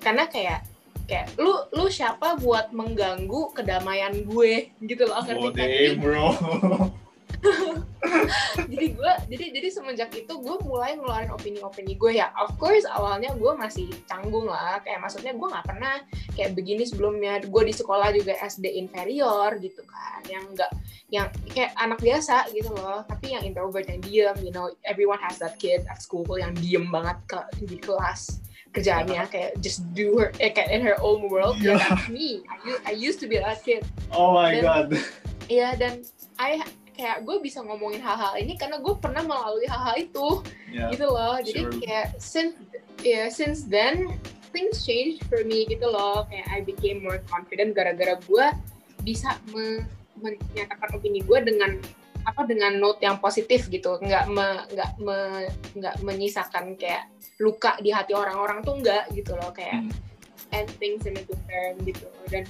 karena 0.00 0.24
kayak 0.32 0.64
kayak 1.08 1.32
lu 1.40 1.54
lu 1.72 1.88
siapa 1.88 2.36
buat 2.38 2.70
mengganggu 2.70 3.56
kedamaian 3.56 4.12
gue? 4.24 4.72
Gitu 4.84 5.02
loh 5.08 5.24
ngerti 5.24 5.48
oh 5.48 5.52
kan? 5.52 5.68
bro. 6.00 6.28
Jadi 8.68 8.86
gue 8.98 9.12
jadi 9.30 9.44
jadi 9.54 9.68
semenjak 9.70 10.10
itu 10.14 10.30
gue 10.30 10.56
mulai 10.64 10.98
ngeluarin 10.98 11.30
opini-opini 11.34 11.94
gue 11.94 12.18
ya. 12.18 12.30
Of 12.34 12.58
course 12.58 12.86
awalnya 12.88 13.34
gue 13.34 13.52
masih 13.54 13.90
canggung 14.06 14.46
lah. 14.46 14.82
Kayak 14.82 15.06
maksudnya 15.06 15.32
gue 15.34 15.48
nggak 15.48 15.66
pernah 15.66 15.94
kayak 16.34 16.54
begini 16.54 16.82
sebelumnya. 16.86 17.42
Gue 17.46 17.68
di 17.68 17.74
sekolah 17.74 18.10
juga 18.14 18.34
SD 18.38 18.78
inferior 18.78 19.58
gitu 19.58 19.82
kan. 19.86 20.20
Yang 20.26 20.44
enggak 20.54 20.70
yang 21.08 21.26
kayak 21.50 21.72
anak 21.78 21.98
biasa 22.02 22.50
gitu 22.54 22.70
loh. 22.74 23.02
Tapi 23.06 23.34
yang 23.34 23.42
introvert 23.46 23.86
yang 23.86 24.00
diem 24.02 24.36
you 24.42 24.52
know. 24.54 24.70
Everyone 24.86 25.20
has 25.22 25.38
that 25.42 25.58
kid 25.58 25.86
at 25.86 26.02
school 26.02 26.26
yang 26.38 26.54
diem 26.58 26.90
banget 26.90 27.18
ke 27.26 27.38
di 27.66 27.78
kelas 27.78 28.47
kerjaannya 28.78 29.22
kayak 29.26 29.50
just 29.58 29.82
do 29.92 30.14
her 30.16 30.30
eh, 30.38 30.48
kayak 30.48 30.70
in 30.70 30.80
her 30.80 30.94
own 31.00 31.26
world 31.26 31.58
Iya. 31.58 31.74
yeah. 31.74 31.78
that's 31.82 32.06
me 32.08 32.46
I, 32.46 32.56
I 32.88 32.94
used 32.94 33.18
to 33.18 33.26
be 33.26 33.36
that 33.36 33.58
kid 33.60 33.82
oh 34.10 34.32
my 34.32 34.54
Dan- 34.54 34.64
god 34.64 34.88
Iya 35.48 35.74
dan 35.74 36.04
I 36.36 36.60
kayak 36.92 37.24
gue 37.24 37.40
bisa 37.40 37.64
ngomongin 37.64 37.98
hal-hal 37.98 38.36
ini 38.36 38.54
karena 38.54 38.76
gue 38.78 38.94
pernah 38.94 39.22
melalui 39.22 39.64
hal-hal 39.64 39.96
itu 39.96 40.44
ya 40.68 40.92
gitu 40.92 41.08
loh. 41.08 41.40
Jadi 41.40 41.60
Sure. 41.64 41.78
kayak 41.80 42.06
since 42.18 42.52
ya 43.00 43.32
since 43.32 43.64
then 43.64 44.18
things 44.50 44.84
changed 44.84 45.24
for 45.24 45.40
me 45.42 45.64
gitu 45.64 45.88
loh. 45.88 46.28
Kayak 46.28 46.46
I 46.52 46.58
became 46.60 47.00
more 47.00 47.22
confident 47.24 47.72
gara-gara 47.72 48.20
gue 48.20 48.46
bisa 49.00 49.40
me- 49.48 49.88
menyatakan 50.18 51.00
opini 51.00 51.24
gue 51.24 51.38
dengan 51.40 51.80
apa 52.26 52.42
dengan 52.46 52.74
note 52.78 53.02
yang 53.02 53.22
positif 53.22 53.68
gitu. 53.68 53.98
Nggak 54.00 54.24
me, 54.32 54.46
nggak 54.72 54.90
me, 55.02 55.18
nggak 55.78 55.94
menyisakan 56.02 56.74
kayak 56.74 57.10
luka 57.38 57.78
di 57.78 57.94
hati 57.94 58.16
orang-orang 58.16 58.64
tuh 58.66 58.78
nggak 58.78 59.14
gitu 59.14 59.38
loh 59.38 59.54
kayak 59.54 59.86
Hmm. 59.86 59.92
and 60.56 60.68
things 60.80 61.04
in 61.04 61.12
a 61.14 61.22
good 61.28 61.40
term 61.44 61.76
gitu. 61.84 62.08
Dan 62.32 62.48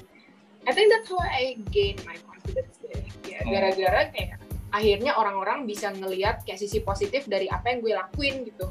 I 0.64 0.72
think 0.72 0.92
that's 0.92 1.08
how 1.10 1.18
I 1.18 1.58
gain 1.74 1.98
my 2.06 2.14
confidence 2.24 2.78
deh. 2.80 3.02
Ya 3.26 3.42
Oh. 3.44 3.50
gara-gara 3.50 4.10
kayak 4.14 4.38
akhirnya 4.68 5.16
orang-orang 5.16 5.64
bisa 5.64 5.90
ngelihat 5.90 6.44
kayak 6.44 6.60
sisi 6.60 6.84
positif 6.84 7.24
dari 7.24 7.48
apa 7.48 7.72
yang 7.72 7.80
gue 7.80 7.92
lakuin 7.96 8.44
gitu. 8.46 8.68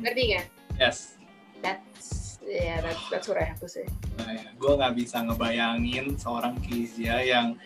Ngerti 0.00 0.22
nggak 0.34 0.46
yes. 0.78 1.18
That's 1.60 2.40
yeah 2.40 2.80
that's 2.80 3.02
that's 3.12 3.26
what 3.28 3.36
I 3.36 3.44
have 3.44 3.60
to 3.60 3.68
say. 3.68 3.84
Nah, 4.16 4.32
ya. 4.32 4.48
gue 4.56 4.72
nggak 4.74 4.94
bisa 4.96 5.20
ngebayangin 5.26 6.16
seorang 6.16 6.56
Kizia 6.64 7.20
yang 7.20 7.58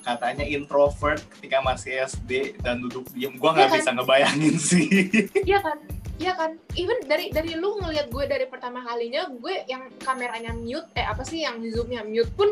katanya 0.00 0.42
introvert 0.42 1.20
ketika 1.36 1.60
masih 1.60 2.00
SD 2.02 2.56
dan 2.60 2.80
duduk 2.80 3.04
diem. 3.12 3.36
Gue 3.36 3.50
nggak 3.50 3.66
Iya 3.66 3.70
kan? 3.70 3.78
bisa 3.78 3.90
ngebayangin 3.92 4.56
sih. 4.56 4.88
Iya 5.50 5.60
kan 5.60 5.78
Iya 6.16 6.32
kan 6.32 6.50
even 6.78 7.02
dari 7.04 7.28
dari 7.28 7.58
lu 7.58 7.76
ngelihat 7.76 8.06
gue 8.06 8.24
dari 8.24 8.46
pertama 8.46 8.78
kalinya 8.80 9.26
gue 9.28 9.66
yang 9.66 9.90
kameranya 9.98 10.54
mute 10.54 10.86
eh 10.94 11.02
apa 11.02 11.26
sih 11.26 11.42
yang 11.42 11.58
zoomnya 11.66 12.06
mute 12.06 12.30
pun 12.32 12.46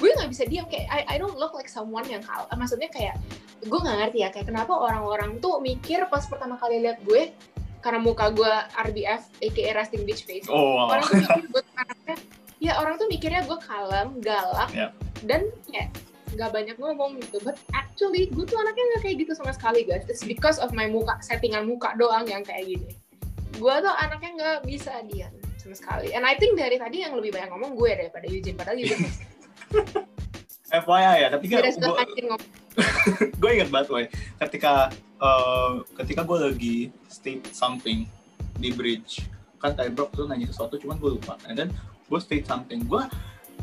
gue 0.00 0.08
nggak 0.08 0.30
bisa 0.32 0.48
diam 0.48 0.64
kayak 0.64 0.88
I, 0.88 1.00
I 1.04 1.16
don't 1.20 1.36
look 1.36 1.52
like 1.52 1.68
someone 1.68 2.08
yang 2.08 2.24
kal 2.24 2.48
maksudnya 2.50 2.88
kayak 2.88 3.20
gue 3.60 3.76
nggak 3.76 3.96
ngerti 4.00 4.18
ya 4.24 4.32
kayak 4.32 4.48
kenapa 4.48 4.72
orang-orang 4.72 5.36
tuh 5.36 5.60
mikir 5.60 6.08
pas 6.08 6.24
pertama 6.24 6.56
kali 6.56 6.80
lihat 6.80 7.04
gue 7.04 7.28
karena 7.80 8.00
muka 8.00 8.32
gue 8.32 8.48
RBF 8.88 9.22
aka 9.36 9.62
resting 9.76 10.08
bitch 10.08 10.24
face 10.24 10.48
Oh, 10.48 10.88
orang 10.88 11.04
tuh 11.04 11.20
mikir 11.20 11.44
gue 11.44 11.62
ya 12.56 12.72
orang 12.76 12.96
tuh 12.96 13.08
mikirnya 13.08 13.44
gue 13.44 13.58
kalem 13.60 14.08
galak 14.18 14.70
Ya. 14.72 14.96
dan 15.24 15.44
kayak 15.68 15.92
nggak 16.34 16.50
banyak 16.50 16.76
ngomong 16.78 17.18
gitu. 17.22 17.38
But 17.42 17.58
actually 17.74 18.30
gue 18.30 18.44
tuh 18.46 18.58
anaknya 18.58 18.84
nggak 18.94 19.02
kayak 19.06 19.16
gitu 19.26 19.32
sama 19.34 19.52
sekali 19.54 19.86
guys. 19.86 20.06
It's 20.06 20.24
because 20.24 20.58
of 20.62 20.74
my 20.74 20.86
muka 20.86 21.18
settingan 21.22 21.66
muka 21.66 21.94
doang 21.98 22.26
yang 22.26 22.46
kayak 22.46 22.66
gini. 22.66 22.94
Gue 23.58 23.74
tuh 23.82 23.94
anaknya 23.94 24.30
nggak 24.36 24.58
bisa 24.66 24.92
diam 25.10 25.32
sama 25.60 25.76
sekali. 25.76 26.14
And 26.16 26.24
I 26.24 26.38
think 26.38 26.56
dari 26.56 26.80
tadi 26.80 27.04
yang 27.04 27.14
lebih 27.18 27.34
banyak 27.34 27.50
ngomong 27.52 27.76
gue 27.76 27.90
daripada 27.92 28.26
Eugene 28.26 28.56
padahal 28.56 28.78
Eugene 28.78 29.06
FYI 30.70 31.26
ya, 31.26 31.28
tapi 31.34 31.50
gue 31.50 31.58
gue 33.34 33.50
ingat 33.58 33.68
banget 33.74 33.88
woy, 33.90 34.06
ketika 34.38 34.86
eh, 35.18 35.72
ketika 35.98 36.22
gue 36.22 36.38
lagi 36.38 36.76
state 37.10 37.50
something 37.50 38.06
di 38.54 38.70
bridge. 38.70 39.26
Kan 39.58 39.74
kayak 39.74 39.98
bro 39.98 40.08
tuh 40.14 40.30
nanya 40.30 40.46
sesuatu 40.48 40.78
cuman 40.78 40.96
gue 41.02 41.18
lupa. 41.18 41.34
And 41.50 41.58
then 41.58 41.74
gue 42.06 42.20
state 42.22 42.46
something. 42.46 42.86
Gue 42.86 43.02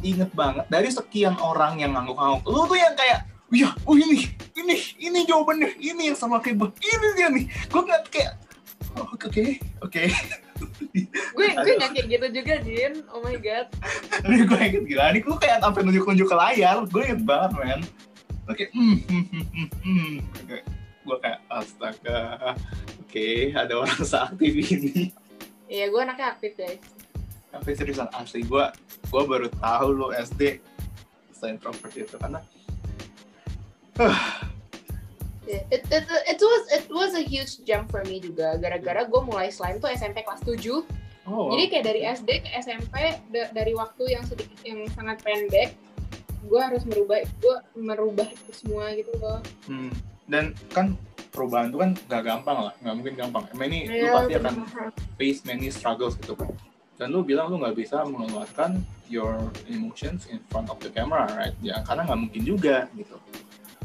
inget 0.01 0.31
banget 0.33 0.65
dari 0.67 0.89
sekian 0.89 1.35
orang 1.39 1.79
yang 1.81 1.93
ngangguk-ngangguk 1.95 2.43
lu 2.45 2.65
tuh 2.65 2.77
yang 2.77 2.93
kayak 2.97 3.25
Iya, 3.47 3.71
oh 3.87 3.95
ini, 3.95 4.27
ini, 4.59 4.75
ini 4.99 5.23
jawabannya, 5.23 5.79
ini 5.79 6.11
yang 6.11 6.19
sama 6.19 6.43
kayak 6.43 6.59
gue, 6.59 6.69
ini 6.83 7.07
dia 7.15 7.31
nih. 7.31 7.47
Gue 7.71 7.79
ngeliat 7.79 8.03
kayak, 8.11 8.35
oh, 8.99 9.07
oke, 9.07 9.31
oke. 9.87 10.03
gue 11.31 11.45
gue 11.55 11.73
nggak 11.79 11.91
kayak 11.95 12.07
gitu 12.11 12.27
juga 12.41 12.53
Jin 12.65 13.05
oh 13.13 13.21
my 13.21 13.37
god 13.39 13.69
Tapi 14.25 14.41
gue 14.43 14.59
inget 14.67 14.83
gila, 14.83 15.03
ini 15.15 15.19
lu 15.23 15.39
kayak 15.39 15.63
sampai 15.63 15.79
nunjuk-nunjuk 15.79 16.27
ke 16.27 16.35
layar, 16.35 16.83
gue 16.91 17.01
inget 17.07 17.23
banget, 17.23 17.51
men. 17.55 17.81
Oke, 18.51 18.67
hmm, 18.75 18.97
hmm, 19.07 19.23
hmm, 19.31 19.45
hmm, 19.47 19.67
hmm. 19.79 20.13
Kayak- 20.43 20.67
gue 21.07 21.17
kayak 21.23 21.39
astaga, 21.47 22.51
oke, 22.99 23.27
ada 23.55 23.73
orang 23.79 24.01
seaktif 24.03 24.51
ini. 24.59 25.15
iya 25.71 25.87
gue 25.87 25.99
anaknya 26.03 26.35
aktif 26.35 26.51
guys 26.59 26.96
Tapi 27.57 27.71
seriusan 27.73 28.09
asli, 28.13 28.45
gue 28.45 28.65
gue 29.07 29.23
baru 29.25 29.47
tahu 29.57 29.87
lu 29.91 30.07
SD 30.13 30.61
introvert 31.43 31.93
itu 31.93 32.17
karena 32.17 32.41
Yeah, 35.47 35.63
It, 35.71 35.87
it, 35.87 36.03
it 36.03 36.39
was 36.43 36.63
it 36.75 36.85
was 36.91 37.15
a 37.15 37.23
huge 37.23 37.63
jump 37.63 37.87
for 37.87 38.03
me 38.03 38.19
juga 38.19 38.59
gara-gara 38.59 39.07
gue 39.07 39.21
mulai 39.23 39.47
slime 39.47 39.79
tuh 39.79 39.87
SMP 39.87 40.19
kelas 40.19 40.43
7 40.43 40.59
oh, 41.23 41.55
Jadi 41.55 41.63
kayak 41.71 41.85
dari 41.87 42.01
SD 42.03 42.29
ke 42.43 42.49
SMP 42.59 43.15
da- 43.31 43.47
dari 43.55 43.71
waktu 43.71 44.11
yang 44.11 44.27
sedikit 44.27 44.59
yang 44.67 44.83
sangat 44.91 45.23
pendek, 45.23 45.71
gue 46.43 46.59
harus 46.59 46.83
merubah 46.83 47.23
gue 47.23 47.55
merubah 47.79 48.27
itu 48.27 48.51
semua 48.51 48.91
gitu 48.91 49.15
loh. 49.23 49.39
hmm. 49.71 49.95
dan 50.27 50.51
kan 50.75 50.99
perubahan 51.31 51.71
itu 51.71 51.79
kan 51.79 51.91
gak 52.11 52.23
gampang 52.27 52.57
lah, 52.67 52.73
nggak 52.83 52.95
mungkin 52.99 53.13
gampang. 53.15 53.43
Emang 53.55 53.67
ini 53.71 53.79
lu 53.87 54.03
Iya, 54.03 54.11
pasti 54.19 54.33
akan 54.35 54.55
face 55.15 55.41
many 55.47 55.71
struggles 55.71 56.19
gitu 56.19 56.35
kan. 56.35 56.51
Dan 56.97 57.13
lu 57.13 57.21
bilang 57.21 57.53
lu 57.53 57.61
nggak 57.61 57.77
bisa 57.77 58.01
mengeluarkan 58.03 58.81
your 59.07 59.37
emotions 59.69 60.25
in 60.27 60.41
front 60.49 60.67
of 60.67 60.81
the 60.81 60.89
camera, 60.89 61.29
right? 61.37 61.53
Ya 61.61 61.79
karena 61.85 62.03
nggak 62.09 62.19
mungkin 62.19 62.41
juga 62.43 62.89
gitu. 62.97 63.15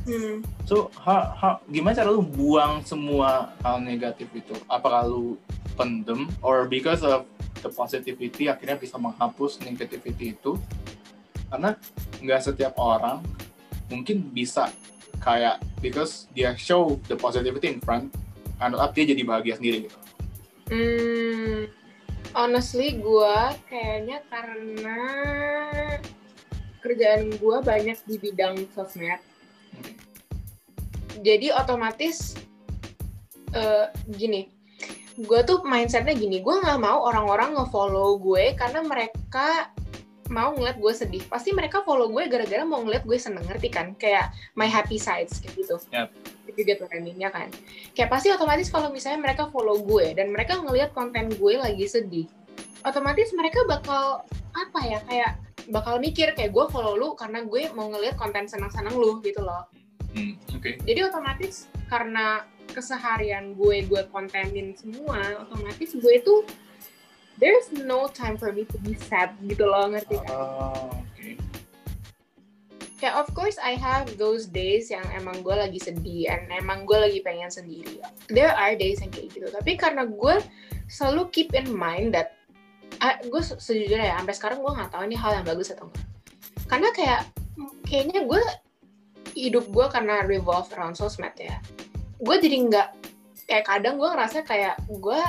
Hmm. 0.02 0.42
So, 0.66 0.90
ha, 0.98 1.30
ha, 1.30 1.50
gimana 1.70 1.94
cara 1.94 2.10
lu 2.10 2.26
buang 2.26 2.82
semua 2.82 3.54
hal 3.62 3.78
negatif 3.78 4.26
itu? 4.34 4.50
Apakah 4.66 5.06
lu 5.06 5.38
pendem, 5.78 6.26
or 6.42 6.66
because 6.66 7.06
of 7.06 7.22
the 7.62 7.70
positivity 7.70 8.50
akhirnya 8.50 8.74
bisa 8.82 8.98
menghapus 8.98 9.62
negativity 9.62 10.34
itu? 10.34 10.58
Karena 11.46 11.78
nggak 12.18 12.42
setiap 12.42 12.74
orang 12.82 13.22
mungkin 13.86 14.26
bisa 14.34 14.74
kayak 15.22 15.62
because 15.78 16.26
dia 16.34 16.56
show 16.58 16.98
the 17.06 17.14
positivity 17.14 17.70
in 17.70 17.78
front, 17.78 18.10
and 18.58 18.74
up 18.74 18.90
dia 18.90 19.06
jadi 19.06 19.22
bahagia 19.22 19.54
sendiri 19.54 19.86
gitu. 19.86 19.98
Hmm. 20.66 21.81
Honestly 22.32 22.96
gue 22.96 23.36
kayaknya 23.68 24.24
karena 24.32 25.00
kerjaan 26.80 27.28
gue 27.36 27.56
banyak 27.60 27.98
di 28.08 28.16
bidang 28.16 28.66
sosmed. 28.72 29.20
Jadi 31.22 31.54
otomatis 31.54 32.34
uh, 33.54 33.92
gini, 34.10 34.48
gue 35.20 35.40
tuh 35.44 35.62
mindsetnya 35.62 36.16
gini, 36.16 36.42
gue 36.42 36.54
nggak 36.56 36.80
mau 36.82 37.04
orang-orang 37.06 37.54
ngefollow 37.54 38.18
gue 38.18 38.56
karena 38.58 38.80
mereka 38.82 39.70
mau 40.32 40.56
ngeliat 40.56 40.80
gue 40.80 40.92
sedih. 40.96 41.22
Pasti 41.28 41.52
mereka 41.52 41.84
follow 41.84 42.08
gue 42.08 42.24
gara-gara 42.32 42.64
mau 42.64 42.80
ngeliat 42.80 43.04
gue 43.04 43.20
seneng, 43.20 43.44
ngerti 43.44 43.68
kan? 43.68 43.92
Kayak 44.00 44.32
my 44.56 44.64
happy 44.64 44.96
sides 44.96 45.44
kayak 45.44 45.60
gitu. 45.60 45.76
Yep. 45.92 46.08
Itu 46.48 46.60
get 46.64 46.80
what 46.80 46.90
I 46.96 47.04
mean, 47.04 47.20
ya 47.20 47.28
kan? 47.28 47.52
Kayak 47.92 48.08
pasti 48.08 48.32
otomatis 48.32 48.72
kalau 48.72 48.88
misalnya 48.88 49.20
mereka 49.20 49.52
follow 49.52 49.84
gue 49.84 50.16
dan 50.16 50.32
mereka 50.32 50.56
ngeliat 50.56 50.96
konten 50.96 51.28
gue 51.36 51.54
lagi 51.60 51.84
sedih, 51.84 52.26
otomatis 52.88 53.28
mereka 53.36 53.60
bakal 53.68 54.24
apa 54.52 54.80
ya 54.84 54.98
kayak 55.04 55.32
bakal 55.70 56.02
mikir 56.02 56.34
kayak 56.34 56.50
gue 56.50 56.64
follow 56.72 56.98
lu 56.98 57.14
karena 57.14 57.46
gue 57.46 57.70
mau 57.76 57.86
ngeliat 57.92 58.18
konten 58.18 58.48
senang-senang 58.48 58.96
lu 58.96 59.22
gitu 59.22 59.44
loh. 59.44 59.68
Hmm, 60.12 60.36
Oke. 60.56 60.76
Jadi 60.82 61.00
otomatis 61.06 61.70
karena 61.86 62.44
keseharian 62.72 63.54
gue 63.54 63.84
gue 63.86 64.02
kontenin 64.10 64.72
semua, 64.74 65.44
otomatis 65.44 65.92
gue 65.92 66.12
itu 66.18 66.34
there's 67.38 67.72
no 67.72 68.08
time 68.08 68.36
for 68.36 68.52
me 68.52 68.68
to 68.68 68.76
be 68.82 68.96
sad 68.96 69.32
gitu 69.46 69.64
loh 69.64 69.88
ngerti 69.88 70.16
kan? 70.20 70.30
Oh. 70.32 70.92
Kayak 73.02 73.18
of 73.18 73.28
course 73.34 73.58
I 73.58 73.74
have 73.74 74.14
those 74.14 74.46
days 74.46 74.86
yang 74.86 75.02
emang 75.10 75.42
gue 75.42 75.50
lagi 75.50 75.82
sedih 75.82 76.30
and 76.30 76.46
emang 76.54 76.86
gue 76.86 76.94
lagi 76.94 77.18
pengen 77.18 77.50
sendiri. 77.50 77.98
There 78.30 78.54
are 78.54 78.78
days 78.78 79.02
yang 79.02 79.10
kayak 79.10 79.34
gitu. 79.34 79.50
Tapi 79.50 79.74
karena 79.74 80.06
gue 80.06 80.38
selalu 80.86 81.34
keep 81.34 81.50
in 81.50 81.66
mind 81.66 82.14
that 82.14 82.38
ah, 83.02 83.18
gue 83.18 83.42
se- 83.42 83.58
sejujurnya 83.58 84.14
ya 84.14 84.14
sampai 84.22 84.34
sekarang 84.38 84.58
gue 84.62 84.70
nggak 84.70 84.90
tahu 84.94 85.02
ini 85.10 85.16
hal 85.18 85.34
yang 85.34 85.46
bagus 85.46 85.74
atau 85.74 85.90
enggak. 85.90 86.06
Karena 86.70 86.88
kayak 86.94 87.22
kayaknya 87.90 88.22
gue 88.22 88.42
hidup 89.34 89.66
gue 89.66 89.86
karena 89.90 90.22
revolve 90.22 90.70
around 90.78 90.94
sosmed 90.94 91.34
ya. 91.34 91.58
Gue 92.22 92.38
jadi 92.38 92.70
nggak 92.70 92.88
kayak 93.50 93.66
kadang 93.66 93.98
gue 93.98 94.06
ngerasa 94.06 94.46
kayak 94.46 94.78
gue 94.86 95.20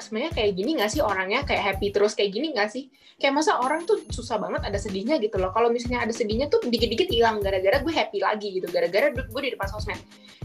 sebenarnya 0.00 0.32
kayak 0.34 0.52
gini 0.54 0.70
nggak 0.78 0.90
sih 0.90 1.02
orangnya 1.02 1.42
kayak 1.44 1.62
happy 1.74 1.92
terus 1.92 2.14
kayak 2.14 2.30
gini 2.34 2.54
nggak 2.54 2.70
sih? 2.70 2.88
Kayak 3.18 3.42
masa 3.42 3.58
orang 3.58 3.82
tuh 3.82 3.98
susah 4.14 4.38
banget 4.38 4.62
ada 4.62 4.78
sedihnya 4.78 5.18
gitu 5.18 5.36
loh. 5.42 5.50
Kalau 5.50 5.68
misalnya 5.68 6.06
ada 6.06 6.14
sedihnya 6.14 6.46
tuh 6.46 6.62
dikit-dikit 6.62 7.10
hilang 7.10 7.42
gara-gara 7.42 7.82
gue 7.82 7.90
happy 7.90 8.18
lagi 8.22 8.48
gitu. 8.62 8.70
Gara-gara 8.70 9.10
gue 9.10 9.42
di 9.42 9.50
depan 9.52 9.68
sosmed. 9.68 9.98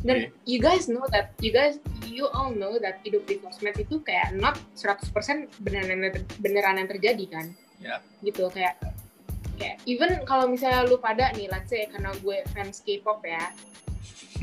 Dan 0.03 0.27
Iya. 0.27 0.27
you 0.43 0.59
guys 0.59 0.89
know 0.89 1.05
that, 1.13 1.31
you 1.39 1.53
guys, 1.53 1.79
you 2.09 2.27
all 2.33 2.51
know 2.51 2.75
that 2.81 2.99
hidup 3.05 3.23
di 3.29 3.39
sosmed 3.39 3.77
itu 3.77 4.01
kayak 4.03 4.35
not 4.35 4.57
100% 4.75 5.13
beneran 5.61 6.11
beneran 6.41 6.75
yang 6.81 6.89
terjadi 6.89 7.25
kan. 7.29 7.45
Ya. 7.79 8.01
Gitu 8.25 8.49
kayak 8.51 8.81
kayak 9.55 9.77
even 9.85 10.17
kalau 10.25 10.49
misalnya 10.49 10.83
lu 10.89 10.97
pada 10.97 11.29
nih, 11.37 11.47
let's 11.47 11.69
say 11.69 11.85
karena 11.87 12.09
gue 12.19 12.41
fans 12.51 12.81
K-pop 12.81 13.21
ya, 13.21 13.53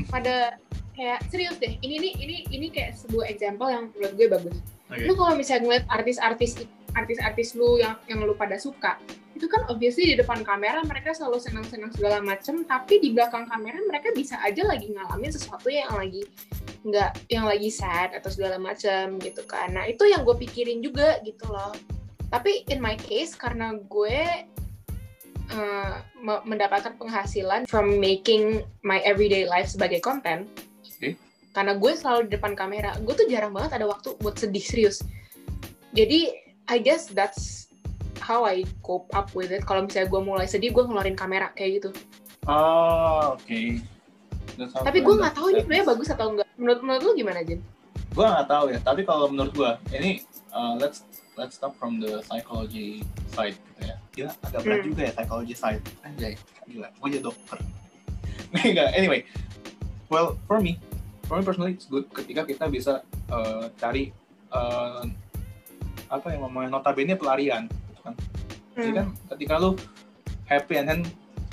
pada 0.07 0.55
kayak 0.95 1.19
serius 1.27 1.59
deh. 1.59 1.75
Ini 1.83 1.95
nih 1.99 2.13
ini 2.15 2.35
ini 2.47 2.67
kayak 2.71 2.95
sebuah 2.95 3.27
example 3.27 3.67
yang 3.67 3.91
menurut 3.91 4.13
gue 4.15 4.27
bagus 4.31 4.57
Oke. 4.91 5.07
lu 5.07 5.13
kalau 5.15 5.33
misalnya 5.39 5.63
ngeliat 5.67 5.85
artis-artis 5.87 6.67
artis-artis 6.91 7.55
lu 7.55 7.79
yang 7.79 7.95
yang 8.11 8.19
lu 8.27 8.35
pada 8.35 8.59
suka 8.59 8.99
itu 9.31 9.47
kan 9.47 9.63
obviously 9.71 10.11
di 10.11 10.19
depan 10.19 10.43
kamera 10.43 10.83
mereka 10.83 11.15
selalu 11.15 11.39
senang-senang 11.39 11.89
segala 11.95 12.19
macem 12.19 12.67
tapi 12.67 12.99
di 12.99 13.15
belakang 13.15 13.47
kamera 13.47 13.79
mereka 13.87 14.11
bisa 14.11 14.35
aja 14.43 14.67
lagi 14.67 14.91
ngalamin 14.91 15.31
sesuatu 15.31 15.71
yang 15.71 15.95
lagi 15.95 16.27
nggak 16.83 17.31
yang 17.31 17.47
lagi 17.47 17.71
sad 17.71 18.11
atau 18.11 18.27
segala 18.27 18.59
macem 18.59 19.17
gitu 19.23 19.41
kan 19.47 19.71
nah 19.71 19.87
itu 19.87 20.03
yang 20.03 20.27
gue 20.27 20.35
pikirin 20.35 20.83
juga 20.83 21.23
gitu 21.23 21.47
loh 21.47 21.71
tapi 22.27 22.67
in 22.67 22.83
my 22.83 22.99
case 22.99 23.31
karena 23.33 23.79
gue 23.87 24.45
uh, 25.51 25.95
me- 26.19 26.43
mendapatkan 26.47 26.95
penghasilan 26.95 27.67
from 27.67 27.99
making 27.99 28.63
my 28.81 29.03
everyday 29.03 29.43
life 29.43 29.67
sebagai 29.67 29.99
konten. 29.99 30.47
Karena 31.51 31.75
gue 31.75 31.91
selalu 31.93 32.27
di 32.27 32.31
depan 32.35 32.55
kamera 32.55 32.95
gue 32.99 33.13
tuh 33.13 33.27
jarang 33.27 33.51
banget 33.51 33.75
ada 33.75 33.85
waktu 33.87 34.15
buat 34.19 34.35
sedih 34.35 34.63
serius 34.63 35.03
jadi 35.91 36.31
I 36.71 36.79
guess 36.79 37.11
that's 37.11 37.67
how 38.19 38.47
I 38.47 38.63
cope 38.81 39.11
up 39.11 39.33
with 39.35 39.51
it 39.51 39.63
kalau 39.63 39.83
misalnya 39.83 40.07
gue 40.07 40.21
mulai 40.21 40.47
sedih 40.47 40.71
gue 40.71 40.83
ngeluarin 40.83 41.15
kamera 41.15 41.51
kayak 41.53 41.83
gitu 41.83 41.91
Oh, 42.49 43.37
oke. 43.37 43.61
How 44.57 44.81
tapi 44.81 45.05
gue 45.05 45.13
nggak 45.13 45.37
tahu 45.37 45.53
ini 45.53 45.61
sebenarnya 45.61 45.85
bagus 45.85 46.09
atau 46.09 46.33
enggak 46.33 46.49
menurut 46.57 46.81
menurut 46.81 47.01
lu 47.05 47.11
gimana 47.13 47.45
Jen? 47.45 47.61
Gue 48.17 48.25
nggak 48.25 48.49
tahu 48.49 48.65
ya. 48.73 48.79
Tapi 48.81 49.01
kalau 49.05 49.29
menurut 49.29 49.53
gue, 49.53 49.71
ini 49.93 50.25
uh, 50.49 50.73
let's 50.81 51.05
let's 51.37 51.53
start 51.53 51.77
from 51.77 52.01
the 52.01 52.25
psychology 52.25 53.05
side 53.29 53.53
gitu 53.53 53.81
ya. 53.85 53.95
Gila, 54.17 54.31
agak 54.41 54.59
berat 54.65 54.77
Hmm. 54.81 54.87
juga 54.89 55.01
ya 55.05 55.11
psychology 55.13 55.53
side. 55.53 55.81
Anjay, 56.01 56.33
gila. 56.65 56.89
Gue 56.97 57.07
jadi 57.13 57.23
dokter. 57.29 57.57
Enggak, 58.65 58.89
anyway. 58.97 59.21
Well, 60.09 60.41
for 60.49 60.57
me, 60.57 60.81
for 61.31 61.39
me 61.39 61.47
personally 61.47 61.79
it's 61.79 61.87
good 61.87 62.03
ketika 62.11 62.43
kita 62.43 62.67
bisa 62.67 63.07
uh, 63.31 63.71
cari 63.79 64.11
uh, 64.51 65.07
apa 66.11 66.35
yang 66.35 66.43
ngomongnya 66.43 66.75
notabene 66.75 67.15
pelarian 67.15 67.71
gitu 67.71 68.01
kan. 68.03 68.15
Jadi 68.75 68.91
kan 68.91 69.07
ketika 69.31 69.55
lu 69.55 69.79
happy 70.43 70.75
and 70.83 70.87
then 70.91 71.01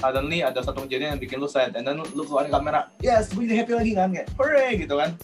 suddenly 0.02 0.42
ada 0.42 0.58
satu 0.66 0.82
kejadian 0.82 1.14
yang 1.14 1.22
bikin 1.22 1.38
lu 1.38 1.46
sad 1.46 1.78
and 1.78 1.86
then 1.86 1.94
lu, 1.94 2.02
lu 2.18 2.26
keluarin 2.26 2.50
kamera 2.50 2.90
yes 2.98 3.30
gue 3.30 3.46
jadi 3.46 3.62
happy 3.62 3.74
lagi 3.78 3.92
kan 3.94 4.10
kayak 4.10 4.26
hooray 4.34 4.82
gitu 4.82 4.98
kan. 4.98 5.14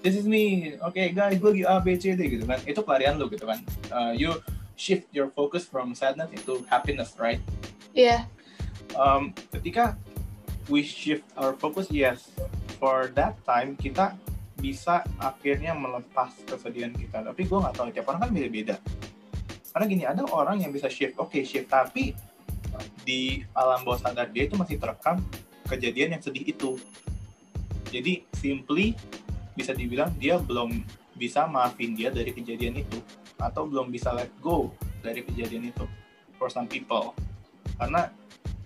This 0.00 0.16
is 0.16 0.24
me. 0.24 0.80
Oke 0.80 1.12
guys 1.12 1.36
gue 1.36 1.60
lagi 1.60 1.64
A 1.68 1.76
B 1.76 1.92
C 2.00 2.16
D 2.16 2.24
gitu 2.24 2.48
kan. 2.48 2.56
Itu 2.64 2.80
pelarian 2.80 3.20
lu 3.20 3.28
gitu 3.28 3.44
kan. 3.44 3.60
Uh, 3.92 4.16
you 4.16 4.32
shift 4.80 5.12
your 5.12 5.28
focus 5.36 5.68
from 5.68 5.92
sadness 5.92 6.32
into 6.32 6.64
happiness 6.72 7.12
right? 7.20 7.44
Iya. 7.92 8.24
Um, 8.96 9.36
ketika 9.52 10.00
we 10.72 10.80
shift 10.80 11.28
our 11.36 11.52
focus 11.52 11.92
yes 11.92 12.32
for 12.80 13.12
that 13.12 13.36
time 13.44 13.76
kita 13.76 14.16
bisa 14.60 15.04
akhirnya 15.20 15.76
melepas 15.76 16.32
kesedihan 16.48 16.92
kita. 16.96 17.20
Tapi 17.20 17.44
gue 17.44 17.58
nggak 17.60 17.74
tahu 17.76 17.88
tiap 17.92 18.08
orang 18.08 18.28
kan 18.28 18.30
beda-beda. 18.32 18.76
Karena 19.70 19.84
gini 19.86 20.04
ada 20.08 20.24
orang 20.26 20.58
yang 20.64 20.72
bisa 20.72 20.90
shift 20.90 21.14
oke 21.20 21.40
shift 21.44 21.70
tapi 21.70 22.16
di 23.04 23.44
alam 23.54 23.84
bawah 23.84 24.00
sadar 24.00 24.32
dia 24.32 24.48
itu 24.48 24.56
masih 24.56 24.80
terekam 24.80 25.20
kejadian 25.68 26.16
yang 26.18 26.22
sedih 26.24 26.44
itu. 26.48 26.80
Jadi 27.92 28.24
simply 28.34 28.96
bisa 29.54 29.76
dibilang 29.76 30.10
dia 30.16 30.40
belum 30.40 30.82
bisa 31.14 31.44
maafin 31.44 31.92
dia 31.92 32.08
dari 32.08 32.32
kejadian 32.32 32.80
itu 32.80 32.98
atau 33.36 33.68
belum 33.68 33.92
bisa 33.92 34.12
let 34.12 34.32
go 34.40 34.72
dari 35.04 35.20
kejadian 35.24 35.68
itu 35.72 35.84
for 36.36 36.48
some 36.52 36.68
people. 36.68 37.16
Karena 37.80 38.08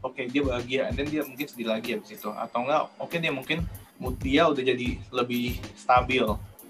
oke 0.02 0.22
dia 0.28 0.42
bahagia 0.42 0.80
and 0.90 0.94
then 0.98 1.08
dia 1.08 1.22
mungkin 1.22 1.46
sedih 1.46 1.68
lagi 1.70 1.94
habis 1.94 2.14
itu. 2.16 2.30
Atau 2.32 2.66
enggak 2.66 2.90
oke 2.98 3.16
dia 3.16 3.32
mungkin 3.32 3.62
mood 4.05 4.20
dia 4.20 4.44
udah 4.44 4.61
jadi 4.61 5.00
lebih 5.09 5.57
stabil. 5.72 6.20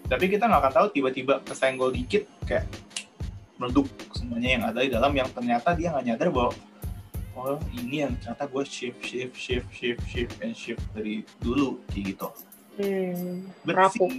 Tapi 0.07 0.24
kita 0.30 0.47
nggak 0.47 0.62
akan 0.62 0.72
tahu 0.78 0.87
tiba-tiba 0.95 1.43
kesenggol 1.43 1.91
dikit 1.91 2.30
kayak 2.47 2.70
meleduk 3.59 3.91
semuanya 4.14 4.51
yang 4.55 4.62
ada 4.70 4.78
di 4.78 4.91
dalam 4.95 5.11
yang 5.11 5.26
ternyata 5.35 5.74
dia 5.74 5.91
nggak 5.91 6.07
nyadar 6.14 6.28
bahwa 6.30 6.55
oh 7.35 7.59
ini 7.74 8.07
yang 8.07 8.14
ternyata 8.22 8.47
gue 8.47 8.62
shift 8.62 9.03
shift 9.03 9.35
shift 9.35 9.68
shift 9.74 10.03
shift 10.07 10.35
and 10.39 10.55
shift 10.55 10.85
dari 10.95 11.26
dulu 11.43 11.82
kayak 11.91 12.14
gitu. 12.14 12.28
Hmm, 12.74 13.51
But 13.62 13.74
rapuh. 13.78 14.11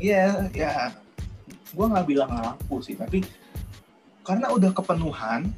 Iya, 0.00 0.48
ya. 0.52 0.96
Gue 1.72 1.86
nggak 1.88 2.08
bilang 2.08 2.32
rapuh 2.32 2.80
sih, 2.80 2.96
tapi 2.96 3.20
karena 4.24 4.48
udah 4.52 4.72
kepenuhan, 4.72 5.52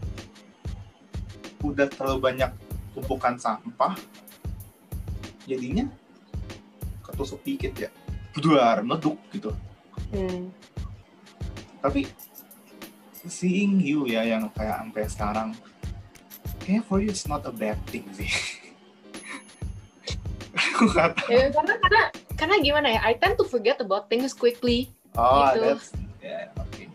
udah 1.63 1.87
terlalu 1.91 2.19
banyak 2.19 2.51
tumpukan 2.95 3.39
sampah, 3.39 3.95
jadinya 5.47 5.87
ketusuk 7.21 7.45
dikit 7.45 7.77
ya, 7.77 7.91
duar, 8.33 8.81
meleduk 8.81 9.21
gitu. 9.29 9.53
hmm. 10.09 10.49
Tapi 11.85 12.09
seeing 13.23 13.77
you 13.77 14.09
ya 14.09 14.25
yang 14.25 14.49
kayak 14.57 14.81
sampai 14.81 15.05
sekarang, 15.05 15.49
kayaknya 16.59 16.81
for 16.89 16.97
you 16.99 17.13
it's 17.13 17.29
not 17.29 17.45
a 17.45 17.53
bad 17.53 17.77
thing 17.93 18.09
sih. 18.17 18.25
Aku 20.57 20.89
tahu. 20.91 21.13
Ya, 21.29 21.53
karena 21.53 21.75
karena 21.77 22.03
karena 22.35 22.57
gimana 22.59 22.89
ya 22.91 23.01
I 23.05 23.15
tend 23.15 23.37
to 23.37 23.45
forget 23.45 23.79
about 23.79 24.09
things 24.09 24.33
quickly 24.33 24.89
Oh, 25.13 25.51
Gitu. 25.53 25.61
that's 25.61 25.91
yeah, 26.23 26.49
oke. 26.55 26.87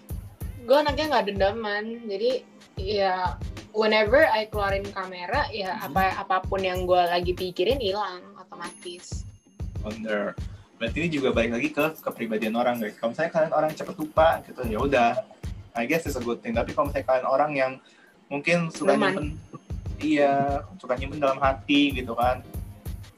gue 0.66 0.78
anaknya 0.80 1.06
nggak 1.12 1.26
dendaman 1.30 1.84
jadi 2.08 2.32
ya 2.80 3.36
whenever 3.72 4.24
I 4.24 4.48
keluarin 4.48 4.88
kamera 4.90 5.46
ya 5.52 5.76
Hmm. 5.76 5.92
apa 5.92 6.16
apa 6.18 6.36
pun 6.42 6.64
yang 6.64 6.88
gue 6.88 6.96
lagi 6.98 7.36
pikirin 7.36 7.78
hilang 7.78 8.24
otomatis 8.40 9.25
Wonder. 9.86 10.34
Berarti 10.76 10.98
ini 11.06 11.10
juga 11.14 11.30
balik 11.32 11.56
lagi 11.56 11.70
ke 11.72 11.86
kepribadian 12.04 12.58
orang 12.58 12.82
guys. 12.82 12.98
Kalau 12.98 13.14
misalnya 13.16 13.32
kalian 13.32 13.54
orang 13.54 13.70
cepet 13.72 13.96
lupa 13.96 14.42
gitu 14.44 14.62
ya 14.66 14.80
udah. 14.82 15.12
I 15.76 15.84
guess 15.88 16.08
it's 16.08 16.18
a 16.18 16.24
good 16.24 16.42
thing. 16.42 16.58
Tapi 16.58 16.74
kalau 16.74 16.90
misalnya 16.90 17.08
kalian 17.08 17.28
orang 17.28 17.52
yang 17.56 17.72
mungkin 18.28 18.74
suka 18.74 18.98
nyimpen 18.98 19.38
iya, 20.02 20.64
suka 20.82 20.98
nyimpen 20.98 21.22
dalam 21.22 21.40
hati 21.40 21.94
gitu 21.96 22.18
kan. 22.18 22.42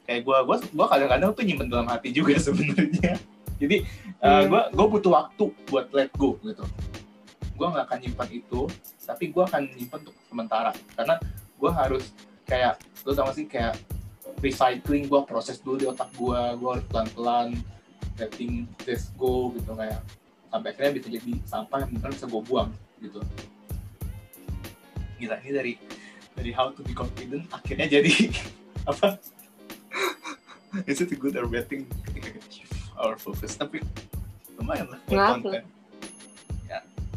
Kayak 0.05 0.22
gua 0.28 0.43
gua 0.45 0.57
gua 0.76 0.86
kadang-kadang 0.91 1.32
tuh 1.34 1.43
nyimpen 1.47 1.68
dalam 1.72 1.88
hati 1.89 2.13
juga 2.13 2.38
sebenarnya. 2.45 3.18
Jadi 3.57 3.88
uh, 4.22 4.45
Hmm. 4.45 4.53
gua 4.53 4.61
gua 4.70 4.86
butuh 4.91 5.11
waktu 5.13 5.45
buat 5.72 5.89
let 5.95 6.11
go 6.13 6.38
gitu. 6.45 6.65
Gua 7.57 7.74
nggak 7.74 7.86
akan 7.89 7.99
nyimpan 8.05 8.30
itu, 8.30 8.59
tapi 9.01 9.34
gua 9.34 9.49
akan 9.49 9.65
nyimpen 9.74 10.05
untuk 10.05 10.18
sementara 10.30 10.72
karena 10.93 11.15
gua 11.57 11.72
harus 11.74 12.13
kayak 12.45 12.78
lu 13.03 13.11
tau 13.18 13.28
gak 13.28 13.36
sih 13.36 13.45
kayak 13.49 13.76
recycling 14.41 15.09
gue 15.09 15.21
proses 15.25 15.57
dulu 15.61 15.75
di 15.81 15.85
otak 15.89 16.13
gue 16.13 16.39
gue 16.61 16.69
harus 16.69 16.85
pelan 16.89 17.07
pelan 17.17 17.49
letting 18.17 18.69
this 18.85 19.09
go 19.17 19.53
gitu 19.53 19.73
kayak 19.73 20.01
sampai 20.49 20.69
akhirnya 20.73 20.91
bisa 20.97 21.07
jadi 21.11 21.31
sampah 21.45 21.77
yang 21.83 21.89
mungkin 21.93 22.11
bisa 22.13 22.27
gue 22.29 22.41
buang 22.45 22.69
gitu. 23.01 23.19
Gila 25.17 25.35
ini 25.41 25.51
dari 25.53 25.73
dari 26.38 26.51
how 26.53 26.69
to 26.73 26.81
be 26.85 26.93
confident 26.93 27.49
akhirnya 27.49 27.89
jadi 27.89 28.13
apa? 28.89 29.17
Is 30.85 31.01
it 31.01 31.09
a 31.09 31.17
good 31.17 31.33
or 31.38 31.49
bad 31.49 31.65
thing? 31.65 31.89
Ketika 32.05 32.38
kita 32.38 32.47
shift 32.53 32.73
our 32.97 33.17
focus 33.17 33.57
tapi 33.57 33.81
lumayan 34.57 34.89
lah 34.93 34.99
buat 35.09 35.41
konten. 35.41 35.61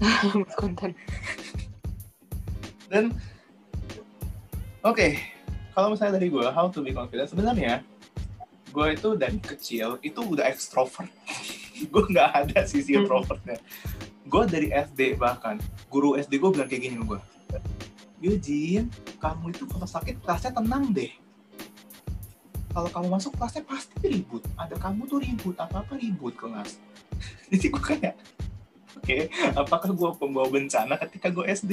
konten. 0.61 0.91
Dan 2.89 3.05
oke 4.83 5.21
kalau 5.81 5.97
misalnya 5.97 6.21
dari 6.21 6.29
gue 6.29 6.45
how 6.53 6.69
to 6.69 6.85
be 6.85 6.93
confident 6.93 7.33
sebenarnya 7.33 7.81
gue 8.71 8.87
itu 8.93 9.09
dari 9.17 9.41
kecil 9.41 9.97
itu 10.05 10.21
udah 10.21 10.45
ekstrovert 10.47 11.09
gue 11.93 12.05
nggak 12.13 12.31
ada 12.45 12.69
sisi 12.69 12.93
Hmm. 12.93 13.09
introvertnya. 13.09 13.57
Gue 14.29 14.45
dari 14.45 14.69
SD 14.69 15.17
bahkan 15.17 15.57
guru 15.89 16.15
SD 16.21 16.37
gue 16.37 16.51
bilang 16.53 16.69
kayak 16.69 16.83
gini 16.85 17.01
gue 17.01 17.21
Eugene 18.21 18.93
kamu 19.17 19.57
itu 19.57 19.65
kalau 19.65 19.89
sakit 19.89 20.21
kelasnya 20.21 20.53
tenang 20.53 20.93
deh. 20.93 21.09
Kalau 22.71 22.93
kamu 22.93 23.07
masuk 23.17 23.33
kelasnya 23.35 23.65
pasti 23.65 23.97
ribut. 24.05 24.45
Ada 24.61 24.77
kamu 24.77 25.09
tuh 25.09 25.19
ribut 25.25 25.57
apa 25.57 25.81
apa 25.83 25.97
ribut 25.97 26.37
kelas. 26.37 26.77
Jadi 27.51 27.67
gue 27.73 27.83
kayak 27.83 28.15
oke 29.01 29.19
apakah 29.57 29.91
gue 29.97 30.11
pembawa 30.21 30.47
bencana 30.53 30.95
ketika 31.09 31.33
gue 31.33 31.45
SD 31.49 31.73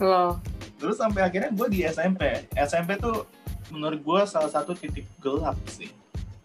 loh 0.00 0.40
terus 0.80 0.96
sampai 0.96 1.28
akhirnya 1.28 1.52
gue 1.52 1.68
di 1.68 1.84
SMP 1.84 2.48
SMP 2.56 2.96
tuh 2.96 3.28
menurut 3.68 4.00
gue 4.00 4.20
salah 4.24 4.48
satu 4.48 4.72
titik 4.72 5.04
gelap 5.20 5.60
sih 5.68 5.92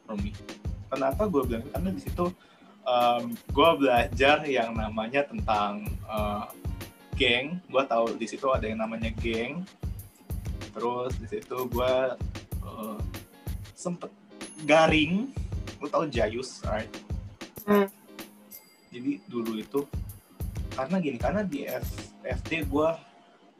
Romi. 0.09 0.33
Kenapa 0.89 1.29
gue 1.29 1.45
bilang? 1.45 1.69
Karena 1.69 1.93
di 1.93 2.01
situ 2.01 2.25
gue 3.53 3.69
belajar 3.77 4.41
yang 4.49 4.73
namanya 4.73 5.21
tentang 5.29 5.85
eh, 6.09 6.45
geng. 7.13 7.61
Gue 7.69 7.85
tahu 7.85 8.17
di 8.17 8.25
situ 8.25 8.49
ada 8.49 8.65
yang 8.65 8.81
namanya 8.81 9.13
geng. 9.21 9.61
Terus 10.73 11.13
di 11.21 11.27
situ 11.29 11.57
gue 11.69 11.93
eh, 12.65 12.99
sempet 13.77 14.09
garing. 14.65 15.29
Lu 15.77 15.85
tahu 15.87 16.09
Jayus 16.09 16.65
right? 16.65 16.89
Hmm. 17.69 17.85
jadi 18.89 19.21
dulu 19.29 19.61
itu 19.61 19.85
karena 20.79 20.95
gini 21.03 21.17
karena 21.19 21.41
di 21.43 21.67
S- 21.67 22.15
SD 22.23 22.71
gue 22.71 22.89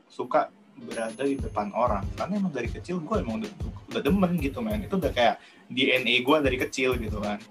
suka 0.08 0.48
berada 0.80 1.24
di 1.28 1.36
depan 1.36 1.76
orang. 1.76 2.08
Karena 2.16 2.40
emang 2.40 2.56
dari 2.56 2.72
kecil 2.72 3.04
gue 3.04 3.16
emang 3.20 3.44
udah, 3.44 3.52
udah 3.92 4.02
demen 4.02 4.32
gitu 4.40 4.64
men. 4.64 4.88
Itu 4.88 4.96
udah 4.96 5.12
kayak 5.12 5.36
DNA 5.68 6.24
gue 6.24 6.38
dari 6.40 6.56
kecil 6.56 6.96
gitu 6.96 7.20
kan. 7.20 7.44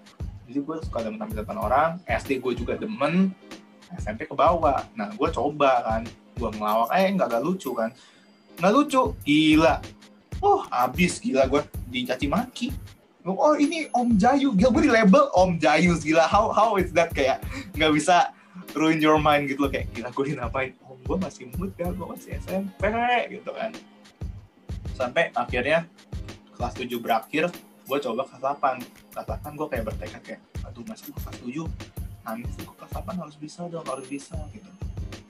Jadi 0.48 0.58
gue 0.64 0.76
suka 0.80 1.04
demen 1.04 1.28
di 1.28 1.36
depan 1.36 1.60
orang 1.60 2.00
SD 2.08 2.40
gue 2.40 2.56
juga 2.56 2.80
demen 2.80 3.28
SMP 4.00 4.24
ke 4.24 4.32
bawah. 4.32 4.80
Nah 4.96 5.12
gue 5.12 5.28
coba 5.28 5.84
kan. 5.84 6.02
Gue 6.40 6.48
ngelawak 6.48 6.88
eh 6.96 7.12
nggak 7.12 7.28
gak 7.28 7.44
lucu 7.44 7.76
kan. 7.76 7.92
Nggak 8.56 8.72
lucu 8.72 9.02
gila. 9.28 9.84
Oh 10.40 10.64
abis 10.72 11.20
gila 11.20 11.44
gue 11.44 11.60
dicaci 11.92 12.24
maki. 12.24 12.72
Oh 13.28 13.52
ini 13.60 13.92
Om 13.92 14.16
Jayu 14.16 14.56
gila 14.56 14.72
gue 14.72 14.82
di 14.88 14.92
label 14.96 15.28
Om 15.36 15.60
Jayus 15.60 16.00
gila. 16.00 16.24
How 16.24 16.48
how 16.48 16.80
is 16.80 16.88
that? 16.96 17.12
Kayak 17.12 17.44
nggak 17.76 17.92
bisa 17.92 18.32
ruin 18.76 18.98
your 19.00 19.18
mind 19.18 19.48
gitu 19.48 19.66
loh 19.66 19.70
kayak 19.72 19.90
gila 19.94 20.10
gue 20.12 20.24
dinapain 20.34 20.70
oh 20.84 20.96
gue 21.00 21.16
masih 21.16 21.50
muda 21.56 21.86
gue 21.88 22.06
masih 22.06 22.30
SMP 22.42 22.82
gitu 23.32 23.50
kan. 23.52 23.72
Sampai 24.94 25.30
akhirnya 25.32 25.86
kelas 26.58 26.74
7 26.74 26.90
berakhir 26.98 27.50
gue 27.88 27.98
coba 28.02 28.22
kelas 28.28 28.42
8 28.60 29.14
kelas 29.14 29.26
8 29.26 29.58
gue 29.58 29.66
kayak 29.70 29.84
bertekad 29.88 30.22
kayak 30.22 30.40
aduh 30.66 30.84
masih 30.84 31.10
gue 31.10 31.20
kelas 31.22 31.38
7 31.40 32.26
nangis 32.26 32.52
gue 32.60 32.74
kelas 32.76 32.92
8 32.92 33.22
harus 33.22 33.36
bisa 33.40 33.60
dong 33.70 33.86
harus 33.86 34.06
bisa 34.10 34.36
gitu. 34.52 34.70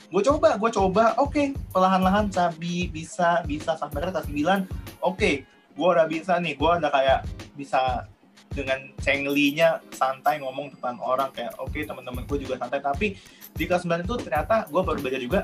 Gue 0.08 0.22
coba 0.24 0.56
gue 0.56 0.70
coba 0.72 1.04
oke 1.20 1.52
perlahan-lahan 1.70 2.32
sabi 2.32 2.88
bisa 2.88 3.44
bisa 3.44 3.76
sampai 3.76 4.08
kelas 4.08 4.26
9 4.26 5.04
oke 5.04 5.30
gue 5.78 5.86
udah 5.86 6.06
bisa 6.10 6.42
nih 6.42 6.58
gue 6.58 6.70
udah 6.82 6.90
kayak 6.90 7.22
bisa 7.54 8.08
dengan 8.52 8.80
cenglinya 8.98 9.78
santai 9.94 10.40
ngomong 10.40 10.72
depan 10.74 10.98
orang 10.98 11.30
kayak 11.30 11.54
oke 11.60 11.76
teman-teman 11.76 12.24
gue 12.24 12.38
juga 12.42 12.60
santai. 12.60 12.80
Tapi 12.82 13.14
di 13.54 13.64
kelas 13.66 13.84
9 13.84 14.04
itu 14.04 14.14
ternyata 14.20 14.66
gue 14.68 14.82
baru 14.82 14.98
belajar 15.00 15.20
juga 15.20 15.40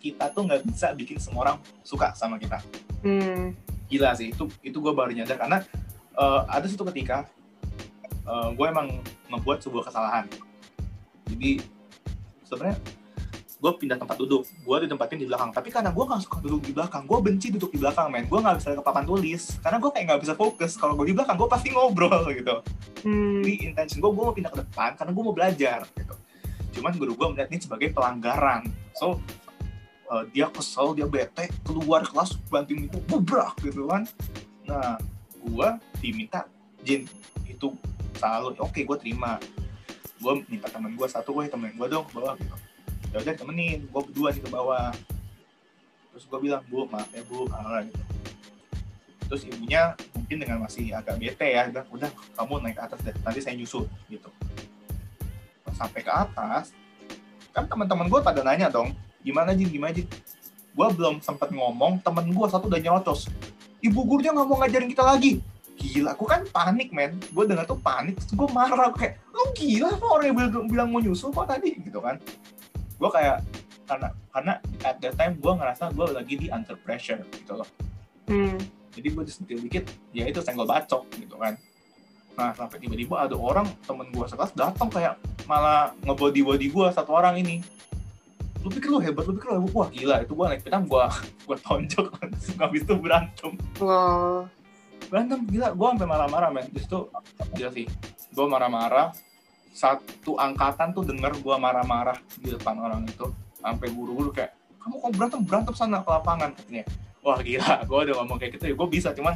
kita 0.00 0.30
tuh 0.32 0.48
nggak 0.48 0.62
bisa 0.68 0.92
bikin 0.92 1.18
semua 1.20 1.50
orang 1.50 1.56
suka 1.86 2.12
sama 2.16 2.40
kita. 2.40 2.60
Hmm. 3.04 3.52
gila 3.84 4.16
sih 4.16 4.32
itu 4.32 4.48
itu 4.64 4.80
gue 4.80 4.96
baru 4.96 5.12
nyadar 5.12 5.36
karena 5.36 5.60
eh, 6.16 6.42
ada 6.48 6.64
satu 6.64 6.88
ketika 6.88 7.28
gue 8.56 8.66
emang 8.66 8.88
membuat 9.28 9.60
sebuah 9.60 9.92
kesalahan. 9.92 10.24
Jadi 11.28 11.60
sebenarnya 12.48 12.80
gue 13.64 13.72
pindah 13.80 13.96
tempat 13.96 14.20
duduk 14.20 14.44
gue 14.44 14.76
ditempatin 14.84 15.16
di 15.16 15.24
belakang. 15.24 15.48
Tapi 15.48 15.72
karena 15.72 15.88
gue 15.88 16.04
gak 16.04 16.20
suka 16.20 16.36
duduk 16.44 16.68
di 16.68 16.72
belakang 16.76 17.08
gue 17.08 17.18
benci 17.24 17.48
duduk 17.48 17.72
di 17.72 17.80
belakang 17.80 18.12
men. 18.12 18.28
Gue 18.28 18.44
nggak 18.44 18.60
bisa 18.60 18.76
ke 18.76 18.84
papan 18.84 19.04
tulis. 19.08 19.56
Karena 19.64 19.80
gue 19.80 19.88
kayak 19.88 20.04
nggak 20.04 20.20
bisa 20.20 20.34
fokus. 20.36 20.72
Kalau 20.76 20.92
gue 21.00 21.06
di 21.08 21.14
belakang 21.16 21.40
gue 21.40 21.48
pasti 21.48 21.72
ngobrol 21.72 22.28
gitu. 22.38 22.60
Hmm. 23.08 23.40
jadi 23.40 23.72
intention 23.72 24.04
gue 24.04 24.10
gue 24.12 24.24
mau 24.24 24.36
pindah 24.36 24.52
ke 24.52 24.58
depan 24.64 24.90
karena 25.00 25.10
gue 25.16 25.24
mau 25.24 25.32
belajar 25.32 25.78
gitu. 25.96 26.14
Cuman 26.76 26.92
guru 27.00 27.12
gue 27.16 27.26
melihat 27.32 27.48
ini 27.48 27.58
sebagai 27.64 27.88
pelanggaran. 27.96 28.68
So 29.00 29.16
uh, 30.12 30.28
dia 30.28 30.52
kesel 30.52 30.92
dia 30.92 31.08
bete 31.08 31.48
keluar 31.64 32.04
kelas 32.04 32.36
banting 32.52 32.92
itu 32.92 33.00
bubrak 33.08 33.56
gitu 33.64 33.88
kan. 33.88 34.04
Nah 34.68 35.00
gue 35.40 35.68
diminta 36.04 36.44
Jin 36.84 37.08
itu 37.48 37.72
selalu 38.20 38.60
oke 38.60 38.76
gue 38.76 38.96
terima. 39.00 39.40
Gue 40.20 40.44
minta 40.52 40.68
temen 40.68 40.92
gue 40.92 41.08
satu 41.08 41.32
gue 41.32 41.48
temen 41.48 41.72
gue 41.72 41.88
dong 41.88 42.04
ke 42.04 42.12
bawah 42.20 42.36
gitu 42.36 42.73
ya 43.14 43.22
udah 43.22 43.34
temenin. 43.38 43.86
Gue 43.86 44.02
berdua 44.10 44.34
nih 44.34 44.42
ke 44.42 44.50
bawah. 44.50 44.90
Terus 46.10 46.24
gue 46.26 46.38
bilang 46.42 46.62
bu 46.66 46.90
maaf 46.90 47.08
ya 47.14 47.22
bu. 47.30 47.46
Ah, 47.54 47.86
gitu. 47.86 48.02
Terus 49.30 49.42
ibunya 49.48 49.94
mungkin 50.12 50.36
dengan 50.36 50.58
masih 50.66 50.92
agak 50.92 51.16
bete 51.16 51.48
ya 51.48 51.70
udah 51.70 51.84
udah 51.94 52.10
kamu 52.36 52.54
naik 52.60 52.76
ke 52.76 52.82
atas 52.84 52.98
deh 53.06 53.14
nanti 53.22 53.40
saya 53.40 53.54
nyusul 53.56 53.86
gitu. 54.10 54.28
Sampai 55.74 56.02
ke 56.02 56.12
atas 56.12 56.74
kan 57.54 57.70
teman-teman 57.70 58.10
gue 58.10 58.20
pada 58.20 58.42
nanya 58.42 58.66
dong 58.66 58.90
gimana 59.22 59.54
Jin? 59.54 59.70
Gimana 59.70 59.94
Jin? 59.94 60.10
Gue 60.74 60.86
belum 60.90 61.22
sempat 61.22 61.54
ngomong 61.54 62.02
temen 62.02 62.34
gue 62.34 62.46
satu 62.50 62.66
udah 62.66 62.82
nyerocos 62.82 63.30
ibu 63.84 64.00
gurunya 64.08 64.32
nggak 64.32 64.48
mau 64.48 64.56
ngajarin 64.64 64.88
kita 64.90 65.04
lagi. 65.04 65.32
Gila 65.76 66.16
gue 66.16 66.28
kan 66.30 66.42
panik 66.48 66.88
men. 66.94 67.20
Gue 67.36 67.44
dengar 67.44 67.68
tuh 67.68 67.76
panik 67.76 68.16
gue 68.16 68.48
marah 68.48 68.88
kayak 68.96 69.20
lu 69.28 69.44
gila 69.52 69.92
apa 69.92 70.06
orang 70.08 70.26
yang 70.30 70.36
bilang, 70.38 70.66
bilang 70.70 70.88
mau 70.88 71.00
nyusul 71.04 71.28
kok 71.34 71.52
tadi? 71.52 71.76
Gitu 71.76 72.00
kan 72.00 72.16
gue 73.04 73.10
kayak 73.12 73.36
karena 73.84 74.08
karena 74.32 74.52
at 74.80 74.96
that 75.04 75.14
time 75.20 75.36
gue 75.36 75.52
ngerasa 75.52 75.92
gue 75.92 76.06
lagi 76.16 76.34
di 76.40 76.46
under 76.48 76.72
pressure 76.80 77.20
gitu 77.36 77.60
loh. 77.60 77.68
Hmm. 78.24 78.56
jadi 78.96 79.12
gue 79.12 79.24
disentil 79.28 79.60
dikit 79.60 79.84
ya 80.16 80.24
itu 80.24 80.40
senggol 80.40 80.64
bacok 80.64 81.04
gitu 81.20 81.36
kan. 81.36 81.60
Nah 82.40 82.56
sampai 82.56 82.80
tiba-tiba 82.80 83.28
ada 83.28 83.36
orang 83.36 83.68
temen 83.84 84.08
gue 84.08 84.24
sekelas 84.24 84.56
datang 84.56 84.88
kayak 84.88 85.20
malah 85.44 85.92
ngebody 86.00 86.40
body 86.40 86.72
gue 86.72 86.86
satu 86.96 87.12
orang 87.12 87.36
ini. 87.44 87.60
Lu 88.64 88.72
pikir 88.72 88.88
lu 88.88 88.96
hebat 89.04 89.28
lu 89.28 89.36
pikir 89.36 89.52
lu 89.52 89.60
hebat. 89.60 89.72
Wah 89.76 89.88
gila 89.92 90.16
itu 90.24 90.32
gue 90.32 90.46
naik 90.48 90.62
pedang 90.64 90.88
gue 90.88 91.04
gue 91.52 91.56
tonjok. 91.60 92.06
Langsung 92.16 92.56
habis 92.56 92.80
itu 92.88 92.94
berantem. 92.96 93.52
Loh. 93.84 94.48
berantem 95.12 95.44
gila. 95.44 95.76
Gue 95.76 95.86
sampai 95.92 96.08
marah-marah 96.08 96.48
men. 96.48 96.64
Di 96.72 96.80
situ 96.80 97.12
gila 97.52 97.68
sih. 97.68 97.84
Gue 98.32 98.46
marah-marah 98.48 99.12
satu 99.74 100.38
angkatan 100.38 100.94
tuh 100.94 101.02
denger 101.02 101.34
gue 101.42 101.56
marah-marah 101.58 102.14
di 102.38 102.54
depan 102.54 102.78
orang 102.78 103.02
itu 103.10 103.26
sampai 103.58 103.90
guru-guru 103.90 104.30
kayak 104.30 104.54
kamu 104.84 105.00
kok 105.00 105.12
berantem? 105.16 105.40
Berantem 105.42 105.74
sana 105.74 106.04
ke 106.04 106.10
lapangan 106.12 106.52
katanya. 106.52 106.84
Wah 107.24 107.40
gila. 107.40 107.80
Gue 107.88 107.98
udah 108.04 108.14
ngomong 108.20 108.36
kayak 108.36 108.60
gitu 108.60 108.64
ya 108.68 108.74
gue 108.76 108.88
bisa 108.92 109.16
cuman 109.16 109.34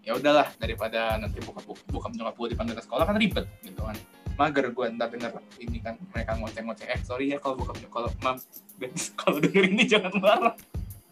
ya 0.00 0.16
udahlah 0.16 0.48
daripada 0.56 1.20
nanti 1.20 1.36
buka 1.44 1.60
buka 1.92 2.08
nyokap 2.08 2.32
gue 2.32 2.48
dipanggil 2.56 2.74
ke 2.80 2.84
sekolah 2.88 3.04
kan 3.04 3.16
ribet 3.20 3.44
gitu 3.60 3.84
kan. 3.84 3.92
Mager 4.40 4.72
gue 4.72 4.86
ntar 4.96 5.12
denger 5.12 5.36
ini 5.60 5.84
kan 5.84 6.00
mereka 6.16 6.32
ngoceh-ngoceh. 6.40 6.88
Eh 6.88 7.00
sorry 7.04 7.28
ya 7.28 7.36
kalau 7.36 7.60
buka 7.60 7.76
kalau 7.92 8.08
mam 8.24 8.40
kalau 9.20 9.36
denger 9.36 9.68
ini 9.68 9.84
jangan 9.84 10.16
marah. 10.16 10.56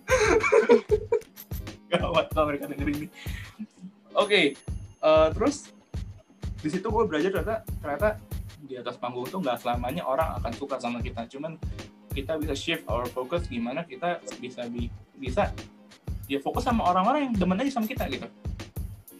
Gawat 1.92 2.26
kalau 2.32 2.46
mereka 2.48 2.72
denger 2.72 2.88
ini. 2.88 3.06
Oke 4.16 4.56
eh, 5.04 5.28
terus 5.36 5.68
di 6.58 6.68
situ 6.72 6.88
gue 6.88 7.04
belajar 7.04 7.30
ternyata 7.30 7.56
ternyata 7.84 8.08
di 8.68 8.76
atas 8.76 9.00
panggung 9.00 9.24
tuh 9.24 9.40
nggak 9.40 9.64
selamanya 9.64 10.04
orang 10.04 10.36
akan 10.36 10.52
suka 10.52 10.76
sama 10.76 11.00
kita 11.00 11.24
cuman 11.24 11.56
kita 12.12 12.36
bisa 12.36 12.52
shift 12.52 12.84
our 12.84 13.08
focus 13.08 13.48
gimana 13.48 13.82
kita 13.88 14.20
bisa 14.36 14.68
bi- 14.68 14.92
bisa 15.16 15.48
ya 16.28 16.36
fokus 16.44 16.68
sama 16.68 16.84
orang-orang 16.84 17.32
yang 17.32 17.34
demen 17.34 17.56
aja 17.64 17.80
sama 17.80 17.88
kita 17.88 18.04
gitu 18.12 18.28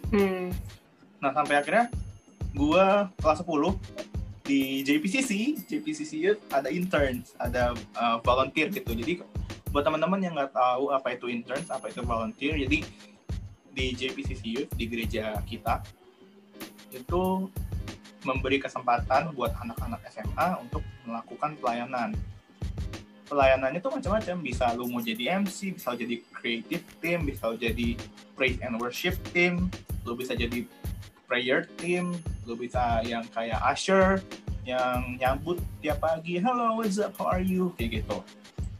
Hmm. 0.08 0.48
Nah 1.20 1.30
sampai 1.36 1.60
akhirnya 1.60 1.92
gue 2.56 2.84
kelas 3.20 3.44
10 3.44 3.76
di 4.48 4.80
JPCC, 4.80 5.32
JPCC 5.68 6.32
ada 6.48 6.72
interns, 6.72 7.36
ada 7.36 7.76
uh, 7.92 8.16
volunteer 8.24 8.72
gitu. 8.72 8.96
Jadi 8.96 9.20
buat 9.68 9.84
teman-teman 9.84 10.16
yang 10.24 10.32
nggak 10.32 10.56
tahu 10.56 10.88
apa 10.88 11.12
itu 11.12 11.28
interns, 11.28 11.68
apa 11.68 11.92
itu 11.92 12.00
volunteer, 12.00 12.56
jadi 12.56 12.80
di 13.76 13.86
JPCC 13.92 14.42
Youth 14.48 14.72
di 14.74 14.88
gereja 14.88 15.36
kita 15.44 15.84
itu 16.88 17.52
memberi 18.26 18.58
kesempatan 18.58 19.30
buat 19.34 19.54
anak-anak 19.62 20.02
SMA 20.10 20.48
untuk 20.62 20.82
melakukan 21.06 21.54
pelayanan. 21.58 22.10
Pelayanannya 23.28 23.80
tuh 23.84 23.92
macam-macam, 23.92 24.36
bisa 24.40 24.72
lu 24.72 24.88
mau 24.88 25.04
jadi 25.04 25.44
MC, 25.44 25.76
bisa 25.76 25.92
jadi 25.92 26.24
creative 26.32 26.84
team, 26.98 27.28
bisa 27.28 27.52
jadi 27.54 27.94
praise 28.32 28.56
and 28.64 28.80
worship 28.80 29.14
team, 29.36 29.68
lu 30.08 30.16
bisa 30.16 30.32
jadi 30.32 30.64
prayer 31.28 31.68
team, 31.76 32.16
lu 32.48 32.56
bisa 32.56 33.04
yang 33.04 33.22
kayak 33.36 33.60
usher, 33.68 34.24
yang 34.64 35.20
nyambut 35.20 35.60
tiap 35.84 36.00
pagi, 36.00 36.40
hello, 36.40 36.80
what's 36.80 36.96
up, 36.96 37.12
how 37.20 37.28
are 37.28 37.44
you, 37.44 37.68
kayak 37.76 38.00
gitu. 38.00 38.24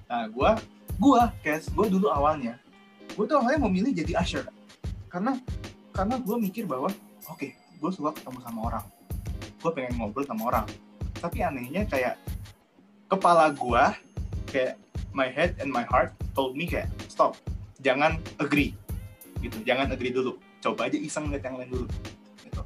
Nah, 0.09 0.33
gua, 0.33 0.57
gua, 0.97 1.29
guys, 1.45 1.69
gua 1.69 1.85
dulu 1.85 2.09
awalnya, 2.09 2.57
gua 3.13 3.29
tuh 3.29 3.37
awalnya 3.37 3.61
mau 3.61 3.69
milih 3.69 3.93
jadi 3.93 4.17
usher, 4.17 4.49
karena 5.13 5.37
karena 5.93 6.15
gue 6.23 6.37
mikir 6.39 6.63
bahwa, 6.63 6.87
oke, 7.27 7.35
okay, 7.35 7.59
gue 7.59 7.91
suka 7.91 8.15
ketemu 8.15 8.39
sama 8.47 8.61
orang, 8.71 8.85
gue 9.39 9.71
pengen 9.75 9.99
ngobrol 9.99 10.25
sama 10.27 10.43
orang, 10.55 10.67
tapi 11.19 11.43
anehnya 11.43 11.85
kayak 11.89 12.15
kepala 13.11 13.51
gue, 13.53 13.85
kayak 14.51 14.75
my 15.11 15.27
head 15.29 15.57
and 15.59 15.69
my 15.73 15.83
heart 15.87 16.15
told 16.37 16.55
me 16.55 16.69
kayak 16.69 16.91
stop, 17.11 17.35
jangan 17.83 18.21
agree, 18.39 18.77
gitu, 19.43 19.59
jangan 19.65 19.91
agree 19.91 20.15
dulu, 20.15 20.37
coba 20.63 20.87
aja 20.87 20.99
iseng 20.99 21.33
lihat 21.33 21.47
yang 21.49 21.57
lain 21.59 21.71
dulu, 21.71 21.87
gitu. 22.45 22.63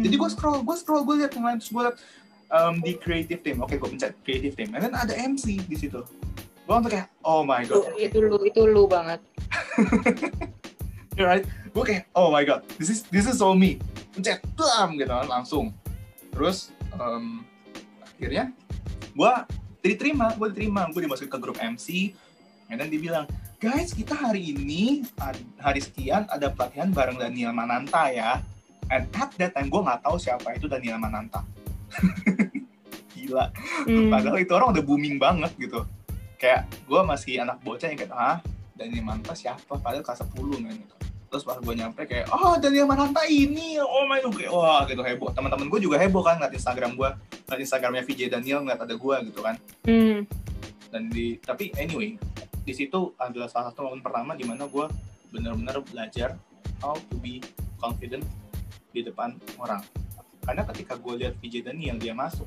Jadi 0.00 0.14
gue 0.16 0.28
scroll, 0.32 0.60
gue 0.64 0.76
scroll, 0.78 1.04
gue 1.04 1.24
lihat 1.24 1.32
yang 1.36 1.44
lain, 1.44 1.58
terus 1.60 1.72
gue 1.72 1.82
lihat 1.84 1.96
um, 2.52 2.74
di 2.84 2.92
creative 3.00 3.40
team. 3.40 3.64
Oke, 3.64 3.80
gue 3.80 3.88
pencet 3.88 4.14
creative 4.22 4.54
team. 4.54 4.76
And 4.76 4.84
then 4.84 4.94
ada 4.94 5.16
MC 5.16 5.64
di 5.64 5.76
situ. 5.76 6.04
Gue 6.62 6.72
langsung 6.72 6.92
kayak, 6.92 7.08
oh 7.24 7.42
my 7.42 7.64
god. 7.66 7.92
Itu, 7.96 7.98
itu 7.98 8.18
lu, 8.22 8.38
itu 8.46 8.62
lu 8.68 8.84
banget. 8.86 9.20
You're 11.16 11.28
right. 11.28 11.44
Gue 11.72 11.84
kayak, 11.84 12.04
oh 12.12 12.28
my 12.28 12.44
god, 12.44 12.62
this 12.76 12.92
is 12.92 13.08
this 13.08 13.24
is 13.24 13.40
all 13.40 13.56
me. 13.56 13.80
Pencet, 14.12 14.44
bam, 14.54 14.96
gitu 15.00 15.08
kan, 15.08 15.26
langsung. 15.26 15.72
Terus 16.32 16.72
um, 16.96 17.44
akhirnya 18.02 18.50
gue 19.12 19.32
diterima, 19.84 20.32
gue 20.34 20.48
diterima, 20.50 20.88
gue 20.88 21.04
dimasukin 21.04 21.30
ke 21.30 21.38
grup 21.38 21.58
MC. 21.60 22.16
And 22.72 22.80
then 22.80 22.88
dia 22.88 23.00
bilang, 23.02 23.28
guys, 23.60 23.92
kita 23.92 24.16
hari 24.16 24.56
ini 24.56 25.04
hari 25.60 25.80
sekian 25.84 26.24
ada 26.32 26.48
pelatihan 26.48 26.88
bareng 26.88 27.20
Daniel 27.20 27.52
Mananta 27.52 28.08
ya. 28.08 28.40
And 28.88 29.08
at 29.12 29.30
that 29.36 29.52
time 29.52 29.68
gue 29.68 29.80
nggak 29.80 30.00
tahu 30.02 30.16
siapa 30.16 30.56
itu 30.56 30.66
Daniel 30.66 30.96
Mananta. 30.96 31.44
Gila. 33.12 33.52
Hmm. 33.84 34.08
Padahal 34.08 34.40
itu 34.40 34.52
orang 34.56 34.72
udah 34.72 34.84
booming 34.84 35.20
banget 35.20 35.52
gitu. 35.60 35.84
Kayak 36.40 36.66
gue 36.88 37.00
masih 37.04 37.44
anak 37.44 37.60
bocah 37.60 37.86
yang 37.92 38.00
kayak, 38.00 38.16
ah, 38.16 38.38
Daniel 38.72 39.04
Mananta 39.04 39.36
siapa? 39.36 39.76
Padahal 39.78 40.02
kelas 40.02 40.24
10 40.24 40.64
kan 40.64 40.74
gitu. 40.74 40.94
Terus 41.32 41.48
pas 41.48 41.56
gue 41.56 41.72
nyampe 41.72 42.04
kayak, 42.04 42.28
oh 42.28 42.60
Daniel 42.60 42.84
Mananta 42.84 43.24
ini, 43.24 43.80
oh 43.80 44.04
my 44.04 44.20
god, 44.20 44.36
wah 44.52 44.84
gitu 44.84 45.00
heboh. 45.00 45.32
Teman-teman 45.32 45.72
gue 45.72 45.80
juga 45.80 45.96
heboh 45.96 46.20
kan 46.20 46.36
ngeliat 46.36 46.52
Instagram 46.52 46.92
gue, 46.92 47.08
ngeliat 47.48 47.60
Instagramnya 47.64 48.04
VJ 48.04 48.28
Daniel, 48.28 48.60
ngeliat 48.60 48.84
ada 48.84 48.92
gue 48.92 49.16
gitu 49.32 49.40
kan. 49.40 49.56
Hmm. 49.88 50.28
Dan 50.92 51.08
di, 51.08 51.40
tapi 51.40 51.72
anyway, 51.80 52.20
di 52.68 52.72
situ 52.76 53.16
adalah 53.16 53.48
salah 53.48 53.72
satu 53.72 53.88
momen 53.88 54.04
pertama 54.04 54.36
di 54.36 54.44
mana 54.44 54.68
gue 54.68 54.84
benar-benar 55.32 55.80
belajar 55.88 56.36
how 56.84 56.92
to 57.08 57.16
be 57.16 57.40
confident 57.80 58.28
di 58.92 59.00
depan 59.00 59.32
orang. 59.56 59.80
Karena 60.44 60.68
ketika 60.68 61.00
gue 61.00 61.16
lihat 61.16 61.40
VJ 61.40 61.64
Daniel 61.64 61.96
dia 61.96 62.12
masuk, 62.12 62.44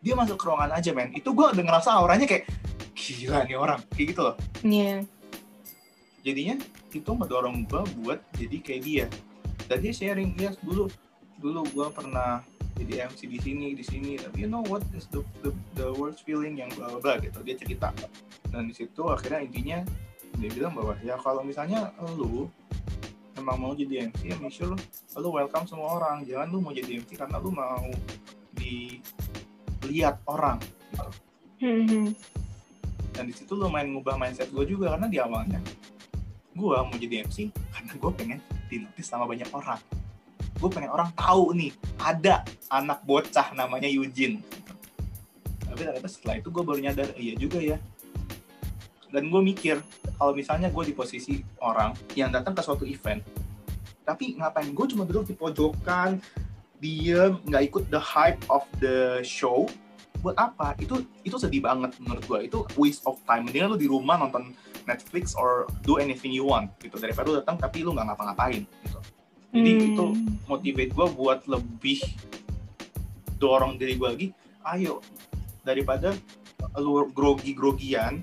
dia 0.00 0.16
masuk 0.16 0.40
ke 0.40 0.48
ruangan 0.48 0.72
aja 0.72 0.90
men. 0.96 1.12
Itu 1.12 1.36
gue 1.36 1.52
udah 1.52 1.64
ngerasa 1.68 2.00
auranya 2.00 2.24
kayak 2.24 2.48
gila 2.96 3.44
nih 3.44 3.60
orang, 3.60 3.84
kayak 3.92 4.16
gitu 4.16 4.20
loh. 4.24 4.40
Iya. 4.64 5.04
Yeah. 5.04 5.21
Jadinya 6.22 6.56
itu 6.94 7.10
mendorong 7.10 7.66
gue 7.66 7.82
buat 8.02 8.18
jadi 8.38 8.56
kayak 8.62 8.82
dia. 8.82 9.06
Dan 9.66 9.78
dia 9.82 9.92
sharing, 9.94 10.38
ya 10.38 10.50
yes, 10.50 10.56
dulu 10.62 10.86
dulu 11.42 11.66
gue 11.74 11.86
pernah 11.90 12.46
jadi 12.78 13.10
MC 13.10 13.28
di 13.28 13.38
sini 13.42 13.66
di 13.76 13.84
sini 13.84 14.16
tapi 14.16 14.46
you 14.46 14.48
know 14.48 14.64
what 14.70 14.80
is 14.96 15.10
the 15.12 15.20
the, 15.44 15.50
the 15.76 15.86
worst 15.98 16.24
feeling 16.24 16.56
yang 16.56 16.70
bla 16.72 16.96
bla 17.02 17.20
gitu 17.20 17.42
dia 17.44 17.58
cerita 17.58 17.92
dan 18.48 18.70
di 18.70 18.74
situ 18.74 19.02
akhirnya 19.10 19.44
intinya 19.44 19.78
dia 20.40 20.50
bilang 20.54 20.72
bahwa 20.72 20.96
ya 21.04 21.18
kalau 21.20 21.44
misalnya 21.44 21.92
lu 22.16 22.48
emang 23.36 23.58
mau 23.60 23.72
jadi 23.76 24.08
MC 24.08 24.32
ya 24.32 24.36
make 24.40 24.54
sure 24.54 24.72
lu, 24.72 24.78
lu 25.20 25.28
welcome 25.34 25.68
semua 25.68 26.00
orang 26.00 26.24
jangan 26.24 26.48
lu 26.48 26.58
mau 26.64 26.72
jadi 26.72 27.02
MC 27.04 27.18
karena 27.18 27.36
lu 27.42 27.52
mau 27.52 27.90
dilihat 28.56 30.22
orang 30.30 30.62
gitu. 30.62 31.04
Dan 33.12 33.28
di 33.28 33.34
situ 33.36 33.52
lu 33.52 33.68
main 33.68 33.92
ngubah 33.92 34.16
mindset 34.16 34.48
gue 34.48 34.64
juga 34.64 34.96
karena 34.96 35.06
di 35.06 35.20
awalnya 35.20 35.60
gue 36.52 36.76
mau 36.76 36.96
jadi 36.96 37.24
MC 37.24 37.48
karena 37.72 37.92
gue 37.96 38.10
pengen 38.16 38.38
dinotis 38.68 39.06
sama 39.08 39.24
banyak 39.24 39.48
orang. 39.52 39.80
Gue 40.60 40.70
pengen 40.70 40.92
orang 40.92 41.10
tahu 41.16 41.56
nih 41.56 41.72
ada 41.98 42.44
anak 42.70 43.02
bocah 43.02 43.50
namanya 43.56 43.90
Eugene 43.90 44.44
tapi 45.72 45.88
ternyata 45.88 46.08
setelah 46.12 46.36
itu 46.36 46.52
gue 46.52 46.60
baru 46.60 46.78
nyadar 46.84 47.08
iya 47.16 47.32
juga 47.32 47.56
ya. 47.56 47.80
Dan 49.08 49.32
gue 49.32 49.40
mikir 49.40 49.80
kalau 50.20 50.36
misalnya 50.36 50.68
gue 50.68 50.84
di 50.84 50.92
posisi 50.92 51.40
orang 51.64 51.96
yang 52.12 52.28
datang 52.28 52.52
ke 52.52 52.60
suatu 52.60 52.84
event 52.84 53.24
tapi 54.04 54.36
ngapain? 54.36 54.68
Gue 54.76 54.84
cuma 54.92 55.08
duduk 55.08 55.32
di 55.32 55.34
pojokan 55.34 56.20
diem 56.76 57.40
nggak 57.48 57.72
ikut 57.72 57.84
the 57.88 57.96
hype 57.96 58.40
of 58.52 58.68
the 58.84 59.24
show. 59.24 59.64
Buat 60.20 60.36
apa? 60.36 60.76
Itu 60.76 61.08
itu 61.24 61.40
sedih 61.40 61.64
banget 61.64 61.96
menurut 62.04 62.24
gue 62.28 62.52
itu 62.52 62.58
waste 62.76 63.08
of 63.08 63.16
time. 63.24 63.48
Mendingan 63.48 63.72
lu 63.72 63.80
di 63.80 63.88
rumah 63.88 64.20
nonton 64.20 64.52
Netflix 64.84 65.32
or 65.36 65.68
do 65.86 65.98
anything 65.98 66.30
you 66.34 66.46
want 66.46 66.70
gitu. 66.82 66.98
Daripada 66.98 67.26
lu 67.30 67.36
datang 67.38 67.56
tapi 67.58 67.84
lu 67.84 67.94
nggak 67.94 68.12
ngapa-ngapain 68.12 68.62
gitu. 68.64 69.00
Jadi 69.52 69.70
hmm. 69.70 69.86
itu 69.92 70.04
motivate 70.48 70.92
gue 70.96 71.06
buat 71.12 71.40
lebih 71.44 72.00
dorong 73.36 73.76
diri 73.76 74.00
gue 74.00 74.08
lagi. 74.08 74.28
Ayo 74.64 75.04
daripada 75.62 76.14
lu 76.78 77.06
grogi-grogian 77.10 78.22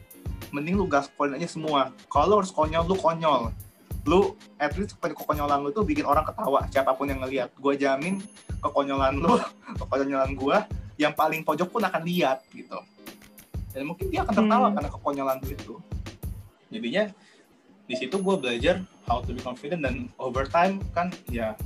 mending 0.49 0.75
lu 0.77 0.89
gaspolin 0.89 1.37
aja 1.37 1.45
semua. 1.45 1.93
Kalau 2.09 2.41
harus 2.41 2.49
konyol 2.49 2.83
lu 2.89 2.97
konyol. 2.97 3.53
Lu 4.09 4.33
at 4.57 4.73
least 4.73 4.97
kekonyolan 4.97 5.61
lu 5.61 5.69
tuh 5.69 5.85
bikin 5.85 6.07
orang 6.07 6.25
ketawa. 6.25 6.65
Siapa 6.73 6.97
pun 6.97 7.05
yang 7.05 7.21
ngelihat 7.21 7.53
gue 7.53 7.73
jamin 7.77 8.17
kekonyolan 8.59 9.21
lu 9.21 9.37
kekonyolan 9.85 10.33
gue 10.33 10.57
yang 10.99 11.13
paling 11.13 11.45
pojok 11.45 11.69
pun 11.69 11.85
akan 11.85 12.01
lihat 12.03 12.41
gitu. 12.51 12.79
Dan 13.69 13.85
mungkin 13.85 14.09
dia 14.09 14.25
akan 14.25 14.33
tertawa 14.33 14.67
hmm. 14.67 14.75
karena 14.75 14.89
kekonyolan 14.89 15.39
itu 15.45 15.77
jadinya 16.69 17.09
di 17.89 17.95
situ 17.97 18.21
gue 18.21 18.35
belajar 18.37 18.85
how 19.09 19.21
to 19.25 19.33
be 19.33 19.41
confident 19.41 19.81
dan 19.81 20.05
over 20.21 20.45
time 20.45 20.77
kan 20.93 21.09
ya 21.29 21.57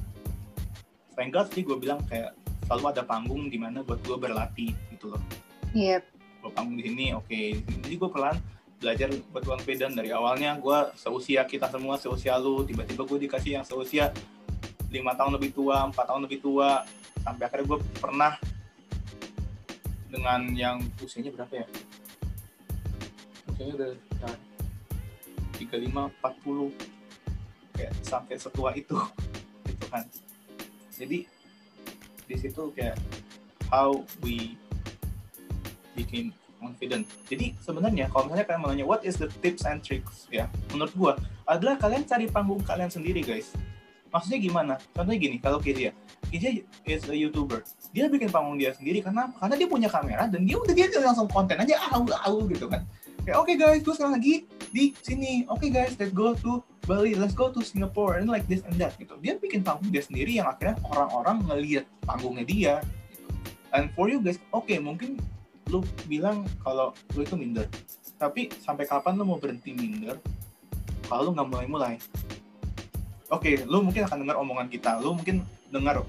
thank 1.20 1.36
God 1.36 1.52
sih 1.52 1.62
gue 1.62 1.76
bilang 1.76 2.00
kayak 2.08 2.32
selalu 2.66 2.96
ada 2.96 3.04
panggung 3.04 3.52
di 3.52 3.60
mana 3.60 3.84
buat 3.84 4.00
gue 4.02 4.18
berlatih 4.18 4.72
gitu 4.96 5.14
loh. 5.14 5.22
Iya. 5.76 6.00
Yep. 6.00 6.04
Gue 6.44 6.52
panggung 6.52 6.76
di 6.76 6.84
sini, 6.88 7.06
oke. 7.16 7.28
Okay. 7.28 7.60
Jadi 7.84 7.96
gue 7.96 8.10
pelan 8.12 8.38
belajar 8.84 9.08
buat 9.32 9.44
confident 9.48 9.96
dari 9.96 10.12
awalnya 10.12 10.60
gue 10.60 10.80
seusia 11.00 11.48
kita 11.48 11.72
semua 11.72 11.96
seusia 11.96 12.36
lu 12.36 12.68
tiba-tiba 12.68 13.08
gue 13.08 13.20
dikasih 13.32 13.56
yang 13.56 13.64
seusia 13.64 14.12
lima 14.92 15.16
tahun 15.16 15.40
lebih 15.40 15.56
tua 15.56 15.88
empat 15.88 16.04
tahun 16.04 16.28
lebih 16.28 16.44
tua 16.44 16.84
sampai 17.24 17.48
akhirnya 17.48 17.66
gue 17.72 17.80
pernah 18.04 18.36
dengan 20.12 20.52
yang 20.52 20.84
usianya 21.00 21.32
berapa 21.32 21.64
ya 21.64 21.66
usianya 23.56 23.74
udah 23.80 23.90
tiga 25.56 25.78
lima 25.78 26.10
empat 26.10 26.34
puluh. 26.42 26.74
Kayak 27.74 27.94
sampai 28.06 28.36
setua 28.38 28.74
itu 28.78 28.98
gitu 29.70 29.86
kan. 29.90 30.06
Jadi 30.94 31.26
di 32.24 32.36
situ 32.38 32.64
kayak 32.74 32.98
how 33.70 34.02
we 34.22 34.58
bikin 35.98 36.34
confident. 36.62 37.04
Jadi 37.28 37.54
sebenarnya 37.60 38.08
kalau 38.10 38.30
misalnya 38.30 38.46
kalian 38.48 38.62
mau 38.62 38.70
nanya 38.72 38.86
what 38.88 39.02
is 39.04 39.18
the 39.20 39.28
tips 39.42 39.66
and 39.66 39.82
tricks? 39.82 40.30
Ya 40.30 40.48
menurut 40.72 40.94
gua 40.96 41.14
adalah 41.44 41.76
kalian 41.76 42.08
cari 42.08 42.26
panggung 42.30 42.62
kalian 42.64 42.90
sendiri 42.90 43.26
guys. 43.26 43.52
Maksudnya 44.14 44.40
gimana? 44.46 44.74
Contohnya 44.94 45.18
gini 45.18 45.38
kalau 45.42 45.58
Kezia 45.58 45.90
Kezia 46.30 46.62
is 46.86 47.04
a 47.10 47.18
youtuber. 47.18 47.66
Dia 47.90 48.06
bikin 48.10 48.30
panggung 48.30 48.62
dia 48.62 48.70
sendiri 48.74 49.02
karena 49.02 49.30
karena 49.38 49.56
dia 49.58 49.68
punya 49.68 49.90
kamera 49.90 50.30
dan 50.30 50.46
dia 50.46 50.58
udah 50.58 50.74
dia 50.74 50.88
langsung 51.02 51.26
konten 51.26 51.58
aja 51.58 51.76
au 51.94 52.06
au 52.06 52.38
gitu 52.46 52.70
kan 52.70 52.86
oke 53.32 53.48
okay, 53.48 53.56
guys 53.56 53.80
gue 53.80 53.94
sekarang 53.96 54.20
lagi 54.20 54.44
di 54.76 54.92
sini 55.00 55.48
oke 55.48 55.64
okay, 55.64 55.70
guys 55.72 55.96
let's 55.96 56.12
go 56.12 56.36
to 56.36 56.60
Bali, 56.84 57.16
let's 57.16 57.32
go 57.32 57.48
to 57.48 57.64
Singapore, 57.64 58.20
and 58.20 58.28
like 58.28 58.44
this 58.52 58.60
and 58.68 58.76
that 58.76 59.00
gitu. 59.00 59.16
Dia 59.24 59.40
bikin 59.40 59.64
panggung 59.64 59.88
dia 59.88 60.04
sendiri 60.04 60.36
yang 60.36 60.52
akhirnya 60.52 60.76
orang-orang 60.92 61.40
ngelihat 61.48 61.88
panggungnya 62.04 62.44
dia. 62.44 62.74
Gitu. 63.08 63.24
And 63.72 63.88
for 63.96 64.12
you 64.12 64.20
guys, 64.20 64.36
oke 64.52 64.68
okay, 64.68 64.84
mungkin 64.84 65.16
lu 65.72 65.80
bilang 66.12 66.44
kalau 66.60 66.92
lu 67.16 67.24
itu 67.24 67.40
minder. 67.40 67.72
Tapi 68.20 68.52
sampai 68.60 68.84
kapan 68.84 69.16
lu 69.16 69.24
mau 69.24 69.40
berhenti 69.40 69.72
minder 69.72 70.20
kalau 71.08 71.32
lu 71.32 71.40
nggak 71.40 71.48
mulai-mulai? 71.56 71.96
Oke, 73.32 73.56
okay, 73.56 73.64
lu 73.64 73.80
mungkin 73.80 74.04
akan 74.04 74.28
dengar 74.28 74.36
omongan 74.44 74.68
kita, 74.68 75.00
lu 75.00 75.16
mungkin 75.16 75.48
dengar 75.72 76.04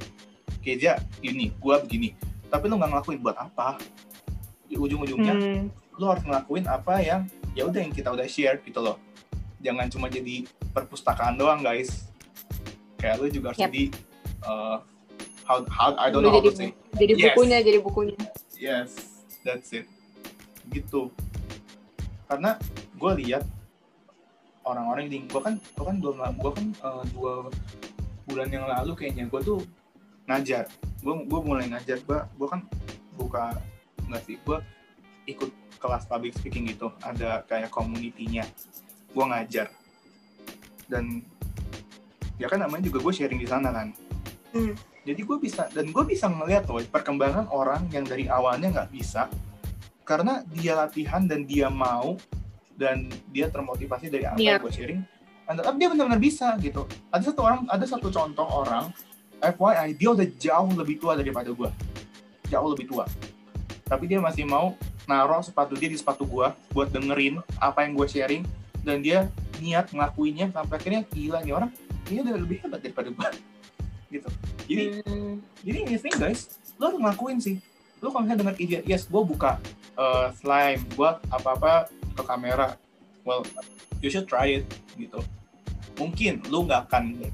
Keja 0.65 0.97
ini, 1.23 1.55
gua 1.63 1.79
begini. 1.81 2.19
Tapi 2.51 2.67
lu 2.67 2.81
nggak 2.81 2.91
ngelakuin 2.99 3.21
buat 3.23 3.39
apa? 3.39 3.79
Di 4.67 4.75
ujung-ujungnya, 4.75 5.35
hmm. 5.39 5.65
Lu 5.99 6.11
harus 6.11 6.23
ngelakuin 6.27 6.67
apa 6.67 6.99
yang 7.01 7.23
ya 7.55 7.67
udah 7.71 7.81
yang 7.81 7.95
kita 7.95 8.11
udah 8.11 8.27
share 8.27 8.59
gitu 8.63 8.83
loh. 8.83 8.99
Jangan 9.63 9.87
cuma 9.89 10.07
jadi 10.11 10.45
perpustakaan 10.75 11.39
doang 11.39 11.63
guys. 11.63 12.11
Kayak 12.99 13.23
lu 13.23 13.27
juga 13.31 13.55
harus 13.55 13.61
Yep. 13.63 13.69
jadi 13.71 13.83
uh, 14.45 14.77
how 15.47 15.63
how 15.71 15.91
I 15.97 16.11
don't 16.11 16.25
know 16.27 16.35
how 16.35 16.43
jadi, 16.43 16.51
to 16.51 16.59
say. 16.59 16.71
jadi 16.99 17.13
Yes. 17.15 17.25
bukunya 17.33 17.59
jadi 17.63 17.79
bukunya. 17.81 18.19
Yes 18.59 19.15
that's 19.47 19.71
it. 19.77 19.87
Gitu. 20.73 21.13
Karena 22.27 22.57
gue 22.97 23.13
lihat 23.23 23.45
orang-orang 24.65 25.13
di 25.13 25.23
gue 25.29 25.41
kan 25.45 25.61
gue 25.61 25.85
kan 25.85 25.97
belum 26.01 26.17
gue 26.41 26.51
kan 26.57 26.67
uh, 26.81 27.05
dua 27.13 27.53
bulan 28.25 28.49
yang 28.49 28.65
lalu 28.65 28.97
kayaknya 28.97 29.29
gue 29.29 29.41
tuh 29.45 29.61
ngajar. 30.27 30.65
Gue 31.05 31.15
gue 31.29 31.41
mulai 31.45 31.69
ngajar. 31.69 32.01
Gue 32.03 32.19
gue 32.25 32.49
kan 32.49 32.65
buka 33.15 33.55
nggak 34.09 34.23
sih 34.25 34.37
gue 34.41 34.59
ikut 35.29 35.51
kelas 35.85 36.09
public 36.09 36.33
speaking 36.33 36.65
gitu 36.73 36.89
ada 37.05 37.45
kayak 37.45 37.69
community-nya. 37.69 38.49
Gue 39.13 39.25
ngajar. 39.29 39.69
Dan 40.89 41.21
ya 42.41 42.49
kan 42.49 42.65
namanya 42.65 42.89
juga 42.89 43.05
gue 43.05 43.13
sharing 43.13 43.41
di 43.41 43.49
sana 43.49 43.69
kan. 43.69 43.93
Hmm. 44.55 44.71
jadi 45.03 45.19
gue 45.19 45.37
bisa 45.43 45.67
dan 45.75 45.91
gue 45.91 46.05
bisa 46.07 46.31
ngeliat 46.31 46.71
loh 46.71 46.79
perkembangan 46.87 47.51
orang 47.51 47.91
yang 47.91 48.07
dari 48.07 48.31
awalnya 48.31 48.71
nggak 48.71 48.91
bisa 48.95 49.27
karena 50.07 50.47
dia 50.47 50.79
latihan 50.79 51.27
dan 51.27 51.43
dia 51.43 51.67
mau 51.67 52.15
dan 52.79 53.11
dia 53.35 53.51
termotivasi 53.51 54.15
dari 54.15 54.31
apa 54.31 54.39
yang 54.39 54.63
gue 54.63 54.71
sharing 54.71 55.03
dan 55.45 55.75
dia 55.77 55.89
benar-benar 55.91 56.23
bisa 56.23 56.55
gitu. 56.63 56.87
Ada 57.11 57.35
satu 57.35 57.41
orang 57.43 57.67
ada 57.67 57.83
satu 57.83 58.09
contoh 58.15 58.47
orang 58.47 58.95
FYI 59.43 59.99
dia 59.99 60.09
udah 60.15 60.27
jauh 60.39 60.71
lebih 60.73 61.03
tua 61.03 61.19
daripada 61.19 61.51
gue 61.51 61.71
jauh 62.49 62.69
lebih 62.71 62.87
tua. 62.89 63.05
Tapi 63.85 64.07
dia 64.07 64.23
masih 64.23 64.47
mau 64.47 64.79
naruh 65.05 65.45
sepatu 65.45 65.77
dia 65.77 65.89
di 65.89 65.99
sepatu 66.01 66.25
gue 66.25 66.49
buat 66.73 66.89
dengerin 66.89 67.41
apa 67.61 67.85
yang 67.85 67.93
gue 67.97 68.09
sharing 68.09 68.43
dan 68.85 69.01
dia 69.01 69.29
niat 69.61 69.89
ngelakuinnya 69.93 70.53
sampai 70.53 70.77
akhirnya 70.77 71.03
gila 71.13 71.39
nih 71.45 71.55
orang 71.57 71.71
dia 72.05 72.21
udah 72.21 72.35
lebih 72.37 72.57
hebat 72.65 72.81
daripada 72.85 73.09
gue 73.13 73.29
gitu. 74.21 74.29
Jadi 74.65 74.85
Hmm. 75.05 75.37
jadi 75.61 75.79
ini 75.85 75.97
thing 76.01 76.17
guys 76.17 76.57
lo 76.81 76.93
harus 76.93 77.01
ngelakuin 77.01 77.39
sih. 77.41 77.57
Lo 78.01 78.13
kalau 78.13 78.29
misalnya 78.29 78.41
denger 78.45 78.57
ide 78.61 78.79
yes 78.85 79.09
gue 79.09 79.23
buka 79.25 79.61
uh, 79.97 80.29
slime 80.37 80.81
buat 80.97 81.21
apa-apa 81.33 81.89
ke 82.15 82.23
kamera 82.25 82.77
well 83.25 83.45
you 84.01 84.09
should 84.13 84.29
try 84.29 84.61
it 84.61 84.65
gitu. 84.97 85.21
Mungkin 86.01 86.45
lo 86.49 86.65
nggak 86.65 86.91
akan 86.91 87.25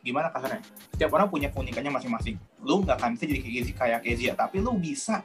gimana 0.00 0.32
kasarnya? 0.32 0.64
Setiap 0.96 1.16
orang 1.16 1.28
punya 1.32 1.48
keunikannya 1.52 1.92
masing-masing. 1.92 2.36
Lo 2.64 2.80
nggak 2.80 3.00
akan 3.00 3.16
bisa 3.16 3.24
jadi 3.28 3.40
kayak 3.40 3.52
Kezia 3.56 3.74
kayak 3.76 4.00
Kezia 4.04 4.32
tapi 4.36 4.56
lo 4.60 4.72
bisa 4.76 5.24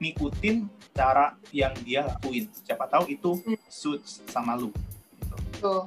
ngikutin 0.00 0.56
cara 0.90 1.36
yang 1.52 1.76
dia 1.84 2.02
lakuin. 2.02 2.48
Siapa 2.64 2.88
tahu 2.88 3.04
itu 3.06 3.30
Hmm. 3.44 3.56
suits 3.68 4.24
sama 4.26 4.56
lo 4.56 4.72
gitu. 4.72 5.36
tuh 5.60 5.84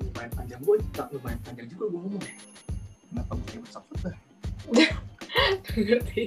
lumayan 0.00 0.32
panjang. 0.32 0.60
Gue 0.64 0.76
lumayan 1.12 1.40
panjang 1.44 1.68
juga 1.68 1.84
gue 1.86 2.00
ngomong. 2.00 2.24
Kenapa 3.08 3.30
gue 3.30 3.46
kayak 3.46 3.62
bersakut 3.62 3.96
ngerti. 5.76 6.24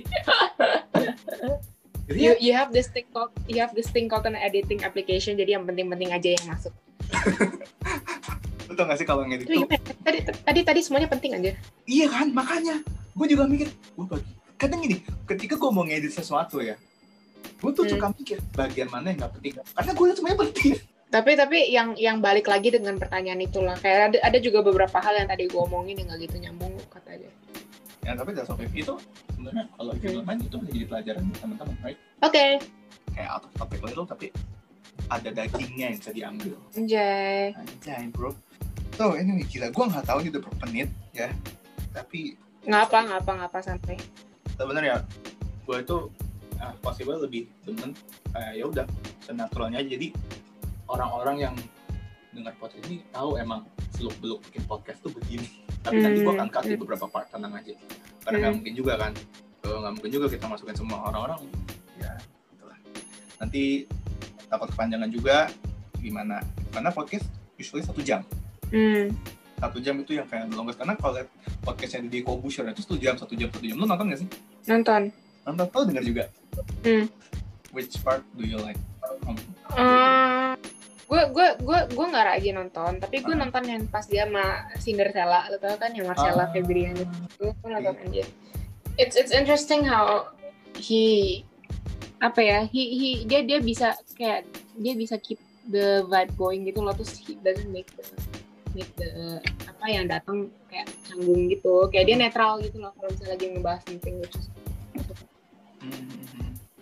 Jadi 2.08 2.20
you 2.20 2.32
ya, 2.32 2.34
you 2.40 2.52
have 2.54 2.70
this 2.70 2.88
thing 2.88 3.08
called 3.10 3.32
you 3.46 3.60
have 3.60 3.74
this 3.74 3.90
thing 3.90 4.06
called 4.06 4.26
an 4.26 4.38
editing 4.38 4.82
application. 4.82 5.36
Jadi 5.36 5.58
yang 5.58 5.66
penting-penting 5.66 6.14
aja 6.14 6.30
yang 6.30 6.46
masuk. 6.46 6.74
Tau 8.72 8.88
gak 8.88 8.98
sih 8.98 9.06
kalau 9.06 9.28
ngedit 9.28 9.46
Itu 9.46 9.68
tuh? 9.68 9.78
tadi 10.02 10.20
tadi 10.24 10.60
tadi 10.64 10.80
semuanya 10.80 11.10
penting 11.12 11.36
aja. 11.36 11.52
Iya 11.86 12.08
kan, 12.08 12.32
makanya. 12.32 12.80
Gue 13.12 13.28
juga 13.28 13.44
mikir, 13.44 13.68
gue 13.68 14.06
bagi. 14.08 14.32
Kadang 14.62 14.80
gini, 14.80 14.98
ketika 15.26 15.58
gue 15.58 15.70
mau 15.70 15.82
ngedit 15.82 16.14
sesuatu 16.14 16.62
ya, 16.62 16.78
gue 17.58 17.72
tuh 17.72 17.82
Hmm. 17.82 17.98
suka 17.98 18.08
mikir 18.14 18.38
bagian 18.54 18.88
mana 18.88 19.10
yang 19.10 19.20
gak 19.20 19.34
penting. 19.34 19.54
Karena 19.58 19.92
gue 19.92 20.06
lihat 20.06 20.18
semuanya 20.18 20.40
penting. 20.40 20.74
tapi 21.12 21.32
tapi 21.34 21.58
yang 21.68 21.92
yang 21.98 22.22
balik 22.22 22.46
lagi 22.46 22.70
dengan 22.70 22.96
pertanyaan 22.96 23.42
itulah 23.42 23.76
kayak 23.76 24.16
ada 24.16 24.18
ada 24.24 24.38
juga 24.38 24.62
beberapa 24.62 24.96
hal 24.96 25.12
yang 25.14 25.28
tadi 25.28 25.44
gue 25.44 25.60
omongin 25.60 25.98
yang 25.98 26.08
gak 26.08 26.24
gitu 26.24 26.40
nyambung 26.40 26.72
kata 26.88 27.10
aja 27.12 27.30
Ya 28.02 28.16
tapi 28.16 28.32
that's 28.32 28.48
okay. 28.48 28.66
Itu 28.72 28.96
sebenarnya 29.30 29.66
kalau 29.72 29.92
Hmm. 29.92 30.24
main 30.24 30.40
itu 30.40 30.56
bisa 30.56 30.72
jadi 30.72 30.86
pelajaran 30.88 31.22
buat 31.24 31.40
teman-teman, 31.40 31.76
right? 31.84 32.00
oke 32.22 32.46
Kayak 33.12 33.30
out 33.30 33.44
of 33.44 33.52
topic 33.54 33.80
little, 33.82 34.06
tapi 34.06 34.32
ada 35.08 35.30
dagingnya 35.30 35.86
yang 35.90 36.00
bisa 36.00 36.12
diambil. 36.12 36.56
anjay 36.72 37.52
Anjay, 37.54 38.08
bro. 38.10 38.32
So, 38.94 39.14
anyway, 39.14 39.44
gila. 39.44 39.68
Gue 39.68 39.86
nggak 39.86 40.06
tahu 40.06 40.18
ini 40.22 40.30
udah 40.30 40.42
berapa 40.42 40.64
menit, 40.66 40.90
ya. 41.12 41.28
Tapi 41.92 42.40
ngapa 42.64 42.98
ngapa 43.04 43.32
ngapa 43.36 43.60
sampai 43.60 43.98
sebenarnya 44.62 45.02
gue 45.66 45.78
itu 45.82 45.98
uh, 46.62 46.76
possible 46.86 47.18
lebih 47.18 47.50
demen 47.66 47.98
kayak 48.30 48.54
ya 48.54 48.64
udah 48.70 48.86
senaturalnya 49.26 49.82
jadi 49.82 50.14
orang-orang 50.86 51.50
yang 51.50 51.56
dengar 52.32 52.54
podcast 52.62 52.86
ini 52.88 53.04
tahu 53.12 53.36
emang 53.42 53.66
seluk 53.98 54.16
beluk 54.24 54.40
bikin 54.50 54.64
podcast 54.70 55.00
tuh 55.04 55.12
begini. 55.12 55.48
Tapi 55.86 55.98
nanti 56.00 56.22
gue 56.22 56.34
akan 56.34 56.48
di 56.48 56.76
hmm. 56.78 56.82
beberapa 56.86 57.06
part 57.10 57.28
tenang 57.34 57.58
aja. 57.58 57.74
Karena 58.22 58.38
nggak 58.38 58.52
Hmm. 58.54 58.58
mungkin 58.62 58.74
juga 58.78 58.94
kan. 59.02 59.12
Nggak 59.62 59.94
mungkin 59.98 60.12
juga 60.12 60.26
kita 60.30 60.46
masukin 60.46 60.78
semua 60.78 60.98
orang-orang 61.10 61.42
ya 62.02 62.12
itulah 62.54 62.78
nanti 63.42 63.86
takut 64.48 64.70
kepanjangan 64.72 65.10
juga 65.10 65.38
gimana? 66.00 66.38
Karena 66.70 66.90
podcast 66.94 67.26
usually 67.58 67.84
satu 67.84 68.02
jam. 68.06 68.22
Hmm. 68.72 69.12
Satu 69.62 69.78
jam 69.78 69.96
itu 70.02 70.18
yang 70.18 70.26
kayak 70.26 70.50
longest 70.52 70.82
karena 70.82 70.98
kalau 70.98 71.22
liat 71.22 71.30
podcastnya 71.62 72.10
di 72.10 72.26
Kobusher 72.26 72.66
itu 72.66 72.82
satu 72.82 72.98
jam 72.98 73.14
satu 73.14 73.38
jam 73.38 73.48
satu 73.48 73.62
jam. 73.62 73.78
Lu 73.78 73.86
nonton 73.86 74.10
gak 74.10 74.20
sih? 74.26 74.30
Nonton. 74.66 75.14
Nonton. 75.46 75.66
Lo 75.70 75.82
denger 75.86 76.04
juga? 76.04 76.24
Hmm. 76.82 77.06
which 77.72 77.96
part 78.04 78.20
do 78.36 78.44
you 78.44 78.60
like? 78.60 78.76
Gue 81.08 81.22
gue 81.28 81.48
gue 81.60 81.80
gue 81.92 82.06
nggak 82.08 82.26
rajin 82.26 82.56
nonton 82.56 82.92
tapi 83.00 83.20
gue 83.20 83.36
Ah. 83.36 83.40
nonton 83.44 83.64
yang 83.68 83.84
pas 83.88 84.08
dia 84.08 84.24
sama 84.24 84.64
Cinderella. 84.80 85.52
Lo 85.52 85.60
tau 85.60 85.76
kan 85.76 85.92
yang 85.92 86.08
Marcella 86.08 86.48
Ah. 86.48 86.52
Febrian 86.52 86.96
itu? 86.96 87.08
Gue 87.52 87.68
nonton 87.68 87.96
aja. 88.08 88.24
It's 88.96 89.16
it's 89.16 89.32
interesting 89.32 89.84
how 89.84 90.32
he 90.80 91.44
apa 92.20 92.40
ya 92.40 92.60
he 92.68 92.96
he 92.96 93.10
dia 93.28 93.44
dia 93.44 93.60
bisa 93.60 93.98
kayak 94.16 94.48
dia 94.78 94.94
bisa 94.96 95.20
keep 95.20 95.40
the 95.68 96.06
vibe 96.08 96.32
going 96.38 96.64
gitu 96.64 96.80
loh 96.80 96.94
terus 96.94 97.18
he 97.18 97.36
doesn't 97.42 97.72
make 97.72 97.90
the 97.98 98.06
the 98.76 99.40
apa 99.68 99.86
yang 99.90 100.06
datang 100.08 100.48
kayak 100.72 100.88
canggung 101.08 101.50
gitu. 101.52 101.88
Kayak 101.92 102.06
dia 102.08 102.18
netral 102.18 102.62
gitu 102.64 102.78
loh 102.80 102.92
kalau 102.96 103.10
misalnya 103.12 103.32
lagi 103.36 103.46
ngebahas 103.52 103.82
something 103.88 104.16
which 104.22 104.36
is 104.38 104.48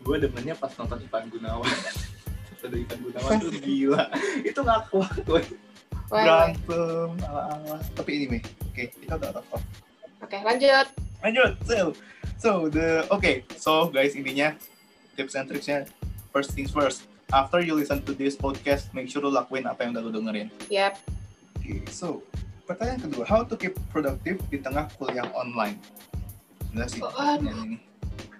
gue 0.09 0.17
demennya 0.17 0.57
pas 0.57 0.73
nonton 0.73 0.97
Ivan 1.05 1.29
Gunawan. 1.29 1.69
Ada 2.65 2.75
Ivan 2.75 2.99
Gunawan 3.05 3.31
tuh 3.39 3.51
gila. 3.61 4.03
Itu 4.49 4.59
nggak 4.65 4.81
kuat 4.89 5.15
gue 5.23 5.41
berantem 6.09 7.13
ala-ala 7.21 7.77
tapi 7.93 8.17
anyway 8.17 8.41
oke 8.41 8.81
kita 8.81 9.13
udah 9.13 9.29
out 9.29 9.45
of 9.45 9.61
oke 10.25 10.37
lanjut. 10.41 10.87
Lanjut 11.21 11.51
so 11.61 11.93
so 12.41 12.49
the 12.65 13.05
oke 13.13 13.45
so 13.53 13.93
guys 13.93 14.17
intinya 14.17 14.57
tips 15.13 15.37
and 15.37 15.45
tricksnya. 15.45 15.85
First 16.33 16.57
things 16.57 16.73
first. 16.73 17.05
After 17.29 17.61
you 17.61 17.77
listen 17.77 18.01
to 18.09 18.17
this 18.17 18.33
podcast 18.33 18.89
make 18.97 19.05
sure 19.05 19.21
lu 19.21 19.29
lakuin 19.29 19.69
apa 19.69 19.85
yang 19.85 19.93
udah 19.93 20.01
lu 20.01 20.09
dengerin. 20.09 20.49
Yap 20.73 20.97
Oke, 21.69 21.85
so 21.93 22.25
pertanyaan 22.65 23.05
kedua, 23.05 23.29
how 23.29 23.45
to 23.45 23.53
keep 23.53 23.77
productive 23.93 24.41
di 24.49 24.57
tengah 24.57 24.89
kuliah 24.97 25.29
online? 25.37 25.77
Gila 26.73 26.89
sih, 26.89 26.97
pertanyaan 26.97 27.77
ini. 27.77 27.77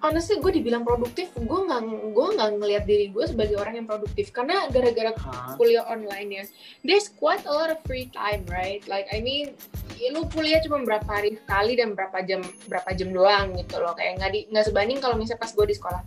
honestly 0.01 0.39
gue 0.41 0.49
dibilang 0.57 0.82
produktif 0.88 1.30
gue 1.36 1.59
nggak 1.59 1.82
gue 2.15 2.27
nggak 2.39 2.49
ngelihat 2.57 2.84
diri 2.88 3.11
gue 3.11 3.25
sebagai 3.30 3.59
orang 3.59 3.84
yang 3.84 3.88
produktif 3.88 4.32
karena 4.32 4.65
gara-gara 4.71 5.11
Hah? 5.13 5.59
kuliah 5.59 5.84
online 5.91 6.30
ya 6.32 6.43
there's 6.88 7.11
quite 7.11 7.43
a 7.43 7.51
lot 7.51 7.67
of 7.67 7.77
free 7.84 8.07
time 8.15 8.47
right 8.47 8.80
like 8.88 9.11
I 9.11 9.19
mean 9.19 9.53
ya 9.99 10.15
lu 10.15 10.23
kuliah 10.32 10.63
cuma 10.63 10.88
berapa 10.88 11.03
hari 11.03 11.36
sekali 11.36 11.75
dan 11.75 11.99
berapa 11.99 12.15
jam 12.23 12.39
berapa 12.71 12.89
jam 12.95 13.11
doang 13.11 13.59
gitu 13.59 13.75
loh 13.75 13.91
kayak 13.91 14.23
nggak 14.23 14.32
di 14.32 14.39
nggak 14.47 14.65
sebanding 14.71 15.03
kalau 15.03 15.19
misalnya 15.19 15.43
pas 15.43 15.51
gue 15.51 15.65
di 15.67 15.75
sekolah 15.75 16.01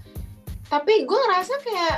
tapi 0.73 1.05
gue 1.05 1.19
ngerasa 1.29 1.55
kayak 1.61 1.97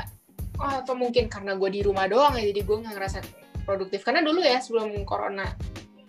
oh, 0.59 0.73
atau 0.83 0.95
mungkin 0.99 1.31
karena 1.31 1.55
gue 1.55 1.71
di 1.71 1.81
rumah 1.87 2.11
doang 2.11 2.35
ya 2.35 2.43
jadi 2.51 2.61
gue 2.67 2.77
nggak 2.83 2.95
ngerasa 2.99 3.19
produktif. 3.65 4.05
Karena 4.05 4.21
dulu 4.21 4.41
ya 4.41 4.61
sebelum 4.61 4.93
corona 5.03 5.49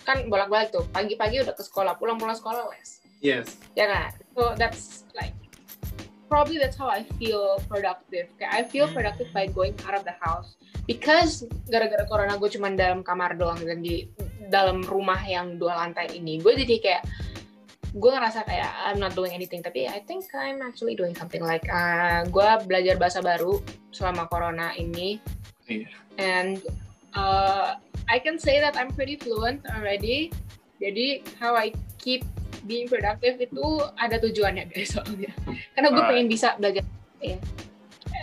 kan 0.06 0.30
bolak-balik 0.30 0.70
tuh 0.70 0.86
pagi-pagi 0.94 1.42
udah 1.42 1.58
ke 1.58 1.64
sekolah 1.66 1.98
pulang-pulang 1.98 2.38
sekolah 2.38 2.70
les 2.70 3.02
Yes. 3.26 3.58
ya 3.74 3.90
kan? 3.90 4.14
So 4.38 4.54
that's 4.54 5.08
like 5.18 5.34
probably 6.30 6.62
that's 6.62 6.78
how 6.78 6.86
I 6.86 7.08
feel 7.18 7.58
productive. 7.66 8.30
Kayak 8.38 8.52
I 8.54 8.62
feel 8.70 8.86
Hmm. 8.86 8.94
productive 8.94 9.34
by 9.34 9.50
going 9.50 9.74
out 9.88 9.98
of 9.98 10.06
the 10.06 10.14
house. 10.22 10.54
Because 10.86 11.42
gara-gara 11.66 12.06
corona 12.06 12.38
gue 12.38 12.50
cuma 12.54 12.70
dalam 12.70 13.02
kamar 13.02 13.34
doang 13.34 13.58
dan 13.58 13.82
di 13.82 14.06
dalam 14.54 14.86
rumah 14.86 15.18
yang 15.26 15.58
dua 15.58 15.74
lantai 15.82 16.14
ini 16.14 16.38
gue 16.38 16.54
jadi 16.54 16.76
kayak 16.78 17.04
gue 17.96 18.12
ngerasa 18.12 18.46
kayak 18.46 18.70
I'm 18.86 19.02
not 19.02 19.18
doing 19.18 19.34
anything. 19.34 19.66
Tapi 19.66 19.90
I 19.90 20.06
think 20.06 20.30
I'm 20.38 20.62
actually 20.62 20.94
doing 20.94 21.18
something. 21.18 21.42
Like 21.42 21.66
uh, 21.66 22.30
gue 22.30 22.50
belajar 22.70 23.02
bahasa 23.02 23.26
baru 23.26 23.58
selama 23.90 24.30
corona 24.30 24.76
ini. 24.78 25.18
Iya. 25.66 25.90
and 26.22 26.62
uh, 27.16 27.80
I 28.06 28.18
can 28.22 28.38
say 28.38 28.62
that 28.62 28.78
I'm 28.78 28.94
pretty 28.94 29.18
fluent 29.18 29.66
already 29.72 30.30
jadi 30.78 31.24
how 31.40 31.56
I 31.56 31.72
keep 31.98 32.28
being 32.68 32.92
productive 32.92 33.40
itu 33.42 33.82
ada 33.98 34.20
tujuannya 34.22 34.70
guys 34.70 34.92
soalnya 34.96 35.32
karena 35.74 35.88
gue 35.92 36.04
pengen 36.04 36.28
bisa 36.30 36.54
belajar 36.60 36.84
ya 37.24 37.40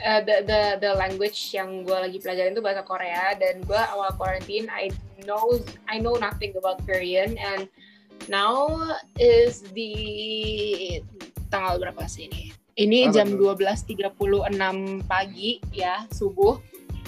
Uh, 0.02 0.18
the 0.26 0.42
the 0.42 0.60
the 0.82 0.90
language 0.98 1.54
yang 1.54 1.86
gue 1.86 1.94
lagi 1.94 2.18
pelajarin 2.18 2.58
itu 2.58 2.64
bahasa 2.64 2.82
Korea 2.82 3.38
dan 3.38 3.62
gue 3.62 3.82
awal 3.94 4.10
quarantine 4.18 4.66
I 4.66 4.90
knows 5.22 5.62
I 5.86 6.02
know 6.02 6.18
nothing 6.18 6.58
about 6.58 6.82
Korean 6.82 7.38
and 7.38 7.70
now 8.26 8.82
is 9.14 9.62
the 9.78 9.94
tanggal 11.54 11.78
berapa 11.78 12.02
sih 12.10 12.26
ini? 12.26 12.50
Ini 12.72 13.12
Apa 13.12 13.14
jam 13.20 13.28
tuh? 13.36 13.52
12.36 13.52 15.04
pagi 15.04 15.60
ya, 15.76 16.08
subuh. 16.08 16.56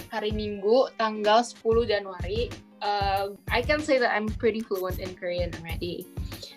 Hari 0.09 0.31
Minggu 0.31 0.89
tanggal 0.97 1.41
10 1.41 1.85
Januari. 1.89 2.49
Uh, 2.83 3.33
I 3.49 3.65
can 3.65 3.81
say 3.81 3.97
that 3.97 4.13
I'm 4.13 4.29
pretty 4.29 4.61
fluent 4.61 5.01
in 5.01 5.17
Korean 5.17 5.49
already. 5.57 6.05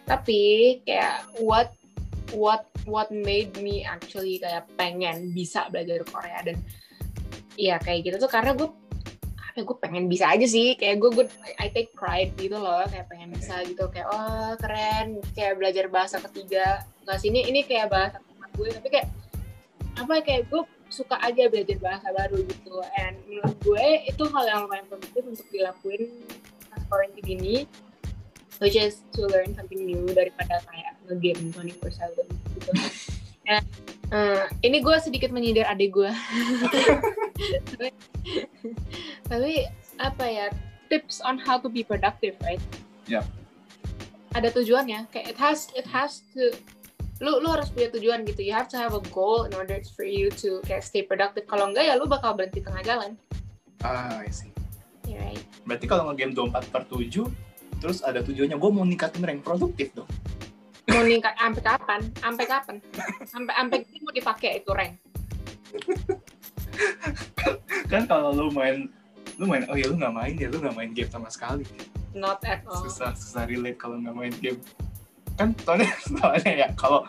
Tapi 0.05 0.81
kayak 0.85 1.25
what 1.41 1.73
what 2.37 2.69
what 2.85 3.09
made 3.13 3.57
me 3.61 3.85
actually 3.85 4.41
kayak 4.41 4.69
pengen 4.77 5.33
bisa 5.33 5.69
belajar 5.73 6.05
Korea 6.05 6.41
dan 6.45 6.57
ya 7.57 7.81
kayak 7.81 8.05
gitu 8.05 8.17
tuh 8.21 8.31
karena 8.31 8.53
gue 8.53 8.69
apa 9.41 9.57
ya, 9.57 9.65
gue 9.65 9.77
pengen 9.81 10.05
bisa 10.07 10.25
aja 10.29 10.47
sih 10.47 10.77
kayak 10.77 11.01
gue 11.01 11.11
gue 11.11 11.27
I 11.57 11.73
take 11.73 11.91
pride 11.97 12.37
gitu 12.37 12.61
loh 12.61 12.85
kayak 12.87 13.09
pengen 13.09 13.33
bisa 13.33 13.65
gitu 13.65 13.89
kayak 13.89 14.09
oh 14.13 14.53
keren 14.61 15.19
kayak 15.33 15.57
belajar 15.57 15.89
bahasa 15.89 16.21
ketiga 16.21 16.85
nggak 17.09 17.19
sini 17.19 17.49
ini 17.49 17.65
kayak 17.65 17.89
bahasa 17.89 18.21
keempat 18.21 18.51
gue 18.55 18.69
tapi 18.77 18.89
kayak 18.93 19.09
apa 19.99 20.13
ya, 20.21 20.23
kayak 20.23 20.43
gue 20.53 20.63
suka 20.89 21.21
aja 21.21 21.49
belajar 21.53 21.77
bahasa 21.79 22.09
baru 22.17 22.41
gitu 22.49 22.81
and 22.97 23.17
menurut 23.29 23.57
gue 23.61 23.87
itu 24.09 24.25
hal 24.33 24.45
yang 24.49 24.61
lumayan 24.65 24.87
produktif 24.89 25.23
untuk 25.25 25.47
dilakuin 25.53 26.09
pas 26.73 26.83
quarantine 26.89 27.29
ini 27.29 27.69
which 28.59 28.75
is 28.75 29.05
to 29.15 29.25
learn 29.31 29.55
something 29.55 29.87
new 29.87 30.03
daripada 30.11 30.59
kayak 30.67 30.99
nge-game 31.07 31.55
24/7 31.55 32.27
gitu. 32.59 32.71
And, 33.49 33.65
eh, 34.13 34.45
ini 34.61 34.85
gue 34.85 34.97
sedikit 35.01 35.33
menyindir 35.33 35.65
adik 35.65 35.97
gue. 35.97 36.13
tapi, 37.73 37.89
tapi 39.33 39.53
apa 39.97 40.25
ya 40.29 40.47
tips 40.93 41.25
on 41.25 41.41
how 41.41 41.57
to 41.57 41.73
be 41.73 41.81
productive, 41.81 42.37
right? 42.45 42.61
Yap. 43.09 43.25
Ada 44.37 44.53
tujuannya. 44.53 45.09
Kayak 45.09 45.33
it 45.33 45.39
has 45.41 45.73
it 45.73 45.89
has 45.89 46.21
to 46.37 46.53
lu 47.19 47.43
lu 47.43 47.49
harus 47.51 47.71
punya 47.75 47.91
tujuan 47.91 48.23
gitu. 48.27 48.47
You 48.47 48.55
have 48.55 48.71
to 48.71 48.79
have 48.79 48.95
a 48.95 49.03
goal 49.11 49.47
in 49.47 49.53
order 49.55 49.83
for 49.95 50.07
you 50.07 50.31
to 50.39 50.63
kayak 50.67 50.87
stay 50.87 51.03
productive. 51.03 51.51
Kalau 51.51 51.71
enggak 51.71 51.91
ya 51.91 51.95
lu 51.99 52.07
bakal 52.07 52.39
berhenti 52.39 52.63
tengah 52.63 52.83
jalan. 52.87 53.19
Ah, 53.83 54.23
I 54.23 54.31
see. 54.31 54.51
Yeah, 55.07 55.23
right. 55.23 55.43
Berarti 55.65 55.87
kalau 55.89 56.11
nge-game 56.11 56.37
24 56.37 56.69
per 56.69 56.83
7, 56.85 57.31
terus 57.81 58.05
ada 58.05 58.21
tujuannya, 58.21 58.59
gue 58.61 58.71
mau 58.71 58.85
ningkatin 58.85 59.25
rank 59.25 59.41
produktif 59.41 59.95
dong. 59.97 60.11
Mau 60.89 61.05
ningkat 61.05 61.37
sampai 61.37 61.63
kapan? 61.63 62.01
Sampai 62.19 62.45
kapan? 62.49 62.77
Sampai 63.25 63.53
sampai 63.57 63.79
mau 64.05 64.13
dipakai 64.13 64.51
itu 64.61 64.71
rank. 64.73 64.95
Kan 67.89 68.05
kalau 68.05 68.33
lu 68.37 68.53
main, 68.53 68.89
lu 69.37 69.45
main, 69.49 69.65
oh 69.69 69.77
ya 69.77 69.89
lu 69.89 69.97
nggak 69.97 70.15
main 70.15 70.35
ya, 70.37 70.49
lu 70.49 70.59
nggak 70.61 70.77
main 70.77 70.91
game 70.93 71.11
sama 71.13 71.29
sekali. 71.33 71.65
Not 72.17 72.41
at 72.45 72.65
all. 72.65 72.85
Susah, 72.85 73.13
susah 73.17 73.45
relate 73.49 73.77
kalau 73.77 74.01
nggak 74.01 74.17
main 74.17 74.35
game. 74.41 74.61
Kan 75.39 75.55
soalnya, 75.63 75.89
soalnya 76.11 76.53
ya, 76.53 76.69
kalau 76.75 77.07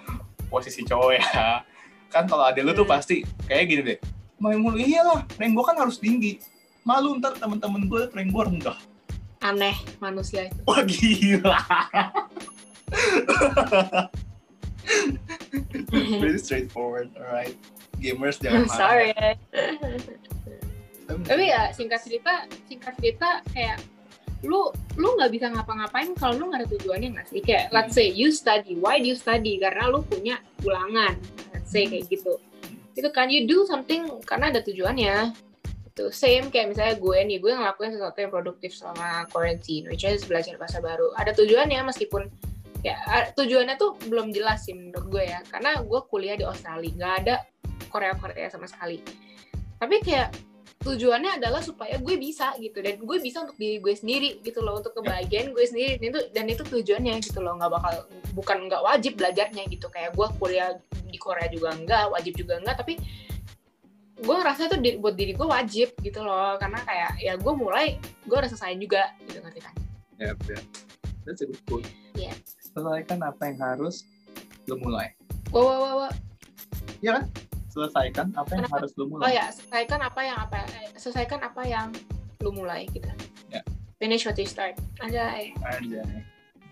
posisi 0.47 0.85
cowok 0.85 1.11
ya, 1.17 1.65
kan 2.07 2.23
kalau 2.25 2.45
ada 2.45 2.61
lu 2.61 2.71
tuh 2.71 2.85
Hmm. 2.85 2.93
pasti 2.93 3.25
kayak 3.45 3.65
gini 3.65 3.81
deh, 3.83 3.99
main 4.37 4.57
mulu, 4.57 4.77
iyalah, 4.77 5.25
rank 5.35 5.51
gue 5.51 5.65
kan 5.65 5.77
harus 5.77 5.97
tinggi. 5.97 6.37
Malu 6.85 7.17
ntar 7.17 7.35
temen-temen 7.35 7.85
gue 7.85 8.01
rank 8.09 8.29
gue 8.29 8.43
rendah. 8.45 8.77
Aneh 9.39 9.73
manusia 9.97 10.47
itu. 10.47 10.61
Wah 10.63 10.81
gila. 10.83 11.57
Very 16.01 16.39
straightforward, 16.39 17.13
alright. 17.17 17.55
Gamers 17.99 18.39
jangan 18.43 18.65
marah. 18.65 18.77
Sorry. 18.77 19.11
Tapi 21.09 21.43
ya 21.45 21.73
singkat 21.73 21.99
cerita, 22.05 22.45
singkat 22.69 22.93
cerita 23.01 23.41
kayak 23.51 23.77
lu 24.43 24.71
lu 24.95 25.19
nggak 25.19 25.31
bisa 25.35 25.51
ngapa-ngapain 25.51 26.15
kalau 26.15 26.39
lu 26.39 26.43
nggak 26.47 26.63
ada 26.63 26.69
tujuannya 26.71 27.09
nggak 27.15 27.27
sih? 27.27 27.41
Kayak 27.43 27.75
let's 27.75 27.91
say 27.91 28.07
you 28.07 28.31
study. 28.31 28.79
Why 28.79 29.03
do 29.03 29.11
you 29.11 29.17
study? 29.19 29.59
Karena 29.59 29.91
lu 29.91 29.99
punya 30.07 30.39
ulangan 30.63 31.19
let's 31.51 31.71
say 31.71 31.87
kayak 31.87 32.07
gitu. 32.07 32.39
Itu 32.95 33.09
kan 33.11 33.27
you 33.27 33.43
do 33.47 33.67
something 33.67 34.23
karena 34.23 34.51
ada 34.55 34.63
tujuannya. 34.63 35.35
Itu 35.91 36.15
same 36.15 36.47
kayak 36.47 36.71
misalnya 36.71 36.95
gue 36.95 37.17
nih 37.27 37.37
gue 37.43 37.51
ngelakuin 37.51 37.91
sesuatu 37.99 38.17
yang 38.23 38.31
produktif 38.31 38.71
selama 38.71 39.27
quarantine 39.27 39.91
which 39.91 40.07
is 40.07 40.23
belajar 40.23 40.55
bahasa 40.55 40.79
baru. 40.79 41.11
Ada 41.19 41.35
tujuannya 41.35 41.83
meskipun 41.83 42.31
ya 42.79 42.95
tujuannya 43.35 43.75
tuh 43.75 43.99
belum 44.07 44.31
jelas 44.31 44.63
sih 44.63 44.75
menurut 44.75 45.11
gue 45.11 45.23
ya. 45.27 45.43
Karena 45.51 45.83
gue 45.83 45.99
kuliah 46.07 46.39
di 46.39 46.47
Australia 46.47 46.95
nggak 46.95 47.15
ada 47.27 47.35
Korea 47.91 48.15
Korea 48.15 48.47
sama 48.47 48.71
sekali. 48.71 49.03
Tapi 49.79 49.95
kayak 49.99 50.31
tujuannya 50.79 51.43
adalah 51.43 51.59
supaya 51.59 51.99
gue 51.99 52.15
bisa 52.15 52.55
gitu 52.55 52.79
dan 52.79 52.95
gue 53.03 53.17
bisa 53.19 53.43
untuk 53.43 53.59
diri 53.59 53.83
gue 53.83 53.91
sendiri 53.91 54.39
gitu 54.39 54.63
loh 54.63 54.79
untuk 54.79 54.95
kebahagiaan 54.95 55.51
gue 55.51 55.65
sendiri 55.67 55.99
dan 55.99 56.07
itu 56.07 56.19
dan 56.31 56.45
itu 56.47 56.63
tujuannya 56.63 57.19
gitu 57.19 57.39
loh 57.43 57.59
nggak 57.59 57.67
bakal 57.67 57.93
bukan 58.31 58.57
nggak 58.71 58.79
wajib 58.79 59.19
belajarnya 59.19 59.67
gitu 59.67 59.91
kayak 59.91 60.15
gue 60.15 60.27
kuliah 60.39 60.79
di 61.03 61.19
Korea 61.19 61.51
juga 61.51 61.75
enggak 61.75 62.07
wajib 62.15 62.31
juga 62.39 62.63
enggak 62.63 62.79
tapi 62.79 62.95
gue 64.19 64.35
ngerasa 64.35 64.71
itu 64.71 64.77
di- 64.79 64.97
buat 64.99 65.15
diri 65.19 65.35
gue 65.35 65.47
wajib 65.47 65.91
gitu 65.99 66.19
loh 66.23 66.55
karena 66.55 66.79
kayak 66.87 67.11
ya 67.19 67.33
gue 67.35 67.53
mulai 67.55 67.99
gue 68.23 68.35
udah 68.39 68.47
selesai 68.47 68.79
juga 68.79 69.11
gitu 69.27 69.43
ngerti 69.43 69.59
kan 69.59 69.75
Yep, 70.19 70.35
yep. 70.51 70.63
That's 71.23 71.39
a 71.39 71.47
good 71.47 71.63
point. 71.63 71.87
Iya. 72.11 72.35
Selesaikan 72.75 73.23
apa 73.23 73.47
yang 73.47 73.59
harus 73.63 74.03
lu 74.67 74.75
mulai. 74.75 75.15
wow 75.55 75.63
wow 75.63 75.79
wow, 75.79 75.95
wow. 76.03 76.11
Selesaikan 77.79 78.27
apa 78.33 78.51
yang 78.51 78.59
Kenapa? 78.61 78.75
harus 78.77 78.91
lu 78.93 79.03
oh 79.03 79.07
mulai. 79.15 79.31
ya 79.33 79.45
selesaikan 79.49 79.99
apa 80.01 80.19
yang 80.21 80.37
apa 80.37 80.55
eh, 80.75 80.91
selesaikan 80.93 81.39
apa 81.39 81.61
yang 81.63 81.87
lu 82.39 82.51
mulai 82.51 82.83
gitu 82.87 83.07
Ya. 83.47 83.63
finish 83.95 84.23
what 84.23 84.35
you 84.35 84.43
start 84.43 84.75
aja 84.99 85.31
Aja. 85.63 86.03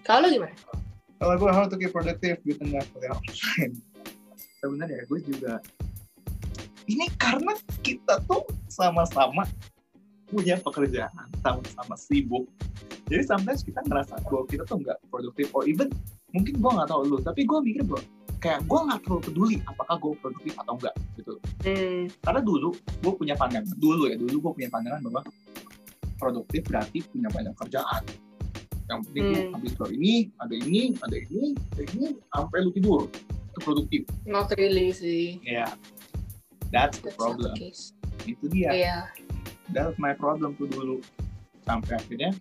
kalau 0.04 0.28
lu 0.28 0.36
gimana 0.36 0.52
Kalau 1.16 1.34
gue 1.34 1.50
how 1.50 1.66
to 1.66 1.74
keep 1.76 1.90
productive 1.90 2.38
di 2.40 2.54
tengah 2.54 2.84
kuliah 2.92 3.16
online. 3.16 3.74
Sebenarnya 4.58 5.02
gue 5.04 5.20
juga 5.24 5.64
ini 6.86 7.08
karena 7.16 7.52
kita 7.82 8.22
tuh 8.24 8.44
sama-sama 8.68 9.48
punya 10.28 10.56
pekerjaan, 10.58 11.28
sama-sama 11.38 11.96
sibuk. 11.96 12.46
Jadi 13.08 13.24
sometimes 13.24 13.60
kita 13.60 13.80
ngerasa 13.82 14.20
bahwa 14.22 14.44
kita 14.46 14.64
tuh 14.64 14.78
nggak 14.78 15.00
produktif, 15.08 15.48
or 15.52 15.64
even 15.64 15.88
mungkin 16.30 16.54
gue 16.54 16.72
nggak 16.72 16.86
tahu 16.86 17.02
lu, 17.04 17.18
tapi 17.20 17.44
gue 17.44 17.60
mikir 17.60 17.82
bahwa 17.82 18.04
kayak 18.38 18.70
gue 18.70 18.80
nggak 18.80 19.00
terlalu 19.02 19.22
peduli 19.26 19.56
apakah 19.66 19.96
gue 19.98 20.12
produktif 20.22 20.54
atau 20.62 20.74
enggak 20.78 20.96
gitu. 21.18 21.34
hmm. 21.66 22.02
Karena 22.22 22.42
dulu 22.42 22.70
gue 22.76 23.14
punya 23.18 23.34
pandangan, 23.34 23.74
dulu 23.78 24.04
ya 24.06 24.16
dulu 24.16 24.36
gue 24.40 24.52
punya 24.62 24.70
pandangan 24.70 25.02
bahwa 25.10 25.22
produktif 26.18 26.62
berarti 26.66 27.00
punya 27.10 27.30
banyak 27.30 27.54
kerjaan. 27.58 28.04
Yang 28.88 29.00
penting 29.10 29.26
Hmm. 29.28 29.52
habis 29.52 29.72
keluar 29.76 29.92
ini, 29.92 30.14
ada 30.40 30.54
ini, 30.56 30.82
ada 31.04 31.18
ini, 31.20 31.44
ada 31.76 31.84
ini, 31.92 32.06
sampai 32.32 32.58
lu 32.64 32.72
tidur. 32.72 33.02
Itu 33.52 33.60
produktif. 33.60 34.02
not 34.24 34.48
really 34.56 34.94
sih 34.94 35.42
Ya, 35.42 35.66
that's 36.72 37.02
the 37.02 37.10
That's 37.12 37.18
not 37.18 37.36
problem. 37.36 37.54
the. 37.58 37.74
Itu 38.24 38.46
dia. 38.48 38.70
Iya. 38.72 38.98
That's 39.74 39.98
my 40.00 40.16
problem 40.16 40.56
tuh 40.56 40.70
dulu. 40.72 41.04
Sampai 41.68 42.00
akhirnya 42.00 42.32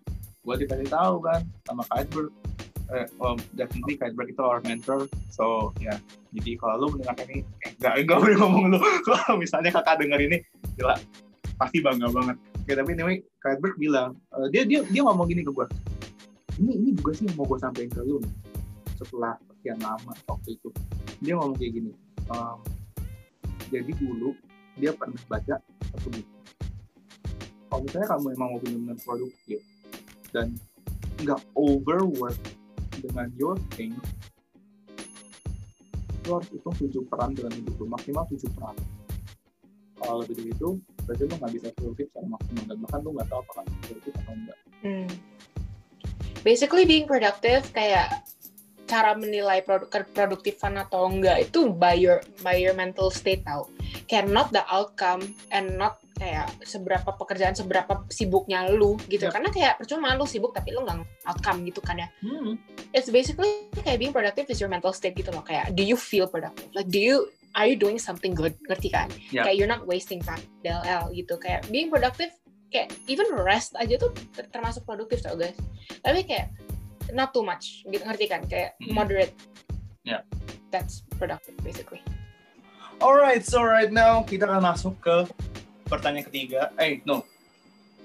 gue 0.47 0.55
dikasih 0.61 0.87
tahu 0.87 1.19
kan 1.19 1.43
sama 1.67 1.83
Edward. 1.99 2.31
Eh, 2.87 3.07
oh, 3.19 3.35
definitely 3.59 3.99
Edward 3.99 4.31
itu 4.31 4.43
our 4.43 4.63
mentor. 4.63 5.11
So, 5.31 5.75
ya. 5.83 5.99
Jadi 6.31 6.55
kalau 6.55 6.87
lu 6.87 6.87
mendengar 6.95 7.19
ini, 7.27 7.43
eh, 7.67 7.71
enggak, 7.79 7.95
enggak 8.07 8.19
boleh 8.23 8.37
ngomong 8.43 8.65
lu. 8.77 8.79
Kalau 9.07 9.35
misalnya 9.35 9.75
kakak 9.75 9.99
denger 10.05 10.21
ini, 10.23 10.39
gila, 10.79 10.95
pasti 11.59 11.83
bangga 11.83 12.07
banget. 12.13 12.37
Oke, 12.63 12.73
tapi 12.79 12.91
anyway, 12.95 13.17
Edward 13.43 13.77
bilang, 13.81 14.11
eh, 14.39 14.47
dia 14.55 14.63
dia 14.63 14.81
dia 14.87 15.03
ngomong 15.03 15.27
gini 15.27 15.43
ke 15.43 15.51
gue. 15.51 15.67
Ini 16.63 16.73
ini 16.73 16.91
juga 16.95 17.11
sih 17.17 17.27
yang 17.27 17.37
mau 17.41 17.47
gue 17.49 17.59
sampein 17.59 17.91
ke 17.91 18.01
lu. 18.07 18.23
Setelah 18.95 19.35
sekian 19.51 19.83
lama 19.83 20.13
waktu 20.31 20.55
itu. 20.55 20.69
Dia 21.25 21.35
ngomong 21.41 21.59
kayak 21.59 21.73
gini. 21.75 21.93
ehm, 22.27 22.59
jadi 23.71 23.93
dulu 24.03 24.35
dia 24.79 24.91
pernah 24.95 25.19
baca 25.31 25.63
satu 25.63 26.09
buku 26.11 26.37
kalau 27.67 27.83
misalnya 27.83 28.09
kamu 28.09 28.27
emang 28.33 28.49
mau 28.55 28.61
benar-benar 28.63 28.99
produktif 29.03 29.61
dan 30.31 30.47
nggak 31.21 31.41
overwork 31.53 32.39
dengan 33.01 33.27
your 33.37 33.57
thing 33.75 33.97
lo 36.27 36.43
harus 36.43 36.51
hitung 36.51 36.75
tujuh 36.75 37.03
peran 37.07 37.31
dalam 37.39 37.55
hidup 37.55 37.75
lo 37.79 37.87
maksimal 37.95 38.25
tujuh 38.31 38.51
peran 38.59 38.77
kalau 39.97 40.21
lebih 40.23 40.35
dari 40.43 40.51
itu 40.53 40.69
berarti 41.07 41.23
lo 41.25 41.35
nggak 41.39 41.53
bisa 41.55 41.69
produktif 41.79 42.07
secara 42.11 42.27
maksimal 42.35 42.65
dan 42.67 42.77
bahkan 42.83 43.01
lo 43.01 43.11
nggak 43.15 43.29
tahu 43.31 43.41
apakah 43.47 43.65
produktif 43.87 44.13
atau 44.23 44.35
enggak 44.35 44.59
Hmm. 44.85 45.09
Basically 46.47 46.87
being 46.87 47.11
productive 47.11 47.67
kayak 47.75 48.23
cara 48.87 49.19
menilai 49.19 49.67
produk 49.67 50.07
produktifan 50.15 50.79
atau 50.79 51.11
enggak 51.11 51.51
itu 51.51 51.75
by 51.75 51.99
your 51.99 52.23
by 52.47 52.55
your 52.55 52.77
mental 52.77 53.11
state 53.11 53.43
tau. 53.43 53.67
Kayak 54.07 54.31
not 54.31 54.49
the 54.55 54.63
outcome 54.71 55.23
and 55.51 55.75
not 55.75 55.99
kayak 56.17 56.49
seberapa 56.65 57.13
pekerjaan 57.13 57.53
seberapa 57.53 58.07
sibuknya 58.09 58.71
lu 58.71 58.97
gitu. 59.11 59.29
Yep. 59.29 59.33
Karena 59.35 59.49
kayak 59.53 59.73
percuma 59.83 60.15
lu 60.15 60.25
sibuk 60.25 60.55
tapi 60.55 60.73
lu 60.73 60.87
nggak 60.87 61.03
outcome 61.27 61.67
gitu 61.67 61.83
kan 61.83 61.99
ya. 62.01 62.09
hmm. 62.23 62.57
It's 62.95 63.11
basically 63.11 63.69
kayak 63.83 63.99
being 64.01 64.15
productive 64.15 64.49
is 64.49 64.63
your 64.63 64.71
mental 64.71 64.95
state 64.95 65.13
gitu 65.15 65.29
loh. 65.35 65.43
Kayak 65.43 65.75
do 65.75 65.83
you 65.83 65.99
feel 65.99 66.31
productive? 66.31 66.71
Like 66.73 66.89
do 66.89 66.97
you 66.97 67.29
are 67.59 67.67
you 67.67 67.75
doing 67.77 67.99
something 68.01 68.33
good? 68.33 68.57
Ngerti 68.71 68.89
kan? 68.89 69.11
Yep. 69.35 69.45
Kayak 69.45 69.55
you're 69.59 69.69
not 69.69 69.85
wasting 69.85 70.23
time 70.23 70.41
DLL 70.65 71.13
gitu. 71.13 71.37
Kayak 71.37 71.67
being 71.69 71.91
productive 71.91 72.31
kayak 72.67 72.91
even 73.07 73.31
rest 73.47 73.79
aja 73.79 73.95
tuh 73.95 74.11
ter- 74.35 74.51
termasuk 74.51 74.83
produktif 74.83 75.23
tau 75.23 75.39
guys 75.39 75.55
tapi 76.03 76.27
kayak 76.27 76.51
not 77.15 77.31
too 77.31 77.47
much 77.47 77.87
gitu 77.87 78.03
ngerti 78.03 78.27
kan 78.27 78.43
kayak 78.43 78.75
Mhm. 78.83 78.91
moderate 78.91 79.31
Yeah. 80.03 80.27
that's 80.75 81.07
productive 81.15 81.55
basically 81.63 82.03
Alright, 83.03 83.45
so 83.45 83.61
right 83.61 83.93
now 83.93 84.25
kita 84.25 84.49
akan 84.49 84.63
masuk 84.63 84.95
ke 85.01 85.17
pertanyaan 85.87 86.27
ketiga. 86.27 86.73
Eh, 86.81 87.05
no. 87.05 87.23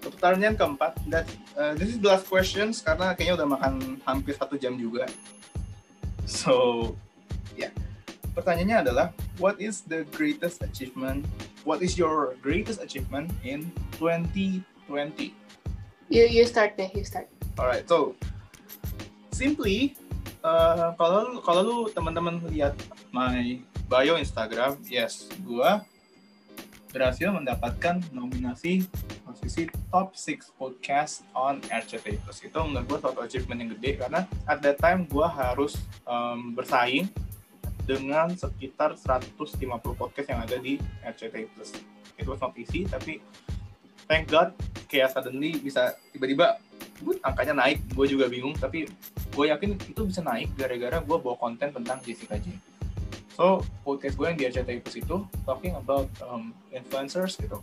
Pertanyaan 0.02 0.58
keempat. 0.58 0.98
That, 1.08 1.26
uh, 1.56 1.74
this 1.78 1.94
is 1.94 2.02
the 2.02 2.12
last 2.12 2.28
questions 2.28 2.82
karena 2.82 3.14
kayaknya 3.16 3.44
udah 3.44 3.48
makan 3.56 3.74
hampir 4.04 4.36
satu 4.36 4.58
jam 4.58 4.76
juga. 4.76 5.08
So, 6.28 6.96
ya. 7.56 7.70
Yeah. 7.70 7.72
Pertanyaannya 8.32 8.78
adalah, 8.88 9.08
what 9.38 9.60
is 9.60 9.84
the 9.84 10.08
greatest 10.16 10.64
achievement? 10.64 11.28
What 11.68 11.84
is 11.84 12.00
your 12.00 12.40
greatest 12.40 12.80
achievement 12.80 13.30
in 13.44 13.70
2020? 14.00 15.42
you 16.12 16.28
you 16.28 16.44
start 16.44 16.76
deh 16.76 16.92
you 16.92 17.08
start 17.08 17.32
Alright, 17.56 17.88
so 17.88 18.20
simply 19.32 19.96
uh, 20.44 20.92
kalau 21.00 21.40
kalau 21.40 21.62
lu 21.64 21.78
teman-teman 21.96 22.44
lihat 22.52 22.76
my 23.16 23.64
bio 23.92 24.16
Instagram, 24.16 24.80
yes, 24.88 25.28
gua 25.44 25.84
berhasil 26.96 27.28
mendapatkan 27.28 28.00
nominasi 28.16 28.88
posisi 29.28 29.68
top 29.92 30.16
6 30.16 30.56
podcast 30.56 31.28
on 31.36 31.60
RCTI 31.68 32.24
Plus. 32.24 32.40
Itu 32.40 32.64
menurut 32.64 32.88
gua 32.88 33.00
suatu 33.04 33.20
achievement 33.20 33.60
yang 33.60 33.76
gede 33.76 34.00
karena 34.00 34.24
at 34.48 34.64
that 34.64 34.80
time 34.80 35.04
gua 35.12 35.28
harus 35.28 35.76
um, 36.08 36.56
bersaing 36.56 37.12
dengan 37.84 38.32
sekitar 38.32 38.96
150 38.96 39.60
podcast 40.00 40.28
yang 40.32 40.40
ada 40.40 40.56
di 40.56 40.80
RCTI 41.04 41.52
Plus. 41.52 41.76
Itu 42.16 42.32
was 42.32 42.40
not 42.40 42.56
easy, 42.56 42.88
tapi 42.88 43.20
thank 44.08 44.32
God 44.32 44.56
kayak 44.88 45.12
suddenly 45.12 45.60
bisa 45.60 46.00
tiba-tiba 46.16 46.64
angkanya 47.28 47.68
naik 47.68 47.84
gue 47.92 48.06
juga 48.06 48.30
bingung 48.30 48.54
tapi 48.54 48.86
gue 49.34 49.46
yakin 49.50 49.74
itu 49.74 50.02
bisa 50.06 50.22
naik 50.22 50.54
gara-gara 50.54 51.02
gue 51.02 51.18
bawa 51.18 51.34
konten 51.34 51.74
tentang 51.74 51.98
Jessica 52.06 52.38
J 52.38 52.54
so 53.42 53.66
podcast 53.82 54.22
gue 54.22 54.28
yang 54.30 54.38
di 54.38 54.46
RCTI 54.54 54.86
Plus 54.86 55.02
itu 55.02 55.18
talking 55.50 55.74
about 55.74 56.06
um, 56.22 56.54
influencers 56.70 57.42
gitu. 57.42 57.58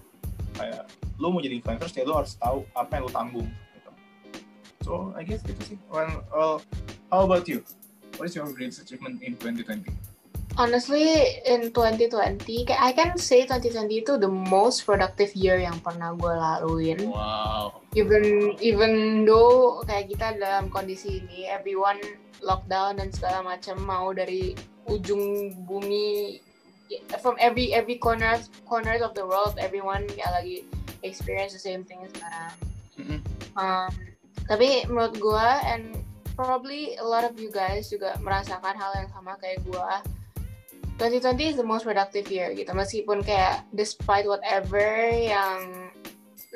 Kayak 0.58 0.90
lu 1.22 1.30
mau 1.30 1.38
jadi 1.38 1.62
influencers 1.62 1.94
ya 1.94 2.02
lu 2.02 2.18
harus 2.18 2.34
tahu 2.34 2.66
apa 2.74 2.98
yang 2.98 3.06
lu 3.06 3.12
tanggung 3.14 3.48
gitu. 3.78 3.90
So 4.82 4.92
I 5.14 5.22
guess 5.22 5.46
itu 5.46 5.62
sih. 5.62 5.78
Well, 5.86 6.26
well, 6.34 6.54
how 7.14 7.22
about 7.22 7.46
you? 7.46 7.62
What 8.18 8.26
is 8.26 8.34
your 8.34 8.50
greatest 8.50 8.82
achievement 8.82 9.22
in 9.22 9.38
2020 9.38 9.86
honestly 10.58 11.38
in 11.46 11.70
2020 11.70 12.42
kayak 12.66 12.82
I 12.82 12.90
can 12.90 13.14
say 13.14 13.46
2020 13.46 14.02
itu 14.02 14.18
the 14.18 14.26
most 14.26 14.82
productive 14.82 15.30
year 15.38 15.62
yang 15.62 15.78
pernah 15.78 16.18
gue 16.18 16.34
laluin. 16.34 16.98
Wow. 17.14 17.86
Even 17.94 18.58
even 18.58 19.22
though 19.22 19.86
kayak 19.86 20.10
kita 20.10 20.34
dalam 20.42 20.66
kondisi 20.74 21.22
ini 21.22 21.46
everyone 21.46 22.02
lockdown 22.42 22.98
dan 22.98 23.14
segala 23.14 23.54
macam 23.54 23.78
mau 23.86 24.10
dari 24.10 24.58
ujung 24.88 25.54
bumi 25.68 26.40
from 27.20 27.36
every 27.36 27.76
every 27.76 28.00
corners 28.00 28.48
corners 28.64 29.04
of 29.04 29.12
the 29.12 29.24
world 29.24 29.54
everyone 29.60 30.08
ya 30.16 30.32
lagi 30.32 30.64
experience 31.04 31.52
the 31.52 31.60
same 31.60 31.84
thing 31.84 32.00
sekarang. 32.16 32.54
Mm-mm. 32.98 33.20
Um, 33.54 33.92
tapi 34.48 34.88
menurut 34.88 35.14
gue 35.20 35.48
and 35.68 35.94
probably 36.34 36.96
a 36.98 37.04
lot 37.04 37.22
of 37.22 37.36
you 37.38 37.52
guys 37.52 37.92
juga 37.92 38.16
merasakan 38.24 38.74
hal 38.74 38.90
yang 38.96 39.08
sama 39.12 39.38
kayak 39.38 39.62
gue 39.66 39.90
2020 40.98 41.54
is 41.54 41.56
the 41.60 41.62
most 41.62 41.86
productive 41.86 42.26
year 42.26 42.50
gitu. 42.58 42.74
Meskipun 42.74 43.22
kayak 43.22 43.62
despite 43.70 44.26
whatever 44.26 44.82
yang 45.14 45.92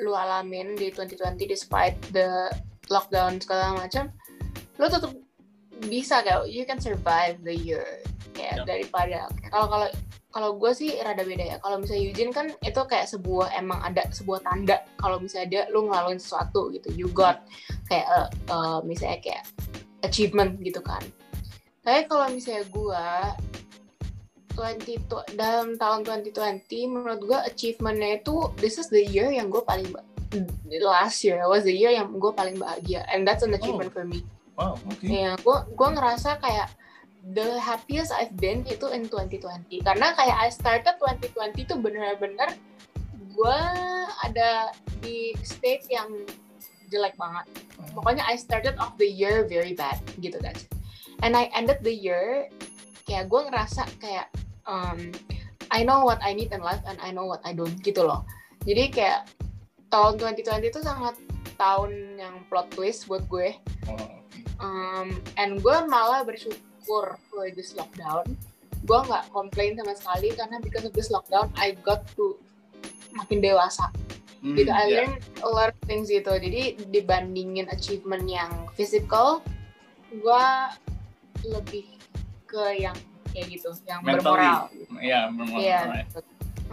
lu 0.01 0.11
alamin 0.11 0.75
di 0.75 0.89
2020 0.91 1.47
despite 1.47 1.95
the 2.11 2.49
lockdown 2.89 3.37
segala 3.37 3.77
macam 3.77 4.09
lu 4.81 4.89
tetap 4.89 5.13
bisa 5.85 6.25
kayak 6.25 6.49
you 6.49 6.65
can 6.65 6.81
survive 6.81 7.37
the 7.45 7.53
year 7.53 8.01
kayak 8.33 8.53
Yep. 8.61 8.65
daripada 8.65 9.19
kalau 9.47 9.67
kalau 9.69 9.87
kalau 10.33 10.49
gue 10.57 10.73
sih 10.73 10.97
rada 10.97 11.21
beda 11.21 11.45
ya. 11.45 11.57
Kalau 11.61 11.77
misalnya 11.77 12.09
Eugene 12.09 12.33
kan 12.33 12.49
itu 12.59 12.81
kayak 12.89 13.05
sebuah 13.05 13.53
emang 13.53 13.77
ada 13.85 14.01
sebuah 14.09 14.41
tanda 14.41 14.81
kalau 14.97 15.21
misalnya 15.21 15.47
dia 15.47 15.61
lu 15.69 15.85
ngelaluin 15.85 16.17
sesuatu 16.17 16.73
gitu. 16.73 16.89
You 16.89 17.07
got 17.13 17.45
kayak 17.85 18.09
eh, 18.09 18.27
eh, 18.49 18.79
misalnya 18.81 19.21
kayak 19.21 19.43
achievement 20.01 20.57
gitu 20.59 20.81
kan. 20.81 21.05
Tapi 21.85 22.09
kalau 22.09 22.33
misalnya 22.33 22.65
gue 22.65 23.05
20 24.53 25.01
tu- 25.09 25.27
dalam 25.33 25.77
tahun 25.77 26.05
2020 26.05 26.89
menurut 26.89 27.21
gue 27.21 27.39
achievementnya 27.45 28.21
itu 28.21 28.53
this 28.57 28.77
is 28.77 28.89
the 28.89 29.01
year 29.01 29.29
yang 29.29 29.49
gue 29.49 29.61
paling 29.61 29.89
last 30.81 31.21
year 31.21 31.41
was 31.45 31.61
the 31.61 31.73
year 31.73 31.89
yang 31.89 32.09
gue 32.09 32.33
paling 32.33 32.57
bahagia. 32.57 33.05
And 33.09 33.21
that's 33.21 33.41
an 33.41 33.53
achievement 33.53 33.93
for 33.93 34.05
me. 34.05 34.25
Wow 34.53 34.77
oke 34.77 35.01
ya 35.05 35.33
gue 35.37 35.57
gue 35.73 35.89
ngerasa 35.93 36.37
kayak 36.37 36.69
the 37.31 37.55
happiest 37.55 38.11
I've 38.11 38.35
been 38.35 38.67
itu 38.67 38.91
in 38.91 39.07
2020 39.07 39.79
karena 39.87 40.11
kayak 40.19 40.37
I 40.43 40.49
started 40.51 40.99
2020 40.99 41.63
itu 41.63 41.73
bener-bener 41.79 42.51
gue 43.31 43.59
ada 44.27 44.75
di 44.99 45.31
state 45.41 45.87
yang 45.87 46.27
jelek 46.91 47.15
banget. 47.15 47.47
Pokoknya 47.95 48.27
I 48.27 48.35
started 48.35 48.75
off 48.77 48.99
the 48.99 49.07
year 49.07 49.47
very 49.47 49.71
bad 49.71 50.03
gitu 50.19 50.37
guys. 50.43 50.67
And 51.23 51.33
I 51.33 51.47
ended 51.55 51.79
the 51.81 51.95
year 51.95 52.51
kayak 53.07 53.31
gue 53.31 53.41
ngerasa 53.47 53.87
kayak 54.03 54.27
um, 54.67 55.15
I 55.71 55.87
know 55.87 56.03
what 56.03 56.19
I 56.19 56.35
need 56.35 56.51
in 56.51 56.59
life 56.59 56.83
and 56.83 56.99
I 56.99 57.15
know 57.15 57.25
what 57.25 57.39
I 57.47 57.55
don't 57.55 57.79
gitu 57.79 58.03
loh. 58.03 58.27
Jadi 58.67 58.91
kayak 58.91 59.31
tahun 59.87 60.19
2020 60.19 60.69
itu 60.69 60.79
sangat 60.83 61.15
tahun 61.55 62.19
yang 62.19 62.43
plot 62.51 62.67
twist 62.75 63.07
buat 63.07 63.23
gue. 63.31 63.55
Oh, 63.87 64.11
um, 64.59 65.15
and 65.39 65.63
gue 65.63 65.77
malah 65.87 66.27
bersyukur 66.27 66.72
for 66.85 67.15
this 67.51 67.73
lockdown 67.73 68.23
gue 68.83 68.99
nggak 68.99 69.31
komplain 69.31 69.79
sama 69.79 69.95
sekali 69.95 70.35
karena 70.35 70.59
because 70.59 70.83
of 70.83 70.91
this 70.91 71.07
lockdown 71.07 71.47
I 71.55 71.75
got 71.79 72.03
to 72.15 72.35
makin 73.13 73.39
dewasa 73.39 73.87
Hmm, 74.43 74.59
gitu 74.59 74.67
I 74.67 74.91
ya. 74.91 75.07
learned 75.07 75.23
a 75.39 75.47
lot 75.47 75.71
of 75.71 75.79
things 75.87 76.11
gitu 76.11 76.27
jadi 76.35 76.75
dibandingin 76.91 77.71
achievement 77.71 78.27
yang 78.27 78.51
physical 78.75 79.39
gue 80.11 80.45
lebih 81.47 81.87
ke 82.43 82.75
yang 82.75 82.91
kayak 83.31 83.47
gitu 83.49 83.71
yang 83.87 84.03
Mentally. 84.03 84.19
bermoral 84.19 84.61
ya 84.99 85.31
bermoral 85.31 85.63
Iya. 85.63 85.79
alright. 85.87 86.07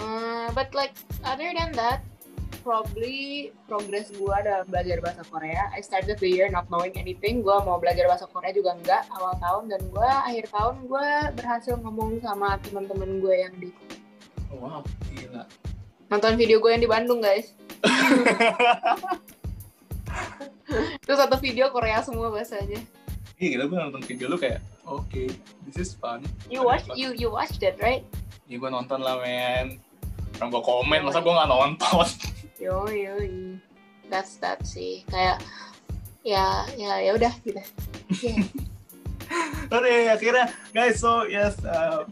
Uh, 0.00 0.48
but 0.50 0.72
like 0.72 0.96
other 1.22 1.52
than 1.52 1.70
that, 1.76 2.00
probably 2.60 3.50
progress 3.66 4.12
gue 4.12 4.36
dalam 4.44 4.64
belajar 4.68 5.00
bahasa 5.00 5.22
Korea. 5.26 5.68
I 5.72 5.80
started 5.80 6.20
the 6.20 6.30
year 6.30 6.48
not 6.52 6.68
knowing 6.68 6.94
anything. 6.96 7.40
Gue 7.40 7.56
mau 7.64 7.80
belajar 7.80 8.06
bahasa 8.06 8.28
Korea 8.28 8.52
juga 8.52 8.76
enggak 8.76 9.08
awal 9.16 9.34
tahun 9.40 9.64
dan 9.72 9.80
gue 9.88 10.10
akhir 10.30 10.44
tahun 10.52 10.76
gue 10.88 11.08
berhasil 11.40 11.74
ngomong 11.80 12.20
sama 12.20 12.60
teman-teman 12.62 13.20
gue 13.20 13.34
yang 13.34 13.54
di 13.58 13.68
Oh, 14.50 14.58
wow 14.66 14.82
gila 15.14 15.46
nonton 16.10 16.34
video 16.34 16.58
gue 16.58 16.70
yang 16.74 16.82
di 16.82 16.90
Bandung 16.90 17.22
guys. 17.22 17.54
Itu 21.06 21.14
satu 21.14 21.38
video 21.38 21.70
Korea 21.70 22.02
semua 22.02 22.28
bahasanya. 22.34 22.82
Iya 23.38 23.56
gila 23.56 23.64
gue 23.70 23.78
nonton 23.78 24.02
video 24.02 24.26
lu 24.26 24.36
kayak 24.36 24.58
oke 24.84 25.30
this 25.64 25.78
is 25.78 25.94
fun. 25.94 26.26
You 26.50 26.66
watch 26.66 26.84
you 26.98 27.14
you 27.14 27.30
watched 27.30 27.62
it 27.62 27.78
right? 27.78 28.02
Iya 28.50 28.58
gue 28.58 28.70
nonton 28.74 29.00
lah 29.00 29.22
men. 29.22 29.78
Orang 30.42 30.50
gue 30.50 30.62
komen 30.66 31.00
masa 31.06 31.22
gue 31.22 31.30
nggak 31.30 31.50
nonton. 31.50 32.06
Yo 32.60 32.84
yo. 32.92 33.16
That's 34.12 34.36
that 34.44 34.60
sih 34.68 35.00
kayak 35.08 35.40
ya 36.20 36.68
ya 36.76 37.00
ya 37.00 37.16
udah 37.16 37.32
gitu. 37.40 37.56
Yeah. 38.20 38.44
Oke 39.74 39.94
akhirnya 40.12 40.52
guys 40.76 41.00
so 41.00 41.24
yes 41.24 41.56
uh, 41.64 42.04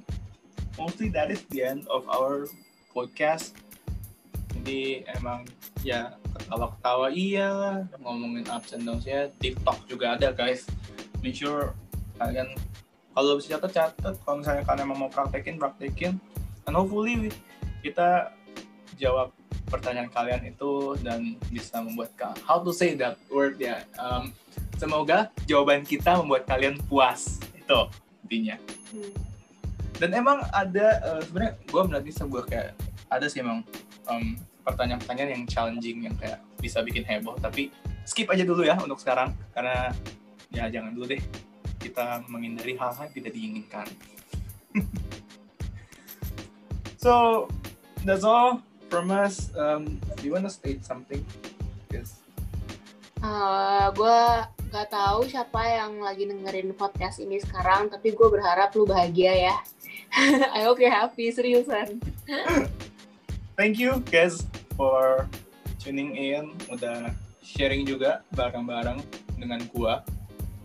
mostly 0.80 1.12
that 1.12 1.28
is 1.28 1.44
the 1.52 1.68
end 1.68 1.84
of 1.92 2.08
our 2.08 2.48
podcast. 2.96 3.60
Jadi 4.56 5.04
emang 5.20 5.44
ya 5.84 6.16
ketawa-ketawa 6.32 7.12
iya 7.12 7.84
ngomongin 8.00 8.48
ups 8.48 8.72
and 8.72 8.88
downs 8.88 9.04
ya 9.04 9.28
TikTok 9.44 9.84
juga 9.84 10.16
ada 10.16 10.32
guys. 10.32 10.64
Make 11.20 11.36
sure 11.36 11.76
kalian 12.16 12.56
kalau 13.12 13.36
bisa 13.36 13.60
catat-catat 13.60 14.16
kalau 14.24 14.40
misalnya 14.40 14.64
kalian 14.64 14.84
emang 14.88 14.98
mau 15.04 15.10
praktekin 15.12 15.60
praktekin 15.60 16.16
and 16.64 16.72
hopefully 16.72 17.28
kita 17.84 18.32
jawab 18.96 19.28
pertanyaan 19.68 20.08
kalian 20.08 20.48
itu 20.48 20.96
dan 21.04 21.36
bisa 21.52 21.78
membuat 21.84 22.10
ka- 22.16 22.38
how 22.44 22.60
to 22.60 22.72
say 22.72 22.96
that 22.96 23.20
word 23.28 23.60
ya. 23.60 23.84
Um, 24.00 24.32
semoga 24.80 25.28
jawaban 25.44 25.84
kita 25.84 26.16
membuat 26.20 26.48
kalian 26.48 26.80
puas 26.88 27.38
itu 27.52 27.80
intinya. 28.24 28.56
Hmm. 28.88 29.12
dan 29.98 30.14
emang 30.14 30.38
ada 30.54 30.86
eh, 31.02 31.20
sebenarnya 31.26 31.52
gue 31.58 31.82
melihat 31.90 32.04
ini 32.06 32.14
sebuah 32.14 32.44
kayak 32.46 32.68
ada 33.10 33.26
sih 33.26 33.42
emang 33.42 33.66
em, 34.08 34.38
pertanyaan-pertanyaan 34.62 35.30
yang 35.34 35.44
challenging 35.50 35.98
yang 36.06 36.14
kayak 36.16 36.38
bisa 36.62 36.80
bikin 36.86 37.02
heboh. 37.02 37.34
Tapi 37.42 37.68
skip 38.06 38.30
aja 38.30 38.46
dulu 38.46 38.62
ya 38.64 38.78
untuk 38.78 38.96
sekarang 39.02 39.34
karena 39.52 39.90
ya 40.48 40.70
jangan 40.70 40.94
dulu 40.94 41.12
deh. 41.12 41.22
Kita 41.82 42.22
menghindari 42.30 42.78
hal-hal 42.78 43.10
yang 43.10 43.14
tidak 43.14 43.32
diinginkan. 43.34 43.86
So 46.98 47.46
that's 48.02 48.26
all 48.26 48.58
from 48.88 49.12
us 49.12 49.52
um, 49.56 50.00
do 50.18 50.26
you 50.26 50.32
wanna 50.32 50.50
state 50.50 50.84
something 50.84 51.20
Uh, 53.18 53.90
gue 53.98 54.20
gak 54.70 54.88
tahu 54.94 55.26
siapa 55.26 55.58
yang 55.66 55.98
lagi 55.98 56.22
dengerin 56.22 56.70
podcast 56.78 57.18
ini 57.18 57.42
sekarang, 57.42 57.90
tapi 57.90 58.14
gue 58.14 58.28
berharap 58.30 58.70
lu 58.78 58.86
bahagia 58.86 59.50
ya. 59.50 59.56
I 60.56 60.62
hope 60.62 60.78
you're 60.78 60.94
happy, 60.94 61.34
seriusan. 61.34 61.98
Thank 63.58 63.82
you 63.82 63.98
guys 64.06 64.46
for 64.78 65.26
tuning 65.82 66.14
in, 66.14 66.54
udah 66.70 67.10
sharing 67.42 67.82
juga 67.82 68.22
bareng-bareng 68.38 69.02
dengan 69.34 69.66
gua 69.74 70.06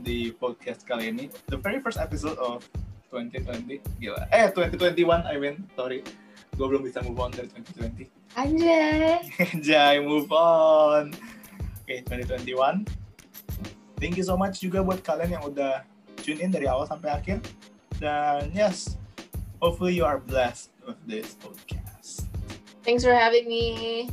di 0.06 0.30
podcast 0.38 0.86
kali 0.86 1.10
ini. 1.10 1.26
The 1.50 1.58
very 1.58 1.82
first 1.82 1.98
episode 1.98 2.38
of 2.38 2.62
2020, 3.10 3.82
gila. 3.98 4.30
Eh, 4.30 4.54
2021, 4.54 5.26
I 5.26 5.36
mean, 5.42 5.66
sorry. 5.74 6.06
Gue 6.54 6.70
belum 6.70 6.86
bisa 6.86 7.02
move 7.02 7.18
on 7.18 7.34
dari 7.34 7.50
2020. 7.50 8.38
Anjay. 8.38 9.18
Anjay, 9.54 9.96
move 10.06 10.30
on. 10.30 11.14
Oke, 11.84 11.86
okay, 11.86 12.00
2021. 12.06 12.86
Thank 13.98 14.20
you 14.20 14.26
so 14.26 14.38
much 14.38 14.62
juga 14.62 14.86
buat 14.86 15.02
kalian 15.02 15.40
yang 15.40 15.44
udah 15.48 15.82
tune 16.22 16.44
in 16.44 16.54
dari 16.54 16.70
awal 16.70 16.86
sampai 16.86 17.10
akhir. 17.10 17.38
Dan 17.98 18.54
yes, 18.54 19.00
hopefully 19.64 19.96
you 19.96 20.06
are 20.06 20.20
blessed 20.20 20.70
with 20.86 21.00
this 21.08 21.40
podcast. 21.40 22.28
Thanks 22.84 23.02
for 23.02 23.16
having 23.16 23.48
me. 23.48 24.12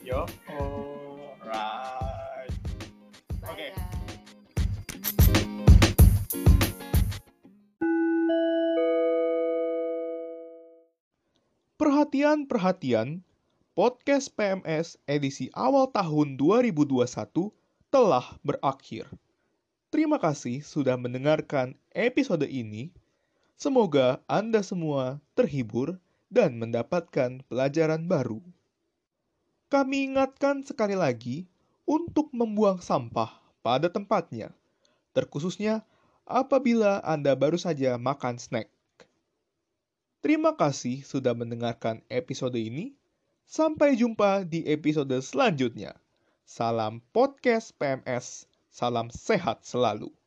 Yo, 0.00 0.24
alright. 0.48 2.48
Oke. 3.44 3.52
Okay. 3.52 3.70
Perhatian, 8.18 8.67
perhatian, 12.08 13.20
podcast 13.76 14.32
PMS 14.32 14.96
edisi 15.04 15.52
awal 15.52 15.92
tahun 15.92 16.40
2021 16.40 17.04
telah 17.92 18.24
berakhir. 18.40 19.04
Terima 19.92 20.16
kasih 20.16 20.64
sudah 20.64 20.96
mendengarkan 20.96 21.76
episode 21.92 22.48
ini. 22.48 22.88
Semoga 23.60 24.24
Anda 24.24 24.64
semua 24.64 25.20
terhibur 25.36 26.00
dan 26.32 26.56
mendapatkan 26.56 27.44
pelajaran 27.44 28.08
baru. 28.08 28.40
Kami 29.68 30.08
ingatkan 30.08 30.64
sekali 30.64 30.96
lagi 30.96 31.44
untuk 31.84 32.32
membuang 32.32 32.80
sampah 32.80 33.36
pada 33.60 33.92
tempatnya, 33.92 34.48
terkhususnya 35.12 35.84
apabila 36.24 37.04
Anda 37.04 37.36
baru 37.36 37.60
saja 37.60 38.00
makan 38.00 38.40
snack. 38.40 38.72
Terima 40.18 40.50
kasih 40.58 41.06
sudah 41.06 41.30
mendengarkan 41.30 42.02
episode 42.10 42.58
ini. 42.58 42.98
Sampai 43.46 43.94
jumpa 43.94 44.42
di 44.42 44.66
episode 44.66 45.14
selanjutnya. 45.22 45.94
Salam 46.42 46.98
podcast 47.14 47.70
PMS, 47.78 48.50
salam 48.66 49.14
sehat 49.14 49.62
selalu. 49.62 50.17